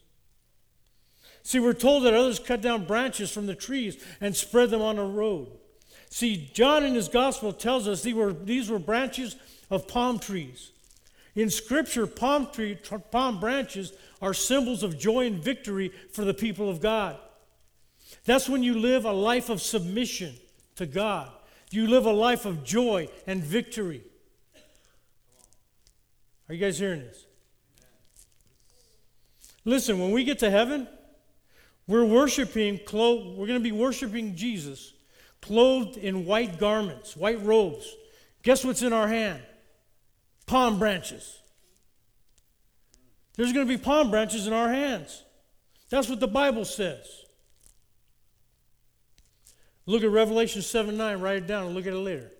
See, 1.45 1.59
we're 1.59 1.73
told 1.73 2.05
that 2.05 2.15
others 2.15 2.39
cut 2.39 2.61
down 2.61 2.85
branches 2.85 3.29
from 3.29 3.45
the 3.45 3.53
trees 3.53 4.03
and 4.19 4.35
spread 4.35 4.71
them 4.71 4.81
on 4.81 4.95
the 4.95 5.03
road. 5.03 5.47
See, 6.09 6.49
John 6.55 6.83
in 6.83 6.95
his 6.95 7.07
gospel 7.07 7.53
tells 7.53 7.87
us 7.87 8.01
these 8.01 8.15
were, 8.15 8.33
these 8.33 8.67
were 8.67 8.79
branches 8.79 9.35
of 9.69 9.87
palm 9.87 10.17
trees. 10.17 10.71
In 11.35 11.51
Scripture, 11.51 12.07
palm, 12.07 12.47
tree, 12.51 12.79
palm 13.11 13.39
branches 13.39 13.93
are 14.23 14.33
symbols 14.33 14.81
of 14.81 14.97
joy 14.97 15.27
and 15.27 15.37
victory 15.37 15.91
for 16.11 16.25
the 16.25 16.33
people 16.33 16.67
of 16.67 16.81
God. 16.81 17.15
That's 18.25 18.49
when 18.49 18.63
you 18.63 18.79
live 18.79 19.05
a 19.05 19.11
life 19.11 19.49
of 19.49 19.61
submission 19.61 20.33
to 20.77 20.87
God. 20.87 21.29
You 21.69 21.85
live 21.85 22.07
a 22.07 22.11
life 22.11 22.47
of 22.47 22.63
joy 22.63 23.07
and 23.27 23.43
victory. 23.43 24.01
Are 26.49 26.55
you 26.55 26.61
guys 26.61 26.79
hearing 26.79 27.01
this? 27.01 27.23
Listen, 29.63 29.99
when 29.99 30.09
we 30.09 30.23
get 30.23 30.39
to 30.39 30.49
heaven, 30.49 30.87
we're 31.87 32.05
worshiping, 32.05 32.79
we're 32.91 33.47
going 33.47 33.53
to 33.53 33.59
be 33.59 33.71
worshiping 33.71 34.35
Jesus, 34.35 34.93
clothed 35.41 35.97
in 35.97 36.25
white 36.25 36.57
garments, 36.57 37.15
white 37.15 37.43
robes. 37.43 37.95
Guess 38.41 38.65
what's 38.65 38.81
in 38.81 38.93
our 38.93 39.07
hand? 39.07 39.41
Palm 40.47 40.79
branches. 40.79 41.39
There's 43.35 43.53
going 43.53 43.67
to 43.67 43.77
be 43.77 43.81
palm 43.81 44.09
branches 44.09 44.47
in 44.47 44.53
our 44.53 44.69
hands. 44.69 45.23
That's 45.89 46.09
what 46.09 46.19
the 46.19 46.27
Bible 46.27 46.65
says. 46.65 47.05
Look 49.85 50.03
at 50.03 50.09
Revelation 50.09 50.61
7 50.61 50.97
9, 50.97 51.19
write 51.19 51.37
it 51.37 51.47
down 51.47 51.67
and 51.67 51.75
look 51.75 51.85
at 51.85 51.93
it 51.93 51.97
later. 51.97 52.31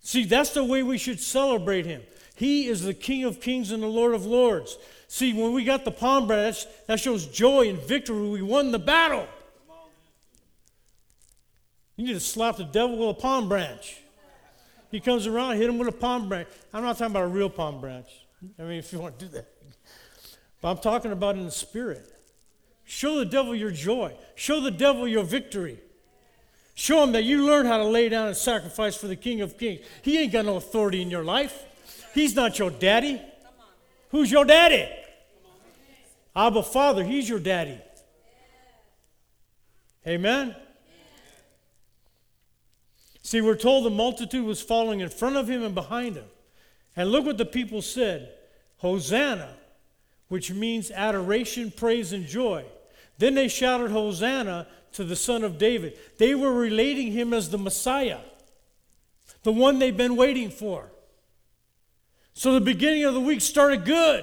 See, 0.00 0.24
that's 0.24 0.50
the 0.50 0.64
way 0.64 0.82
we 0.82 0.98
should 0.98 1.20
celebrate 1.20 1.86
him. 1.86 2.02
He 2.34 2.66
is 2.66 2.82
the 2.82 2.94
King 2.94 3.24
of 3.24 3.40
kings 3.40 3.70
and 3.70 3.82
the 3.82 3.88
Lord 3.88 4.14
of 4.14 4.26
lords. 4.26 4.76
See, 5.08 5.32
when 5.32 5.52
we 5.52 5.64
got 5.64 5.84
the 5.84 5.90
palm 5.90 6.26
branch, 6.26 6.66
that 6.86 7.00
shows 7.00 7.26
joy 7.26 7.68
and 7.68 7.78
victory. 7.78 8.28
We 8.28 8.42
won 8.42 8.72
the 8.72 8.78
battle. 8.78 9.26
You 11.96 12.06
need 12.06 12.14
to 12.14 12.20
slap 12.20 12.56
the 12.56 12.64
devil 12.64 12.98
with 12.98 13.16
a 13.16 13.20
palm 13.20 13.48
branch. 13.48 13.98
He 14.90 15.00
comes 15.00 15.26
around, 15.26 15.56
hit 15.56 15.68
him 15.68 15.78
with 15.78 15.88
a 15.88 15.92
palm 15.92 16.28
branch. 16.28 16.48
I'm 16.72 16.82
not 16.82 16.98
talking 16.98 17.12
about 17.12 17.24
a 17.24 17.28
real 17.28 17.50
palm 17.50 17.80
branch. 17.80 18.08
I 18.58 18.62
mean, 18.62 18.72
if 18.78 18.92
you 18.92 18.98
want 18.98 19.18
to 19.18 19.24
do 19.26 19.32
that. 19.32 19.48
But 20.60 20.70
I'm 20.70 20.78
talking 20.78 21.12
about 21.12 21.36
in 21.36 21.44
the 21.44 21.50
spirit. 21.50 22.12
Show 22.84 23.18
the 23.18 23.24
devil 23.24 23.54
your 23.54 23.72
joy, 23.72 24.14
show 24.36 24.60
the 24.60 24.70
devil 24.70 25.08
your 25.08 25.24
victory. 25.24 25.80
Show 26.74 27.02
him 27.02 27.12
that 27.12 27.24
you 27.24 27.46
learned 27.46 27.68
how 27.68 27.78
to 27.78 27.84
lay 27.84 28.08
down 28.10 28.28
and 28.28 28.36
sacrifice 28.36 28.96
for 28.96 29.06
the 29.06 29.16
King 29.16 29.40
of 29.40 29.58
Kings. 29.58 29.80
He 30.02 30.18
ain't 30.18 30.30
got 30.30 30.44
no 30.44 30.56
authority 30.56 31.00
in 31.00 31.10
your 31.10 31.24
life. 31.24 31.64
He's 32.12 32.34
not 32.34 32.58
your 32.58 32.70
daddy. 32.70 33.20
Who's 34.16 34.32
your 34.32 34.46
daddy? 34.46 34.88
Abba 36.34 36.62
Father, 36.62 37.04
he's 37.04 37.28
your 37.28 37.38
daddy. 37.38 37.78
Amen? 40.06 40.56
See, 43.20 43.42
we're 43.42 43.56
told 43.56 43.84
the 43.84 43.90
multitude 43.90 44.46
was 44.46 44.62
falling 44.62 45.00
in 45.00 45.10
front 45.10 45.36
of 45.36 45.50
him 45.50 45.62
and 45.62 45.74
behind 45.74 46.16
him. 46.16 46.24
And 46.96 47.10
look 47.10 47.26
what 47.26 47.36
the 47.36 47.44
people 47.44 47.82
said 47.82 48.30
Hosanna, 48.78 49.50
which 50.28 50.50
means 50.50 50.90
adoration, 50.90 51.70
praise, 51.70 52.14
and 52.14 52.26
joy. 52.26 52.64
Then 53.18 53.34
they 53.34 53.48
shouted, 53.48 53.90
Hosanna 53.90 54.66
to 54.92 55.04
the 55.04 55.14
Son 55.14 55.44
of 55.44 55.58
David. 55.58 55.98
They 56.16 56.34
were 56.34 56.54
relating 56.54 57.12
him 57.12 57.34
as 57.34 57.50
the 57.50 57.58
Messiah. 57.58 58.20
the 59.42 59.52
one 59.52 59.78
they've 59.78 59.94
been 59.94 60.16
waiting 60.16 60.48
for. 60.48 60.90
So 62.36 62.52
the 62.52 62.60
beginning 62.60 63.04
of 63.04 63.14
the 63.14 63.20
week 63.20 63.40
started 63.40 63.86
good. 63.86 64.22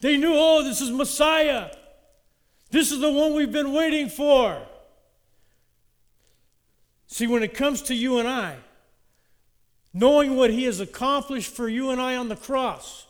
They 0.00 0.16
knew, 0.16 0.32
oh, 0.34 0.62
this 0.62 0.80
is 0.80 0.90
Messiah. 0.90 1.70
This 2.70 2.92
is 2.92 3.00
the 3.00 3.12
one 3.12 3.34
we've 3.34 3.52
been 3.52 3.74
waiting 3.74 4.08
for. 4.08 4.58
See, 7.06 7.26
when 7.26 7.42
it 7.42 7.52
comes 7.52 7.82
to 7.82 7.94
you 7.94 8.20
and 8.20 8.26
I, 8.26 8.56
knowing 9.92 10.34
what 10.34 10.48
he 10.48 10.64
has 10.64 10.80
accomplished 10.80 11.54
for 11.54 11.68
you 11.68 11.90
and 11.90 12.00
I 12.00 12.16
on 12.16 12.30
the 12.30 12.36
cross, 12.36 13.06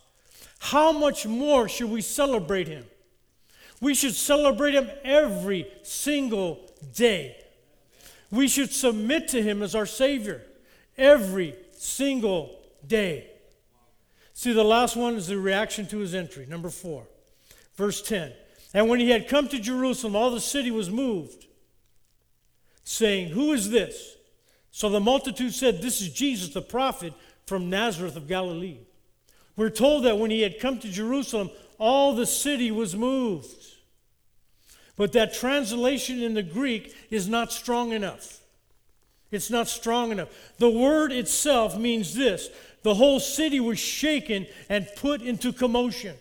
how 0.58 0.90
much 0.90 1.24
more 1.24 1.68
should 1.68 1.88
we 1.88 2.00
celebrate 2.00 2.66
him? 2.66 2.84
We 3.80 3.94
should 3.94 4.16
celebrate 4.16 4.74
him 4.74 4.90
every 5.04 5.68
single 5.84 6.68
day. 6.96 7.36
We 8.32 8.48
should 8.48 8.72
submit 8.72 9.28
to 9.28 9.40
him 9.40 9.62
as 9.62 9.76
our 9.76 9.86
Savior 9.86 10.42
every 10.98 11.54
single 11.76 12.58
day. 12.84 13.30
See, 14.34 14.52
the 14.52 14.64
last 14.64 14.96
one 14.96 15.14
is 15.14 15.28
the 15.28 15.38
reaction 15.38 15.86
to 15.86 15.98
his 15.98 16.14
entry. 16.14 16.44
Number 16.46 16.68
four, 16.68 17.06
verse 17.76 18.02
10. 18.02 18.32
And 18.74 18.88
when 18.88 18.98
he 18.98 19.10
had 19.10 19.28
come 19.28 19.46
to 19.48 19.60
Jerusalem, 19.60 20.16
all 20.16 20.32
the 20.32 20.40
city 20.40 20.72
was 20.72 20.90
moved, 20.90 21.46
saying, 22.82 23.28
Who 23.30 23.52
is 23.52 23.70
this? 23.70 24.16
So 24.72 24.88
the 24.88 24.98
multitude 24.98 25.54
said, 25.54 25.80
This 25.80 26.00
is 26.00 26.12
Jesus, 26.12 26.52
the 26.52 26.60
prophet 26.60 27.14
from 27.46 27.70
Nazareth 27.70 28.16
of 28.16 28.26
Galilee. 28.26 28.78
We're 29.56 29.70
told 29.70 30.04
that 30.04 30.18
when 30.18 30.32
he 30.32 30.42
had 30.42 30.58
come 30.58 30.80
to 30.80 30.88
Jerusalem, 30.88 31.50
all 31.78 32.16
the 32.16 32.26
city 32.26 32.72
was 32.72 32.96
moved. 32.96 33.54
But 34.96 35.12
that 35.12 35.32
translation 35.32 36.20
in 36.20 36.34
the 36.34 36.42
Greek 36.42 36.94
is 37.08 37.28
not 37.28 37.52
strong 37.52 37.92
enough. 37.92 38.40
It's 39.30 39.50
not 39.50 39.68
strong 39.68 40.10
enough. 40.10 40.28
The 40.58 40.70
word 40.70 41.12
itself 41.12 41.78
means 41.78 42.14
this 42.14 42.50
the 42.84 42.94
whole 42.94 43.18
city 43.18 43.60
was 43.60 43.78
shaken 43.78 44.46
and 44.68 44.86
put 44.96 45.22
into 45.22 45.52
commotion. 45.52 46.14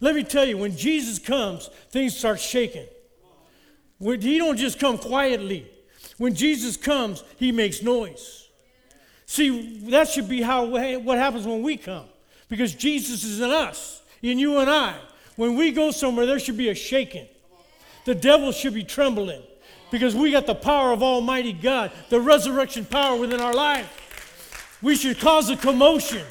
Let 0.00 0.14
me 0.14 0.24
tell 0.24 0.46
you, 0.46 0.56
when 0.56 0.76
Jesus 0.76 1.18
comes, 1.18 1.68
things 1.90 2.16
start 2.16 2.40
shaking. 2.40 2.86
When 3.98 4.20
he 4.20 4.38
don't 4.38 4.56
just 4.56 4.80
come 4.80 4.96
quietly. 4.96 5.70
When 6.16 6.34
Jesus 6.34 6.76
comes, 6.76 7.22
he 7.36 7.52
makes 7.52 7.82
noise. 7.82 8.48
See, 9.26 9.80
that 9.90 10.08
should 10.08 10.28
be 10.28 10.40
how 10.40 10.64
what 10.64 11.18
happens 11.18 11.46
when 11.46 11.62
we 11.62 11.76
come. 11.76 12.06
Because 12.48 12.74
Jesus 12.74 13.22
is 13.22 13.40
in 13.40 13.50
us, 13.50 14.00
in 14.22 14.38
you 14.38 14.58
and 14.60 14.70
I. 14.70 14.96
When 15.36 15.54
we 15.54 15.70
go 15.70 15.90
somewhere, 15.90 16.24
there 16.24 16.40
should 16.40 16.56
be 16.56 16.70
a 16.70 16.74
shaking. 16.74 17.26
The 18.06 18.14
devil 18.14 18.52
should 18.52 18.72
be 18.72 18.84
trembling 18.84 19.42
because 19.90 20.16
we 20.16 20.30
got 20.30 20.46
the 20.46 20.54
power 20.54 20.92
of 20.92 21.02
Almighty 21.02 21.52
God, 21.52 21.92
the 22.08 22.20
resurrection 22.20 22.86
power 22.86 23.18
within 23.18 23.40
our 23.40 23.52
life. 23.52 23.97
We 24.80 24.96
should 24.96 25.18
cause 25.18 25.50
a 25.50 25.56
commotion. 25.56 26.24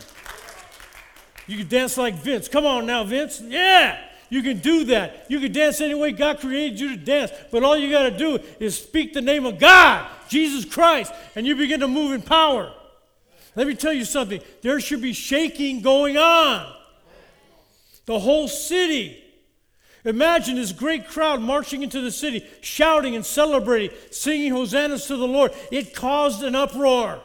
You 1.47 1.57
can 1.57 1.67
dance 1.67 1.97
like 1.97 2.15
Vince. 2.15 2.47
Come 2.47 2.65
on 2.65 2.85
now, 2.85 3.03
Vince. 3.03 3.41
Yeah, 3.41 3.99
you 4.29 4.41
can 4.41 4.59
do 4.59 4.85
that. 4.85 5.25
You 5.29 5.39
can 5.39 5.51
dance 5.51 5.81
any 5.81 5.93
way 5.93 6.11
God 6.11 6.39
created 6.39 6.79
you 6.79 6.89
to 6.89 6.97
dance. 6.97 7.31
But 7.51 7.63
all 7.63 7.77
you 7.77 7.89
got 7.89 8.03
to 8.03 8.17
do 8.17 8.39
is 8.59 8.81
speak 8.81 9.13
the 9.13 9.21
name 9.21 9.45
of 9.45 9.59
God, 9.59 10.09
Jesus 10.29 10.65
Christ, 10.65 11.13
and 11.35 11.47
you 11.47 11.55
begin 11.55 11.79
to 11.81 11.87
move 11.87 12.11
in 12.11 12.21
power. 12.21 12.73
Let 13.55 13.67
me 13.67 13.75
tell 13.75 13.93
you 13.93 14.05
something. 14.05 14.41
There 14.61 14.79
should 14.79 15.01
be 15.01 15.13
shaking 15.13 15.81
going 15.81 16.17
on. 16.17 16.73
The 18.05 18.19
whole 18.19 18.47
city 18.47 19.23
Imagine 20.07 20.55
this 20.55 20.71
great 20.71 21.09
crowd 21.09 21.41
marching 21.41 21.83
into 21.83 21.99
the 21.99 22.11
city, 22.11 22.45
shouting 22.61 23.15
and 23.17 23.25
celebrating, 23.25 23.95
singing 24.09 24.53
hosannas 24.53 25.05
to 25.07 25.17
the 25.17 25.27
Lord. 25.27 25.51
It 25.69 25.93
caused 25.93 26.43
an 26.43 26.55
uproar. 26.55 27.19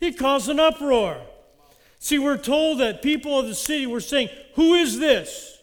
It 0.00 0.18
caused 0.18 0.48
an 0.48 0.58
uproar. 0.58 1.20
See, 1.98 2.18
we're 2.18 2.38
told 2.38 2.80
that 2.80 3.02
people 3.02 3.38
of 3.38 3.46
the 3.46 3.54
city 3.54 3.86
were 3.86 4.00
saying, 4.00 4.30
Who 4.54 4.74
is 4.74 4.98
this? 4.98 5.58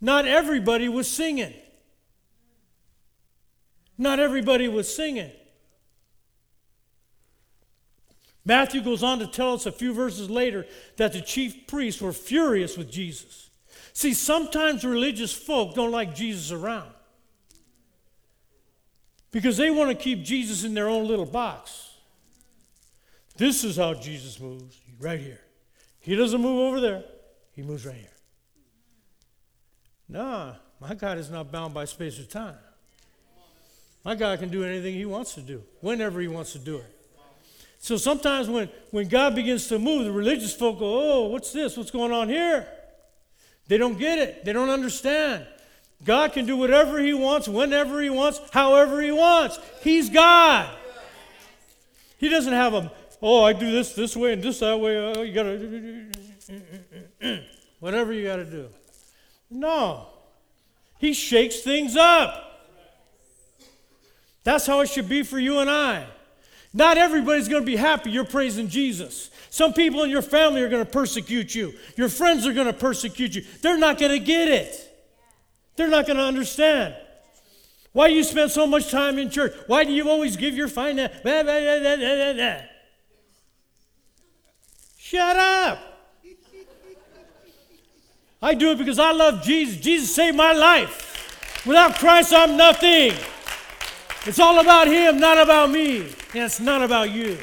Not 0.00 0.26
everybody 0.26 0.88
was 0.88 1.08
singing. 1.08 1.54
Not 3.96 4.18
everybody 4.18 4.68
was 4.68 4.94
singing. 4.94 5.30
Matthew 8.44 8.82
goes 8.82 9.02
on 9.02 9.20
to 9.20 9.26
tell 9.26 9.54
us 9.54 9.66
a 9.66 9.72
few 9.72 9.94
verses 9.94 10.28
later 10.28 10.66
that 10.96 11.12
the 11.12 11.20
chief 11.20 11.66
priests 11.68 12.02
were 12.02 12.12
furious 12.12 12.76
with 12.76 12.90
Jesus. 12.90 13.50
See, 13.92 14.14
sometimes 14.14 14.84
religious 14.84 15.32
folk 15.32 15.74
don't 15.74 15.92
like 15.92 16.14
Jesus 16.14 16.50
around 16.50 16.90
because 19.30 19.56
they 19.56 19.70
want 19.70 19.90
to 19.90 19.94
keep 19.94 20.24
Jesus 20.24 20.64
in 20.64 20.74
their 20.74 20.88
own 20.88 21.06
little 21.06 21.26
box. 21.26 21.91
This 23.36 23.64
is 23.64 23.76
how 23.76 23.94
Jesus 23.94 24.38
moves, 24.40 24.80
right 25.00 25.20
here. 25.20 25.40
He 26.00 26.16
doesn't 26.16 26.40
move 26.40 26.60
over 26.60 26.80
there, 26.80 27.04
he 27.52 27.62
moves 27.62 27.86
right 27.86 27.96
here. 27.96 28.08
Nah, 30.08 30.54
my 30.80 30.94
God 30.94 31.18
is 31.18 31.30
not 31.30 31.50
bound 31.50 31.72
by 31.72 31.84
space 31.84 32.18
or 32.18 32.24
time. 32.24 32.58
My 34.04 34.14
God 34.14 34.38
can 34.40 34.48
do 34.48 34.64
anything 34.64 34.94
he 34.94 35.04
wants 35.04 35.34
to 35.34 35.40
do, 35.40 35.62
whenever 35.80 36.20
he 36.20 36.28
wants 36.28 36.52
to 36.52 36.58
do 36.58 36.76
it. 36.78 36.98
So 37.78 37.96
sometimes 37.96 38.48
when, 38.48 38.68
when 38.90 39.08
God 39.08 39.34
begins 39.34 39.66
to 39.68 39.78
move, 39.78 40.04
the 40.04 40.12
religious 40.12 40.54
folk 40.54 40.78
go, 40.78 41.12
Oh, 41.12 41.26
what's 41.28 41.52
this? 41.52 41.76
What's 41.76 41.90
going 41.90 42.12
on 42.12 42.28
here? 42.28 42.68
They 43.68 43.78
don't 43.78 43.98
get 43.98 44.18
it, 44.18 44.44
they 44.44 44.52
don't 44.52 44.70
understand. 44.70 45.46
God 46.04 46.32
can 46.32 46.46
do 46.46 46.56
whatever 46.56 47.00
He 47.00 47.14
wants, 47.14 47.48
whenever 47.48 48.02
He 48.02 48.10
wants, 48.10 48.40
however 48.52 49.00
He 49.00 49.12
wants. 49.12 49.58
He's 49.82 50.10
God. 50.10 50.68
He 52.18 52.28
doesn't 52.28 52.52
have 52.52 52.74
a, 52.74 52.92
oh, 53.22 53.44
I 53.44 53.52
do 53.52 53.70
this 53.70 53.94
this 53.94 54.16
way 54.16 54.32
and 54.32 54.42
this 54.42 54.58
that 54.58 54.78
way. 54.78 54.96
Oh, 54.96 55.22
you 55.22 55.32
got 55.32 55.44
to, 55.44 57.40
whatever 57.80 58.12
you 58.12 58.24
got 58.24 58.36
to 58.36 58.44
do. 58.44 58.68
No. 59.50 60.08
He 60.98 61.12
shakes 61.12 61.60
things 61.60 61.96
up. 61.96 62.48
That's 64.44 64.66
how 64.66 64.80
it 64.80 64.88
should 64.88 65.08
be 65.08 65.22
for 65.22 65.38
you 65.38 65.60
and 65.60 65.70
I. 65.70 66.06
Not 66.74 66.96
everybody's 66.96 67.48
going 67.48 67.62
to 67.62 67.66
be 67.66 67.76
happy 67.76 68.10
you're 68.10 68.24
praising 68.24 68.68
Jesus. 68.68 69.30
Some 69.50 69.74
people 69.74 70.02
in 70.02 70.10
your 70.10 70.22
family 70.22 70.62
are 70.62 70.68
going 70.68 70.84
to 70.84 70.90
persecute 70.90 71.54
you. 71.54 71.74
Your 71.96 72.08
friends 72.08 72.46
are 72.46 72.54
going 72.54 72.66
to 72.66 72.72
persecute 72.72 73.34
you. 73.34 73.44
They're 73.60 73.78
not 73.78 73.98
going 73.98 74.12
to 74.12 74.18
get 74.18 74.48
it. 74.48 74.88
They're 75.76 75.88
not 75.88 76.06
going 76.06 76.16
to 76.16 76.24
understand. 76.24 76.96
Why 77.92 78.08
do 78.08 78.14
you 78.14 78.24
spend 78.24 78.50
so 78.50 78.66
much 78.66 78.90
time 78.90 79.18
in 79.18 79.28
church? 79.28 79.52
Why 79.66 79.84
do 79.84 79.92
you 79.92 80.08
always 80.08 80.36
give 80.36 80.54
your 80.54 80.68
finance? 80.68 81.12
Shut 85.12 85.36
up. 85.36 85.78
I 88.40 88.54
do 88.54 88.70
it 88.70 88.78
because 88.78 88.98
I 88.98 89.12
love 89.12 89.42
Jesus. 89.42 89.76
Jesus 89.76 90.14
saved 90.14 90.38
my 90.38 90.54
life. 90.54 91.66
Without 91.66 91.96
Christ, 91.96 92.32
I'm 92.32 92.56
nothing. 92.56 93.12
It's 94.24 94.38
all 94.38 94.58
about 94.58 94.86
Him, 94.86 95.20
not 95.20 95.36
about 95.36 95.68
me. 95.68 95.98
And 95.98 96.44
it's 96.44 96.60
not 96.60 96.80
about 96.80 97.10
you. 97.10 97.36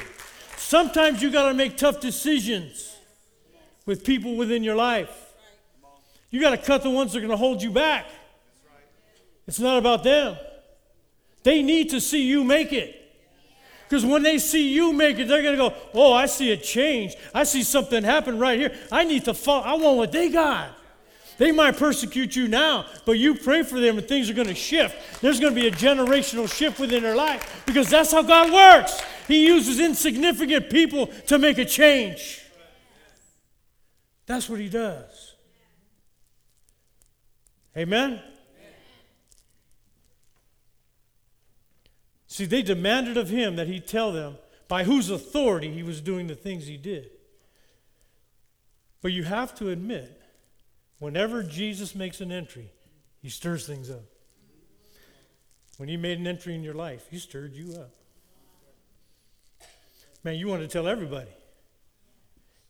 Sometimes 0.56 1.22
you 1.22 1.30
got 1.30 1.46
to 1.46 1.54
make 1.54 1.76
tough 1.76 2.00
decisions 2.00 2.96
with 3.86 4.02
people 4.02 4.34
within 4.34 4.64
your 4.64 4.74
life. 4.74 5.32
You 6.30 6.40
got 6.40 6.50
to 6.50 6.58
cut 6.58 6.82
the 6.82 6.90
ones 6.90 7.12
that 7.12 7.18
are 7.18 7.20
going 7.20 7.30
to 7.30 7.36
hold 7.36 7.62
you 7.62 7.70
back. 7.70 8.06
It's 9.46 9.60
not 9.60 9.78
about 9.78 10.02
them. 10.02 10.36
They 11.44 11.62
need 11.62 11.90
to 11.90 12.00
see 12.00 12.26
you 12.26 12.42
make 12.42 12.72
it. 12.72 12.99
Because 13.90 14.06
when 14.06 14.22
they 14.22 14.38
see 14.38 14.72
you 14.72 14.92
make 14.92 15.18
it, 15.18 15.26
they're 15.26 15.42
going 15.42 15.58
to 15.58 15.68
go, 15.70 15.74
Oh, 15.94 16.12
I 16.12 16.26
see 16.26 16.52
a 16.52 16.56
change. 16.56 17.16
I 17.34 17.42
see 17.42 17.64
something 17.64 18.04
happen 18.04 18.38
right 18.38 18.56
here. 18.56 18.72
I 18.92 19.02
need 19.02 19.24
to 19.24 19.34
follow. 19.34 19.64
I 19.64 19.74
want 19.74 19.96
what 19.96 20.12
they 20.12 20.28
got. 20.28 20.70
They 21.38 21.50
might 21.50 21.76
persecute 21.76 22.36
you 22.36 22.46
now, 22.46 22.86
but 23.04 23.12
you 23.12 23.34
pray 23.34 23.64
for 23.64 23.80
them 23.80 23.98
and 23.98 24.06
things 24.06 24.30
are 24.30 24.34
going 24.34 24.46
to 24.46 24.54
shift. 24.54 25.20
There's 25.20 25.40
going 25.40 25.56
to 25.56 25.60
be 25.60 25.66
a 25.66 25.72
generational 25.72 26.48
shift 26.54 26.78
within 26.78 27.02
their 27.02 27.16
life 27.16 27.64
because 27.66 27.90
that's 27.90 28.12
how 28.12 28.22
God 28.22 28.52
works. 28.52 29.02
He 29.26 29.46
uses 29.46 29.80
insignificant 29.80 30.70
people 30.70 31.08
to 31.26 31.38
make 31.38 31.58
a 31.58 31.64
change. 31.64 32.44
That's 34.26 34.48
what 34.48 34.60
He 34.60 34.68
does. 34.68 35.34
Amen? 37.76 38.20
See, 42.40 42.46
they 42.46 42.62
demanded 42.62 43.18
of 43.18 43.28
him 43.28 43.56
that 43.56 43.66
he 43.66 43.80
tell 43.80 44.12
them 44.12 44.38
by 44.66 44.84
whose 44.84 45.10
authority 45.10 45.70
he 45.70 45.82
was 45.82 46.00
doing 46.00 46.26
the 46.26 46.34
things 46.34 46.66
he 46.66 46.78
did. 46.78 47.10
But 49.02 49.12
you 49.12 49.24
have 49.24 49.54
to 49.56 49.68
admit, 49.68 50.20
Whenever 51.00 51.42
Jesus 51.42 51.94
makes 51.94 52.20
an 52.20 52.30
entry, 52.30 52.70
he 53.20 53.30
stirs 53.30 53.66
things 53.66 53.90
up. 53.90 54.04
When 55.78 55.88
he 55.88 55.96
made 55.96 56.18
an 56.18 56.26
entry 56.26 56.54
in 56.54 56.62
your 56.62 56.74
life, 56.74 57.06
he 57.10 57.18
stirred 57.18 57.54
you 57.54 57.72
up. 57.72 57.90
Man, 60.22 60.34
you 60.34 60.46
want 60.46 60.60
to 60.60 60.68
tell 60.68 60.86
everybody. 60.86 61.30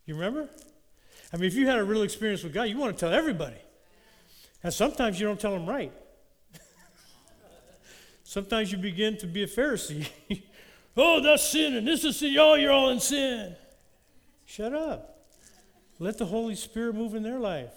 You 0.06 0.14
remember? 0.14 0.48
I 1.32 1.36
mean, 1.36 1.46
if 1.46 1.54
you 1.54 1.66
had 1.66 1.80
a 1.80 1.84
real 1.84 2.02
experience 2.02 2.44
with 2.44 2.54
God, 2.54 2.64
you 2.64 2.78
want 2.78 2.96
to 2.96 3.00
tell 3.00 3.12
everybody. 3.12 3.58
And 4.62 4.72
sometimes 4.72 5.18
you 5.18 5.26
don't 5.26 5.40
tell 5.40 5.52
them 5.52 5.66
right. 5.66 5.92
Sometimes 8.30 8.70
you 8.70 8.78
begin 8.78 9.16
to 9.16 9.26
be 9.26 9.42
a 9.42 9.46
Pharisee 9.48 10.08
Oh, 10.96 11.20
that's 11.20 11.48
sin, 11.48 11.76
and 11.76 11.86
this 11.86 12.04
is 12.04 12.18
sin. 12.18 12.36
Oh, 12.38 12.54
you're 12.54 12.72
all 12.72 12.90
in 12.90 13.00
sin. 13.00 13.54
Shut 14.44 14.74
up. 14.74 15.24
Let 15.98 16.18
the 16.18 16.26
Holy 16.26 16.56
Spirit 16.56 16.94
move 16.94 17.14
in 17.14 17.22
their 17.22 17.38
life. 17.38 17.74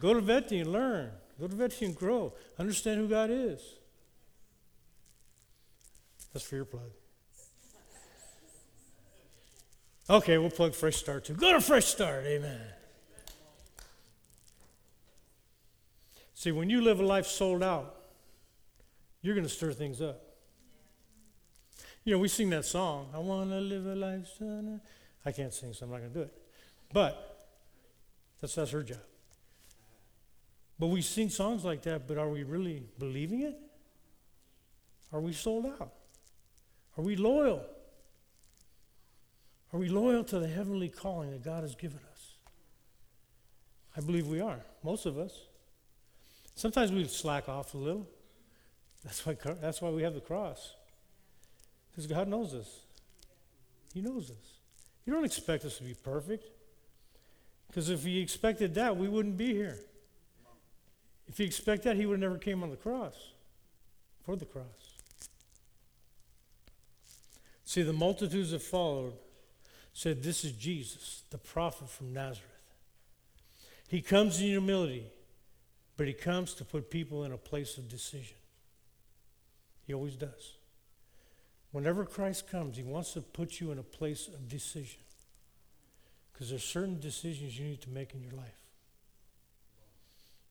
Go 0.00 0.14
to 0.14 0.20
Veti 0.20 0.60
and 0.60 0.70
learn. 0.70 1.10
Go 1.40 1.48
to 1.48 1.54
Veti 1.54 1.86
and 1.86 1.96
grow. 1.96 2.34
Understand 2.58 3.00
who 3.00 3.08
God 3.08 3.30
is. 3.30 3.60
That's 6.32 6.44
for 6.44 6.56
your 6.56 6.64
plug. 6.64 6.90
Okay, 10.10 10.36
we'll 10.36 10.50
plug 10.50 10.74
Fresh 10.74 10.96
Start 10.96 11.24
too. 11.24 11.34
Go 11.34 11.52
to 11.52 11.60
Fresh 11.60 11.86
Start. 11.86 12.24
Amen. 12.26 12.60
See, 16.34 16.52
when 16.52 16.68
you 16.68 16.82
live 16.82 17.00
a 17.00 17.06
life 17.06 17.26
sold 17.26 17.62
out, 17.62 18.03
you're 19.24 19.34
going 19.34 19.46
to 19.46 19.52
stir 19.52 19.72
things 19.72 20.02
up. 20.02 20.20
You 22.04 22.12
know, 22.12 22.18
we 22.18 22.28
sing 22.28 22.50
that 22.50 22.66
song, 22.66 23.08
I 23.14 23.18
want 23.18 23.48
to 23.50 23.58
live 23.58 23.86
a 23.86 23.94
life. 23.94 24.28
Son. 24.38 24.82
I 25.24 25.32
can't 25.32 25.52
sing, 25.52 25.72
so 25.72 25.86
I'm 25.86 25.92
not 25.92 26.00
going 26.00 26.12
to 26.12 26.18
do 26.18 26.22
it. 26.24 26.32
But 26.92 27.48
that's, 28.38 28.54
that's 28.54 28.70
her 28.72 28.82
job. 28.82 28.98
But 30.78 30.88
we 30.88 31.00
sing 31.00 31.30
songs 31.30 31.64
like 31.64 31.80
that, 31.84 32.06
but 32.06 32.18
are 32.18 32.28
we 32.28 32.42
really 32.42 32.82
believing 32.98 33.40
it? 33.40 33.58
Are 35.10 35.20
we 35.20 35.32
sold 35.32 35.64
out? 35.64 35.94
Are 36.98 37.02
we 37.02 37.16
loyal? 37.16 37.64
Are 39.72 39.78
we 39.78 39.88
loyal 39.88 40.22
to 40.24 40.38
the 40.38 40.48
heavenly 40.48 40.90
calling 40.90 41.30
that 41.30 41.42
God 41.42 41.62
has 41.62 41.74
given 41.74 42.00
us? 42.12 42.34
I 43.96 44.00
believe 44.00 44.26
we 44.26 44.42
are, 44.42 44.60
most 44.82 45.06
of 45.06 45.16
us. 45.16 45.32
Sometimes 46.54 46.92
we 46.92 47.08
slack 47.08 47.48
off 47.48 47.72
a 47.72 47.78
little. 47.78 48.06
That's 49.04 49.24
why, 49.26 49.36
that's 49.60 49.82
why 49.82 49.90
we 49.90 50.02
have 50.02 50.14
the 50.14 50.20
cross. 50.20 50.74
Because 51.90 52.06
God 52.06 52.26
knows 52.28 52.54
us. 52.54 52.80
He 53.92 54.00
knows 54.00 54.30
us. 54.30 54.58
He 55.04 55.10
don't 55.10 55.24
expect 55.24 55.64
us 55.64 55.76
to 55.78 55.84
be 55.84 55.94
perfect. 55.94 56.48
Because 57.68 57.90
if 57.90 58.04
He 58.04 58.20
expected 58.20 58.74
that, 58.74 58.96
we 58.96 59.08
wouldn't 59.08 59.36
be 59.36 59.52
here. 59.52 59.78
If 61.28 61.38
He 61.38 61.44
expected 61.44 61.90
that, 61.90 61.96
He 61.96 62.06
would 62.06 62.14
have 62.14 62.30
never 62.30 62.38
came 62.38 62.62
on 62.62 62.70
the 62.70 62.76
cross, 62.76 63.14
for 64.24 64.36
the 64.36 64.44
cross. 64.44 64.64
See, 67.64 67.82
the 67.82 67.92
multitudes 67.92 68.50
that 68.50 68.62
followed 68.62 69.14
said, 69.92 70.22
This 70.22 70.44
is 70.44 70.52
Jesus, 70.52 71.22
the 71.30 71.38
prophet 71.38 71.88
from 71.88 72.12
Nazareth. 72.12 72.50
He 73.88 74.00
comes 74.00 74.40
in 74.40 74.48
humility, 74.48 75.06
but 75.96 76.06
he 76.06 76.12
comes 76.12 76.54
to 76.54 76.64
put 76.64 76.90
people 76.90 77.24
in 77.24 77.32
a 77.32 77.36
place 77.36 77.78
of 77.78 77.88
decision. 77.88 78.36
He 79.86 79.94
always 79.94 80.16
does. 80.16 80.54
Whenever 81.72 82.04
Christ 82.04 82.48
comes, 82.48 82.76
he 82.76 82.82
wants 82.82 83.12
to 83.14 83.20
put 83.20 83.60
you 83.60 83.72
in 83.72 83.78
a 83.78 83.82
place 83.82 84.28
of 84.28 84.48
decision. 84.48 85.00
Because 86.32 86.50
there's 86.50 86.64
certain 86.64 87.00
decisions 87.00 87.58
you 87.58 87.66
need 87.66 87.80
to 87.82 87.90
make 87.90 88.14
in 88.14 88.22
your 88.22 88.32
life. 88.32 88.60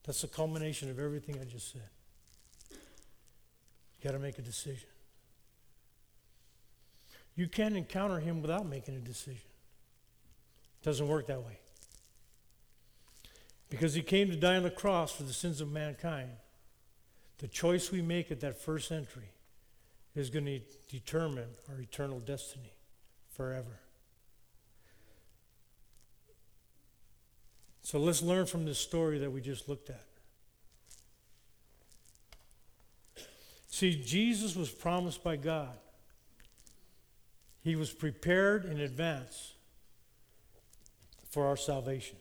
That's 0.04 0.20
the 0.20 0.28
culmination 0.28 0.90
of 0.90 0.98
everything 0.98 1.38
I 1.40 1.44
just 1.44 1.72
said. 1.72 1.88
You 2.70 4.04
got 4.04 4.12
to 4.12 4.18
make 4.18 4.38
a 4.38 4.42
decision. 4.42 4.88
You 7.36 7.48
can't 7.48 7.76
encounter 7.76 8.20
him 8.20 8.42
without 8.42 8.66
making 8.66 8.94
a 8.96 9.00
decision. 9.00 9.40
It 10.82 10.84
doesn't 10.84 11.08
work 11.08 11.26
that 11.26 11.40
way. 11.40 11.58
Because 13.70 13.94
he 13.94 14.02
came 14.02 14.28
to 14.28 14.36
die 14.36 14.56
on 14.56 14.62
the 14.62 14.70
cross 14.70 15.10
for 15.12 15.22
the 15.22 15.32
sins 15.32 15.60
of 15.60 15.72
mankind. 15.72 16.30
The 17.38 17.48
choice 17.48 17.90
we 17.90 18.02
make 18.02 18.30
at 18.30 18.40
that 18.40 18.60
first 18.60 18.92
entry 18.92 19.30
is 20.14 20.30
going 20.30 20.46
to 20.46 20.60
determine 20.88 21.48
our 21.68 21.80
eternal 21.80 22.20
destiny 22.20 22.72
forever. 23.30 23.80
So 27.82 27.98
let's 27.98 28.22
learn 28.22 28.46
from 28.46 28.64
this 28.64 28.78
story 28.78 29.18
that 29.18 29.30
we 29.30 29.40
just 29.40 29.68
looked 29.68 29.90
at. 29.90 30.06
See, 33.68 34.00
Jesus 34.02 34.54
was 34.54 34.70
promised 34.70 35.22
by 35.24 35.36
God 35.36 35.76
he 37.64 37.76
was 37.76 37.90
prepared 37.90 38.66
in 38.66 38.78
advance 38.78 39.54
for 41.30 41.46
our 41.46 41.56
salvation. 41.56 42.16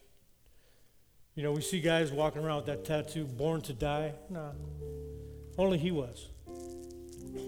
You 1.36 1.44
know, 1.44 1.52
we 1.52 1.62
see 1.62 1.80
guys 1.80 2.12
walking 2.12 2.44
around 2.44 2.58
with 2.58 2.66
that 2.68 2.86
tattoo, 2.86 3.26
born 3.26 3.62
to 3.62 3.74
die. 3.74 4.14
No, 4.30 4.52
only 5.58 5.78
he 5.78 5.92
was. 5.92 6.30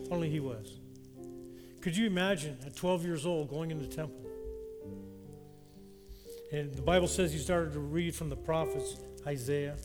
Only 0.10 0.30
he 0.30 0.40
was. 0.40 0.80
Could 1.82 1.96
you 1.96 2.08
imagine 2.08 2.58
at 2.66 2.76
12 2.76 3.06
years 3.06 3.26
old 3.26 3.50
going 3.50 3.72
into 3.72 3.86
the 3.86 3.96
temple? 3.96 4.22
And 6.52 6.74
the 6.74 6.82
Bible 6.82 7.08
says 7.08 7.32
he 7.32 7.40
started 7.40 7.74
to 7.74 7.80
read 7.80 8.16
from 8.16 8.30
the 8.30 8.36
prophets, 8.36 8.98
Isaiah, 9.28 9.76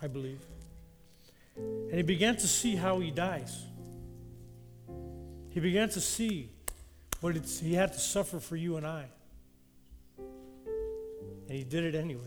I 0.00 0.06
believe. 0.06 0.40
And 1.56 1.94
he 1.94 2.02
began 2.02 2.36
to 2.36 2.46
see 2.46 2.76
how 2.76 3.00
he 3.00 3.10
dies. 3.10 3.64
He 5.50 5.60
began 5.60 5.88
to 5.90 6.00
see 6.00 6.50
but 7.20 7.36
he 7.36 7.74
had 7.74 7.92
to 7.92 7.98
suffer 7.98 8.38
for 8.38 8.56
you 8.56 8.76
and 8.76 8.86
I. 8.86 9.06
And 10.18 11.56
he 11.56 11.64
did 11.64 11.84
it 11.84 11.94
anyway. 11.94 12.22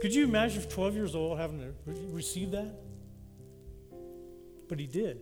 Could 0.00 0.14
you 0.14 0.24
imagine 0.24 0.60
if 0.60 0.68
12 0.68 0.94
years 0.94 1.14
old 1.14 1.38
having 1.38 1.60
to 1.60 1.72
re- 1.86 2.06
receive 2.10 2.50
that? 2.50 2.74
But 4.68 4.78
he 4.78 4.86
did. 4.86 5.20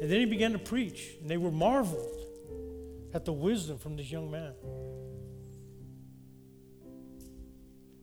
And 0.00 0.10
then 0.10 0.20
he 0.20 0.26
began 0.26 0.52
to 0.52 0.58
preach, 0.58 1.16
and 1.20 1.28
they 1.28 1.36
were 1.36 1.50
marveled 1.50 2.18
at 3.12 3.24
the 3.24 3.32
wisdom 3.32 3.78
from 3.78 3.96
this 3.96 4.10
young 4.10 4.30
man. 4.30 4.52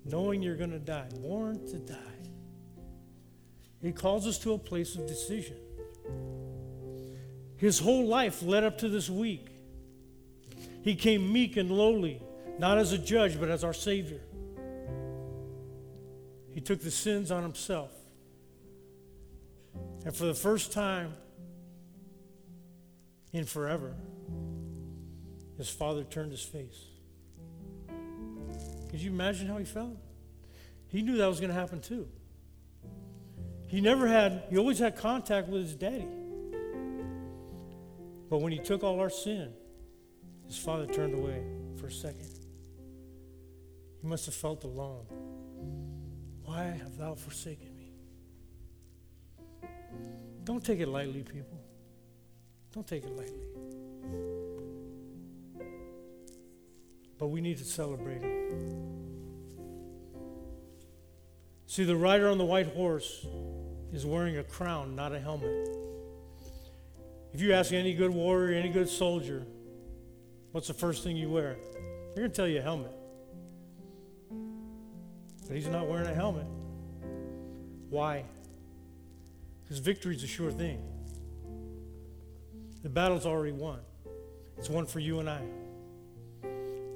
Knowing 0.03 0.41
you're 0.41 0.57
going 0.57 0.71
to 0.71 0.79
die, 0.79 1.07
born 1.21 1.65
to 1.67 1.77
die. 1.77 1.95
He 3.81 3.91
calls 3.91 4.27
us 4.27 4.37
to 4.39 4.53
a 4.53 4.57
place 4.57 4.95
of 4.95 5.07
decision. 5.07 5.57
His 7.57 7.79
whole 7.79 8.05
life 8.05 8.43
led 8.43 8.63
up 8.63 8.77
to 8.79 8.89
this 8.89 9.09
week. 9.09 9.47
He 10.83 10.95
came 10.95 11.31
meek 11.31 11.55
and 11.55 11.71
lowly, 11.71 12.21
not 12.59 12.77
as 12.77 12.91
a 12.91 12.97
judge, 12.97 13.39
but 13.39 13.49
as 13.49 13.63
our 13.63 13.73
Savior. 13.73 14.21
He 16.55 16.61
took 16.61 16.79
the 16.79 16.89
sins 16.89 17.31
on 17.31 17.43
himself. 17.43 17.91
And 20.05 20.15
for 20.15 20.23
the 20.23 20.33
first 20.33 20.71
time 20.71 21.13
in 23.33 23.43
forever, 23.43 23.93
his 25.57 25.69
father 25.69 26.05
turned 26.05 26.31
his 26.31 26.43
face. 26.43 26.85
Could 28.89 29.01
you 29.01 29.11
imagine 29.11 29.47
how 29.47 29.57
he 29.57 29.65
felt? 29.65 29.97
He 30.87 31.01
knew 31.01 31.17
that 31.17 31.27
was 31.27 31.41
going 31.41 31.49
to 31.49 31.59
happen 31.59 31.81
too. 31.81 32.07
He 33.67 33.81
never 33.81 34.07
had, 34.07 34.43
he 34.49 34.57
always 34.57 34.79
had 34.79 34.95
contact 34.95 35.49
with 35.49 35.61
his 35.61 35.75
daddy. 35.75 36.07
But 38.29 38.37
when 38.37 38.53
he 38.53 38.59
took 38.59 38.81
all 38.81 39.01
our 39.01 39.09
sin, 39.09 39.51
his 40.47 40.57
father 40.57 40.85
turned 40.85 41.15
away 41.15 41.43
for 41.75 41.87
a 41.87 41.91
second. 41.91 42.29
He 44.01 44.07
must 44.07 44.25
have 44.27 44.35
felt 44.35 44.63
alone. 44.63 45.05
Why 46.55 46.79
have 46.81 46.97
thou 46.97 47.15
forsaken 47.15 47.67
me? 47.75 47.91
Don't 50.45 50.63
take 50.63 50.79
it 50.79 50.87
lightly, 50.87 51.21
people. 51.21 51.59
Don't 52.71 52.87
take 52.87 53.03
it 53.03 53.11
lightly. 53.11 53.45
But 57.17 57.27
we 57.27 57.41
need 57.41 57.57
to 57.57 57.65
celebrate 57.65 58.21
him. 58.21 58.71
See, 61.67 61.83
the 61.83 61.97
rider 61.97 62.29
on 62.29 62.37
the 62.37 62.45
white 62.45 62.67
horse 62.67 63.25
is 63.91 64.05
wearing 64.05 64.37
a 64.37 64.43
crown, 64.43 64.95
not 64.95 65.11
a 65.11 65.19
helmet. 65.19 65.67
If 67.33 67.41
you 67.41 67.51
ask 67.51 67.73
any 67.73 67.93
good 67.93 68.11
warrior, 68.11 68.57
any 68.57 68.69
good 68.69 68.87
soldier, 68.87 69.45
What's 70.55 70.67
the 70.67 70.73
first 70.73 71.03
thing 71.03 71.17
you 71.17 71.29
wear? 71.29 71.57
They're 72.13 72.23
going 72.23 72.31
to 72.31 72.35
tell 72.35 72.47
you 72.47 72.59
a 72.59 72.61
helmet. 72.61 72.93
He's 75.51 75.67
not 75.67 75.87
wearing 75.87 76.07
a 76.07 76.13
helmet. 76.13 76.47
Why? 77.89 78.25
Because 79.63 79.79
victory 79.79 80.15
is 80.15 80.23
a 80.23 80.27
sure 80.27 80.51
thing. 80.51 80.81
The 82.83 82.89
battle's 82.89 83.25
already 83.25 83.51
won. 83.51 83.79
It's 84.57 84.69
won 84.69 84.85
for 84.85 84.99
you 84.99 85.19
and 85.19 85.29
I. 85.29 85.41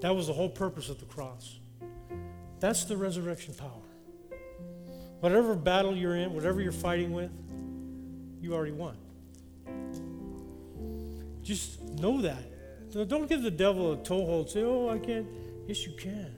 That 0.01 0.15
was 0.15 0.27
the 0.27 0.33
whole 0.33 0.49
purpose 0.49 0.89
of 0.89 0.99
the 0.99 1.05
cross. 1.05 1.59
That's 2.59 2.85
the 2.85 2.97
resurrection 2.97 3.53
power. 3.53 4.37
Whatever 5.19 5.55
battle 5.55 5.95
you're 5.95 6.15
in, 6.15 6.33
whatever 6.33 6.61
you're 6.61 6.71
fighting 6.71 7.11
with, 7.11 7.31
you 8.41 8.53
already 8.53 8.71
won. 8.71 8.97
Just 11.41 11.81
know 11.81 12.21
that. 12.21 12.43
Don't 13.09 13.27
give 13.27 13.41
the 13.41 13.51
devil 13.51 13.93
a 13.93 13.97
toehold. 13.97 14.49
Say, 14.49 14.63
oh, 14.63 14.89
I 14.89 14.97
can't. 14.97 15.27
Yes, 15.67 15.85
you 15.85 15.93
can. 15.97 16.35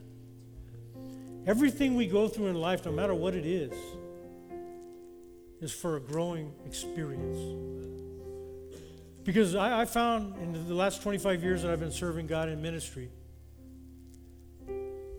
Everything 1.46 1.96
we 1.96 2.06
go 2.06 2.28
through 2.28 2.46
in 2.46 2.54
life, 2.54 2.84
no 2.84 2.92
matter 2.92 3.14
what 3.14 3.34
it 3.34 3.46
is, 3.46 3.72
is 5.60 5.72
for 5.72 5.96
a 5.96 6.00
growing 6.00 6.52
experience. 6.66 7.38
Because 9.24 9.54
I, 9.54 9.82
I 9.82 9.84
found 9.84 10.36
in 10.36 10.68
the 10.68 10.74
last 10.74 11.02
25 11.02 11.42
years 11.42 11.62
that 11.62 11.70
I've 11.70 11.80
been 11.80 11.92
serving 11.92 12.26
God 12.26 12.48
in 12.48 12.60
ministry 12.60 13.10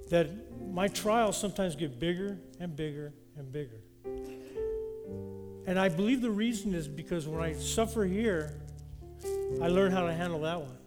that 0.09 0.29
my 0.71 0.87
trials 0.87 1.37
sometimes 1.37 1.75
get 1.75 1.99
bigger 1.99 2.37
and 2.59 2.75
bigger 2.75 3.13
and 3.37 3.51
bigger. 3.51 3.81
And 5.65 5.79
I 5.79 5.89
believe 5.89 6.21
the 6.21 6.29
reason 6.29 6.73
is 6.73 6.87
because 6.87 7.27
when 7.27 7.41
I 7.41 7.53
suffer 7.53 8.03
here, 8.03 8.53
I 9.61 9.69
learn 9.69 9.91
how 9.91 10.05
to 10.05 10.13
handle 10.13 10.41
that 10.41 10.59
one. 10.59 10.77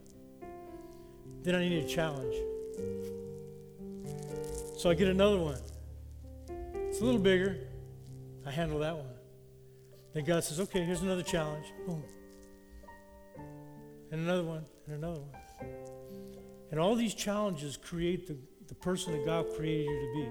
Then 1.43 1.55
I 1.55 1.61
need 1.61 1.85
a 1.85 1.89
challenge. 1.89 2.35
So 4.87 4.91
I 4.91 4.95
get 4.95 5.09
another 5.09 5.41
one. 5.41 5.59
It's 6.89 7.01
a 7.01 7.05
little 7.05 7.19
bigger. 7.19 7.57
I 8.47 8.53
handle 8.53 8.79
that 8.79 8.97
one. 8.97 9.11
Then 10.15 10.25
God 10.25 10.45
says, 10.45 10.61
okay, 10.61 10.85
here's 10.85 11.03
another 11.03 11.25
challenge. 11.25 11.67
Boom. 11.85 12.05
And 14.13 14.21
another 14.21 14.45
one, 14.45 14.65
and 14.87 14.95
another 14.95 15.19
one. 15.23 15.71
And 16.71 16.79
all 16.79 16.95
these 16.95 17.15
challenges 17.15 17.77
create 17.77 18.29
the, 18.29 18.37
the 18.69 18.77
person 18.77 19.13
that 19.15 19.27
God 19.27 19.47
created 19.57 19.91
you 19.91 20.01
to 20.01 20.13
be. 20.15 20.29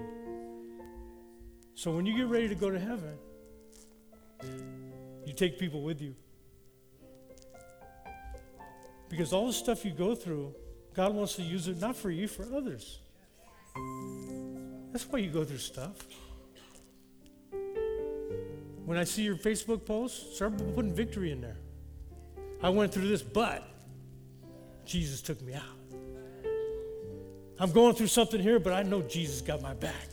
So 1.74 1.94
when 1.94 2.06
you 2.06 2.16
get 2.16 2.28
ready 2.28 2.48
to 2.48 2.54
go 2.54 2.70
to 2.70 2.78
heaven, 2.78 3.18
you 5.26 5.34
take 5.34 5.58
people 5.58 5.82
with 5.82 6.00
you. 6.00 6.14
Because 9.10 9.34
all 9.34 9.48
the 9.48 9.52
stuff 9.52 9.84
you 9.84 9.92
go 9.92 10.14
through, 10.14 10.54
God 10.94 11.12
wants 11.12 11.36
to 11.36 11.42
use 11.42 11.68
it 11.68 11.78
not 11.78 11.94
for 11.94 12.10
you, 12.10 12.26
for 12.26 12.46
others. 12.56 13.00
That's 14.96 15.12
why 15.12 15.18
you 15.18 15.28
go 15.28 15.44
through 15.44 15.58
stuff. 15.58 16.06
When 18.86 18.96
I 18.96 19.04
see 19.04 19.24
your 19.24 19.36
Facebook 19.36 19.84
posts, 19.84 20.36
start 20.36 20.56
putting 20.74 20.94
victory 20.94 21.32
in 21.32 21.42
there. 21.42 21.58
I 22.62 22.70
went 22.70 22.94
through 22.94 23.08
this, 23.08 23.20
but 23.20 23.62
Jesus 24.86 25.20
took 25.20 25.42
me 25.42 25.52
out. 25.52 25.62
I'm 27.60 27.72
going 27.72 27.94
through 27.94 28.06
something 28.06 28.40
here, 28.40 28.58
but 28.58 28.72
I 28.72 28.84
know 28.84 29.02
Jesus 29.02 29.42
got 29.42 29.60
my 29.60 29.74
back. 29.74 30.08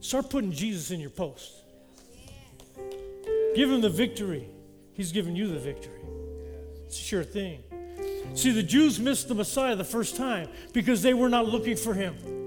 Start 0.00 0.28
putting 0.28 0.52
Jesus 0.52 0.90
in 0.90 1.00
your 1.00 1.08
post. 1.08 1.50
Give 3.54 3.70
him 3.70 3.80
the 3.80 3.88
victory. 3.88 4.46
He's 4.92 5.12
given 5.12 5.34
you 5.34 5.48
the 5.48 5.58
victory. 5.58 6.02
It's 6.84 6.98
a 6.98 7.02
sure 7.02 7.24
thing. 7.24 7.62
See, 8.34 8.50
the 8.50 8.62
Jews 8.62 9.00
missed 9.00 9.28
the 9.28 9.34
Messiah 9.34 9.76
the 9.76 9.82
first 9.82 10.14
time 10.14 10.50
because 10.74 11.00
they 11.00 11.14
were 11.14 11.30
not 11.30 11.46
looking 11.46 11.74
for 11.74 11.94
him. 11.94 12.39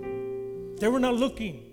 They 0.80 0.88
were 0.88 1.00
not 1.00 1.16
looking. 1.16 1.70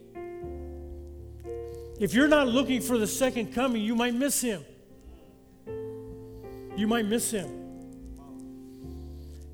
If 1.98 2.14
you're 2.14 2.28
not 2.28 2.48
looking 2.48 2.80
for 2.80 2.96
the 2.96 3.06
second 3.06 3.52
coming, 3.52 3.82
you 3.82 3.94
might 3.94 4.14
miss 4.14 4.40
him. 4.40 4.64
You 6.76 6.86
might 6.86 7.04
miss 7.04 7.30
him. 7.30 7.60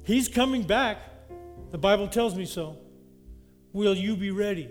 He's 0.05 0.29
coming 0.29 0.63
back. 0.63 0.99
The 1.73 1.79
Bible 1.79 2.07
tells 2.07 2.37
me 2.37 2.47
so. 2.47 2.77
Will 3.73 3.95
you 3.95 4.17
be 4.17 4.31
ready? 4.31 4.69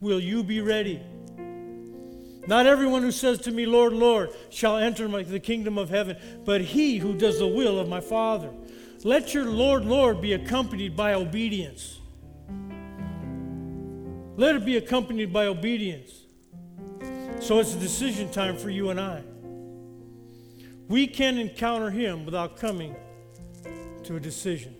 Will 0.00 0.20
you 0.20 0.44
be 0.44 0.60
ready? 0.60 1.00
Not 2.46 2.66
everyone 2.66 3.02
who 3.02 3.10
says 3.12 3.38
to 3.40 3.50
me, 3.50 3.66
Lord, 3.66 3.92
Lord, 3.92 4.30
shall 4.50 4.76
enter 4.76 5.08
my, 5.08 5.22
the 5.22 5.40
kingdom 5.40 5.76
of 5.76 5.90
heaven, 5.90 6.16
but 6.44 6.60
he 6.60 6.98
who 6.98 7.14
does 7.14 7.38
the 7.38 7.46
will 7.46 7.78
of 7.78 7.88
my 7.88 8.00
Father. 8.00 8.50
Let 9.04 9.34
your 9.34 9.46
Lord, 9.46 9.84
Lord 9.84 10.20
be 10.20 10.32
accompanied 10.32 10.96
by 10.96 11.14
obedience. 11.14 11.98
Let 14.38 14.54
it 14.54 14.64
be 14.64 14.76
accompanied 14.76 15.32
by 15.32 15.46
obedience. 15.46 16.12
So 17.40 17.58
it's 17.58 17.74
a 17.74 17.78
decision 17.78 18.30
time 18.30 18.56
for 18.56 18.70
you 18.70 18.90
and 18.90 19.00
I. 19.00 19.24
We 20.86 21.08
can 21.08 21.38
encounter 21.38 21.90
him 21.90 22.24
without 22.24 22.56
coming 22.56 22.94
to 24.04 24.14
a 24.14 24.20
decision. 24.20 24.76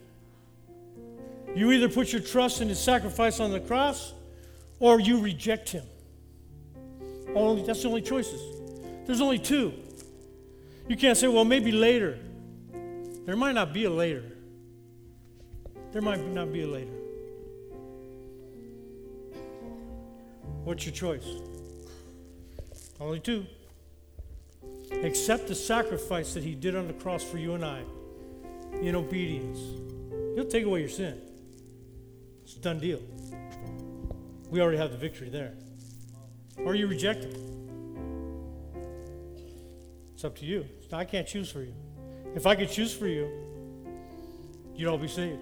You 1.57 1.73
either 1.73 1.89
put 1.89 2.13
your 2.13 2.23
trust 2.23 2.61
in 2.61 2.69
his 2.69 2.79
sacrifice 2.79 3.41
on 3.41 3.51
the 3.51 3.59
cross 3.59 4.15
or 4.79 5.01
you 5.01 5.21
reject 5.21 5.71
him. 5.71 5.85
Only, 7.35 7.65
that's 7.65 7.83
the 7.83 7.89
only 7.89 8.03
choices. 8.03 8.41
There's 9.07 9.21
only 9.21 9.41
two. 9.41 9.75
You 10.87 10.97
can't 10.97 11.19
say, 11.19 11.27
well, 11.27 11.45
maybe 11.45 11.73
later. 11.73 12.17
There 13.27 13.35
might 13.35 13.57
not 13.57 13.73
be 13.73 13.87
a 13.87 13.91
later. 13.91 14.23
There 15.91 16.01
might 16.01 16.25
not 16.25 16.53
be 16.53 16.63
a 16.63 16.69
later. 16.69 16.93
What's 20.69 20.85
your 20.85 20.95
choice? 20.95 21.27
Only 23.01 23.21
two. 23.21 23.47
Accept 25.03 25.49
the 25.49 25.55
sacrifice 25.55 26.35
that 26.35 26.45
he 26.45 26.55
did 26.55 26.77
on 26.77 26.87
the 26.87 26.93
cross 26.93 27.25
for 27.25 27.39
you 27.39 27.55
and 27.55 27.65
I 27.65 27.85
in 28.83 28.95
obedience. 28.95 29.59
He'll 30.35 30.45
take 30.45 30.67
away 30.67 30.81
your 30.81 30.91
sin. 30.91 31.23
It's 32.43 32.57
a 32.57 32.59
done 32.59 32.81
deal. 32.81 33.01
We 34.51 34.61
already 34.61 34.77
have 34.77 34.91
the 34.91 34.99
victory 34.99 35.31
there. 35.31 35.55
Or 36.59 36.75
you 36.75 36.87
reject 36.87 37.25
him. 37.25 37.33
It's 40.13 40.23
up 40.23 40.37
to 40.37 40.45
you. 40.45 40.67
I 40.93 41.07
can't 41.07 41.27
choose 41.27 41.51
for 41.51 41.63
you. 41.63 41.73
If 42.35 42.47
I 42.47 42.55
could 42.55 42.71
choose 42.71 42.93
for 42.93 43.07
you, 43.07 43.31
you'd 44.77 44.91
all 44.91 44.99
be 44.99 45.09
saved. 45.09 45.41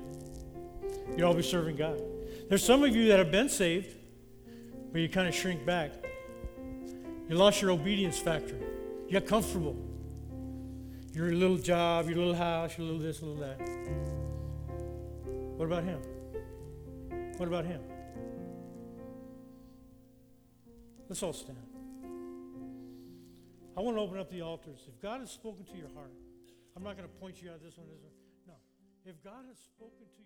You'd 1.16 1.22
all 1.22 1.34
be 1.34 1.42
serving 1.42 1.74
God. 1.74 2.00
There's 2.48 2.64
some 2.64 2.84
of 2.84 2.94
you 2.94 3.08
that 3.08 3.18
have 3.18 3.32
been 3.32 3.48
saved, 3.48 3.95
but 4.96 5.02
you 5.02 5.10
kind 5.10 5.28
of 5.28 5.34
shrink 5.34 5.66
back. 5.66 5.92
You 7.28 7.36
lost 7.36 7.60
your 7.60 7.70
obedience 7.70 8.18
factor. 8.18 8.56
You 9.06 9.20
got 9.20 9.26
comfortable. 9.28 9.76
Your 11.12 11.32
little 11.32 11.58
job, 11.58 12.08
your 12.08 12.16
little 12.16 12.34
house, 12.34 12.78
your 12.78 12.86
little 12.86 13.02
this, 13.02 13.20
little 13.20 13.36
that. 13.36 13.60
What 15.58 15.66
about 15.66 15.84
him? 15.84 16.00
What 17.36 17.46
about 17.46 17.66
him? 17.66 17.82
Let's 21.10 21.22
all 21.22 21.34
stand. 21.34 21.58
I 23.76 23.82
want 23.82 23.98
to 23.98 24.00
open 24.00 24.18
up 24.18 24.30
the 24.30 24.40
altars. 24.40 24.80
If 24.88 24.98
God 25.02 25.20
has 25.20 25.30
spoken 25.30 25.66
to 25.66 25.76
your 25.76 25.90
heart, 25.94 26.14
I'm 26.74 26.82
not 26.82 26.96
going 26.96 27.06
to 27.06 27.14
point 27.16 27.42
you 27.42 27.50
out 27.50 27.62
this 27.62 27.76
one, 27.76 27.86
this 27.88 28.00
one. 28.00 28.14
No. 28.46 28.54
If 29.04 29.22
God 29.22 29.44
has 29.46 29.58
spoken 29.58 30.06
to 30.16 30.22